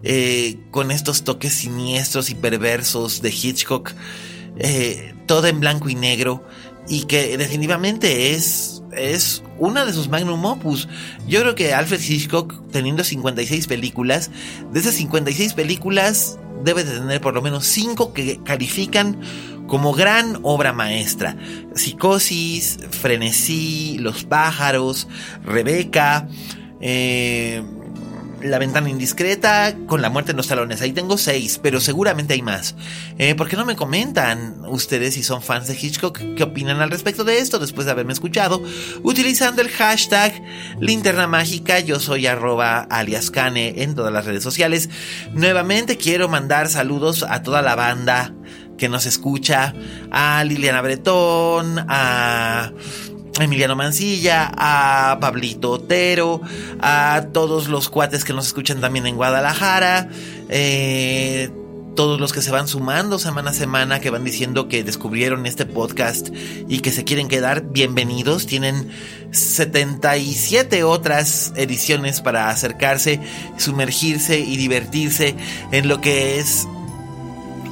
eh, 0.03 0.59
con 0.71 0.91
estos 0.91 1.25
toques 1.25 1.53
siniestros 1.53 2.31
y 2.31 2.35
perversos 2.35 3.23
de 3.23 3.31
Hitchcock, 3.31 3.93
eh, 4.59 5.15
todo 5.27 5.47
en 5.47 5.61
blanco 5.61 5.89
y 5.89 5.95
negro, 5.95 6.45
y 6.89 7.05
que 7.05 7.37
definitivamente 7.37 8.33
es, 8.33 8.83
es 8.93 9.43
una 9.59 9.85
de 9.85 9.93
sus 9.93 10.09
magnum 10.09 10.45
opus. 10.45 10.89
Yo 11.27 11.41
creo 11.41 11.55
que 11.55 11.75
Alfred 11.75 12.01
Hitchcock, 12.01 12.71
teniendo 12.71 13.05
56 13.05 13.67
películas, 13.67 14.31
de 14.73 14.81
esas 14.81 14.95
56 14.95 15.55
películas 15.55 16.39
debe 16.65 16.85
de 16.85 16.99
tener 16.99 17.21
por 17.21 17.35
lo 17.35 17.43
menos 17.43 17.67
5 17.67 18.13
que 18.13 18.41
califican 18.43 19.21
como 19.67 19.93
gran 19.93 20.39
obra 20.43 20.73
maestra. 20.73 21.37
Psicosis, 21.75 22.79
Frenesí, 22.91 23.99
Los 23.99 24.25
pájaros, 24.25 25.09
Rebeca, 25.45 26.29
eh, 26.81 27.63
la 28.43 28.59
ventana 28.59 28.89
indiscreta, 28.89 29.74
con 29.87 30.03
la 30.03 30.11
muerte 30.11 30.32
en 30.32 30.37
los 30.37 30.49
talones. 30.49 30.82
Ahí 30.82 30.93
tengo 30.93 31.18
seis, 31.18 31.59
pero 31.62 31.80
seguramente 31.80 32.34
hay 32.34 32.43
más. 32.43 32.74
Eh, 33.18 33.34
¿Por 33.34 33.49
qué 33.49 33.57
no 33.57 33.64
me 33.64 33.76
comentan 33.76 34.64
ustedes 34.68 35.14
si 35.14 35.22
son 35.22 35.43
fans 35.43 35.68
de 35.68 35.74
Hitchcock? 35.74 36.18
¿Qué 36.37 36.43
opinan 36.43 36.80
al 36.80 36.91
respecto 36.91 37.24
de 37.24 37.39
esto 37.39 37.59
después 37.59 37.87
de 37.87 37.93
haberme 37.93 38.12
escuchado? 38.12 38.62
Utilizando 39.03 39.62
el 39.62 39.68
hashtag 39.68 40.43
linterna 40.80 41.26
mágica, 41.26 41.80
yo 41.80 42.01
soy 42.01 42.26
arroba 42.26 42.80
alias 42.91 43.30
Cane 43.30 43.82
en 43.82 43.95
todas 43.95 44.12
las 44.12 44.24
redes 44.24 44.43
sociales. 44.43 44.91
Nuevamente 45.32 45.97
quiero 45.97 46.28
mandar 46.28 46.68
saludos 46.68 47.24
a 47.28 47.43
toda 47.43 47.62
la 47.62 47.74
banda 47.74 48.32
que 48.76 48.89
nos 48.89 49.07
escucha, 49.07 49.74
a 50.11 50.45
Liliana 50.45 50.82
Bretón, 50.82 51.84
a 51.89 52.72
Emiliano 53.41 53.76
Mancilla, 53.76 54.51
a 54.57 55.18
Pablito 55.20 55.72
Otero, 55.72 56.41
a 56.80 57.26
todos 57.32 57.68
los 57.68 57.89
cuates 57.89 58.24
que 58.24 58.32
nos 58.32 58.47
escuchan 58.47 58.80
también 58.80 59.07
en 59.07 59.16
Guadalajara, 59.16 60.09
eh, 60.49 61.51
todos 61.95 62.20
los 62.20 62.32
que 62.32 62.43
se 62.43 62.51
van 62.51 62.68
sumando 62.68 63.18
semana 63.18 63.51
a 63.51 63.55
semana, 63.55 64.01
que 64.01 64.11
van 64.11 64.24
diciendo 64.24 64.68
que 64.68 64.84
descubrieron 64.84 65.47
este 65.47 65.66
podcast 65.66 66.28
y 66.68 66.80
que 66.80 66.93
se 66.93 67.05
quieren 67.05 67.28
quedar, 67.28 67.64
bienvenidos. 67.70 68.47
Tienen 68.47 68.91
77 69.32 70.84
otras 70.84 71.53
ediciones 71.57 72.20
para 72.20 72.51
acercarse, 72.51 73.20
sumergirse 73.57 74.39
y 74.39 74.57
divertirse 74.57 75.34
en 75.72 75.89
lo 75.89 76.01
que 76.01 76.39
es 76.39 76.66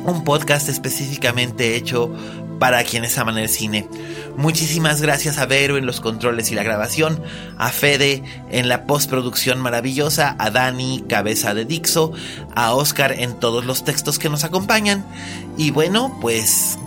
un 0.04 0.24
podcast 0.24 0.68
específicamente 0.68 1.76
hecho 1.76 2.14
para 2.59 2.84
quienes 2.84 3.16
aman 3.18 3.38
el 3.38 3.48
cine. 3.48 3.88
Muchísimas 4.36 5.00
gracias 5.00 5.38
a 5.38 5.46
Vero 5.46 5.76
en 5.76 5.86
los 5.86 6.00
controles 6.00 6.50
y 6.50 6.55
la 6.55 6.62
grabación, 6.62 7.22
a 7.57 7.70
Fede 7.70 8.22
en 8.50 8.68
la 8.68 8.84
postproducción 8.84 9.61
maravillosa, 9.61 10.34
a 10.38 10.50
Dani, 10.50 11.05
cabeza 11.09 11.55
de 11.55 11.64
Dixo, 11.64 12.12
a 12.55 12.74
Oscar 12.74 13.12
en 13.12 13.38
todos 13.38 13.64
los 13.64 13.84
textos 13.84 14.18
que 14.18 14.28
nos 14.28 14.44
acompañan. 14.44 15.05
Y 15.57 15.70
bueno, 15.70 16.18
pues 16.20 16.78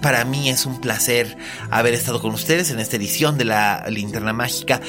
para 0.00 0.24
mí 0.24 0.48
es 0.48 0.66
un 0.66 0.80
placer 0.80 1.36
haber 1.70 1.94
estado 1.94 2.20
con 2.20 2.32
ustedes 2.32 2.70
en 2.70 2.80
esta 2.80 2.96
edición 2.96 3.38
de 3.38 3.44
la 3.44 3.84
Linterna 3.88 4.32
Mágica. 4.32 4.80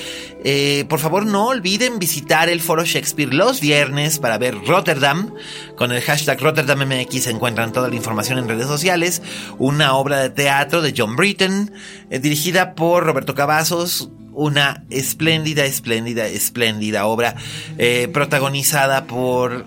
Eh, 0.43 0.85
por 0.89 0.99
favor, 0.99 1.25
no 1.25 1.47
olviden 1.47 1.99
visitar 1.99 2.49
el 2.49 2.61
Foro 2.61 2.85
Shakespeare 2.85 3.33
los 3.33 3.59
viernes 3.61 4.19
para 4.19 4.37
ver 4.37 4.55
Rotterdam. 4.65 5.33
Con 5.75 5.91
el 5.91 6.01
hashtag 6.01 6.39
RotterdamMX 6.39 7.27
encuentran 7.27 7.73
toda 7.73 7.89
la 7.89 7.95
información 7.95 8.37
en 8.37 8.47
redes 8.47 8.67
sociales. 8.67 9.21
Una 9.57 9.95
obra 9.95 10.19
de 10.19 10.29
teatro 10.29 10.81
de 10.81 10.93
John 10.97 11.15
Britton, 11.15 11.71
eh, 12.09 12.19
dirigida 12.19 12.73
por 12.73 13.03
Roberto 13.03 13.35
Cavazos, 13.35 14.09
una 14.33 14.85
espléndida, 14.89 15.65
espléndida, 15.65 16.25
espléndida 16.25 17.05
obra 17.05 17.35
eh, 17.77 18.07
protagonizada 18.13 19.05
por 19.05 19.65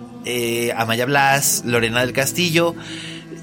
Amaya 0.74 1.05
Blas, 1.05 1.64
Lorena 1.66 2.01
del 2.01 2.14
Castillo 2.14 2.74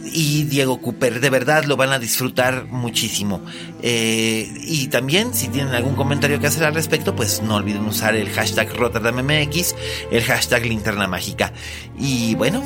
y 0.05 0.43
Diego 0.43 0.81
Cooper. 0.81 1.19
De 1.19 1.29
verdad 1.29 1.65
lo 1.65 1.77
van 1.77 1.91
a 1.91 1.99
disfrutar 1.99 2.65
muchísimo. 2.65 3.41
Eh, 3.81 4.51
y 4.63 4.87
también, 4.87 5.33
si 5.33 5.47
tienen 5.47 5.73
algún 5.73 5.95
comentario 5.95 6.39
que 6.39 6.47
hacer 6.47 6.63
al 6.63 6.73
respecto, 6.73 7.15
pues 7.15 7.41
no 7.41 7.55
olviden 7.55 7.85
usar 7.85 8.15
el 8.15 8.29
hashtag 8.29 8.73
RotterdamMX, 8.75 9.75
el 10.11 10.23
hashtag 10.23 10.65
Linterna 10.65 11.07
Mágica. 11.07 11.53
Y 11.97 12.35
bueno, 12.35 12.63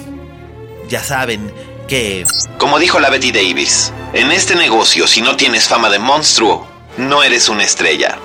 ya 0.89 1.03
saben 1.03 1.51
que... 1.87 2.25
Como 2.57 2.79
dijo 2.79 2.99
la 2.99 3.09
Betty 3.09 3.31
Davis, 3.31 3.91
en 4.13 4.31
este 4.31 4.55
negocio 4.55 5.07
si 5.07 5.21
no 5.21 5.35
tienes 5.35 5.67
fama 5.67 5.89
de 5.89 5.99
monstruo, 5.99 6.67
no 6.97 7.23
eres 7.23 7.49
una 7.49 7.63
estrella. 7.63 8.17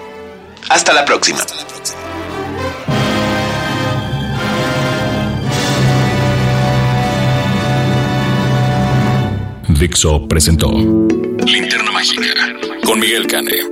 Hasta 0.68 0.92
la 0.92 1.04
próxima. 1.04 1.40
Dixo 9.80 10.28
presentó 10.28 10.68
Linterna 11.46 11.90
Mágica 11.90 12.34
con 12.84 13.00
Miguel 13.00 13.26
Cane. 13.26 13.64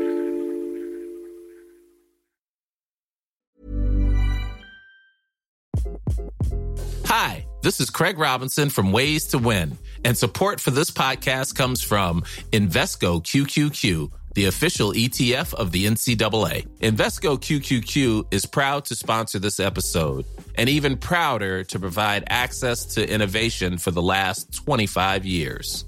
Hi, 7.05 7.45
this 7.61 7.79
is 7.79 7.91
Craig 7.91 8.19
Robinson 8.19 8.71
from 8.71 8.91
Ways 8.91 9.27
to 9.27 9.39
Win, 9.39 9.77
and 10.03 10.17
support 10.17 10.61
for 10.61 10.71
this 10.71 10.91
podcast 10.91 11.55
comes 11.55 11.83
from 11.83 12.23
Invesco 12.53 13.23
QQQ 13.23 14.11
the 14.35 14.45
official 14.45 14.93
ETF 14.93 15.53
of 15.55 15.73
the 15.73 15.87
NCAA. 15.87 16.65
Invesco 16.79 17.37
QQQ 17.37 18.33
is 18.33 18.47
proud 18.47 18.85
to 18.85 18.95
sponsor 18.95 19.41
this 19.41 19.59
episode 19.59 20.25
and 20.55 20.69
even 20.69 20.97
prouder 20.97 21.65
to 21.65 21.79
provide 21.81 22.23
access 22.29 22.85
to 22.95 23.13
innovation 23.13 23.79
for 23.79 23.91
the 23.91 24.01
last 24.01 24.55
25 24.55 25.27
years. 25.27 25.88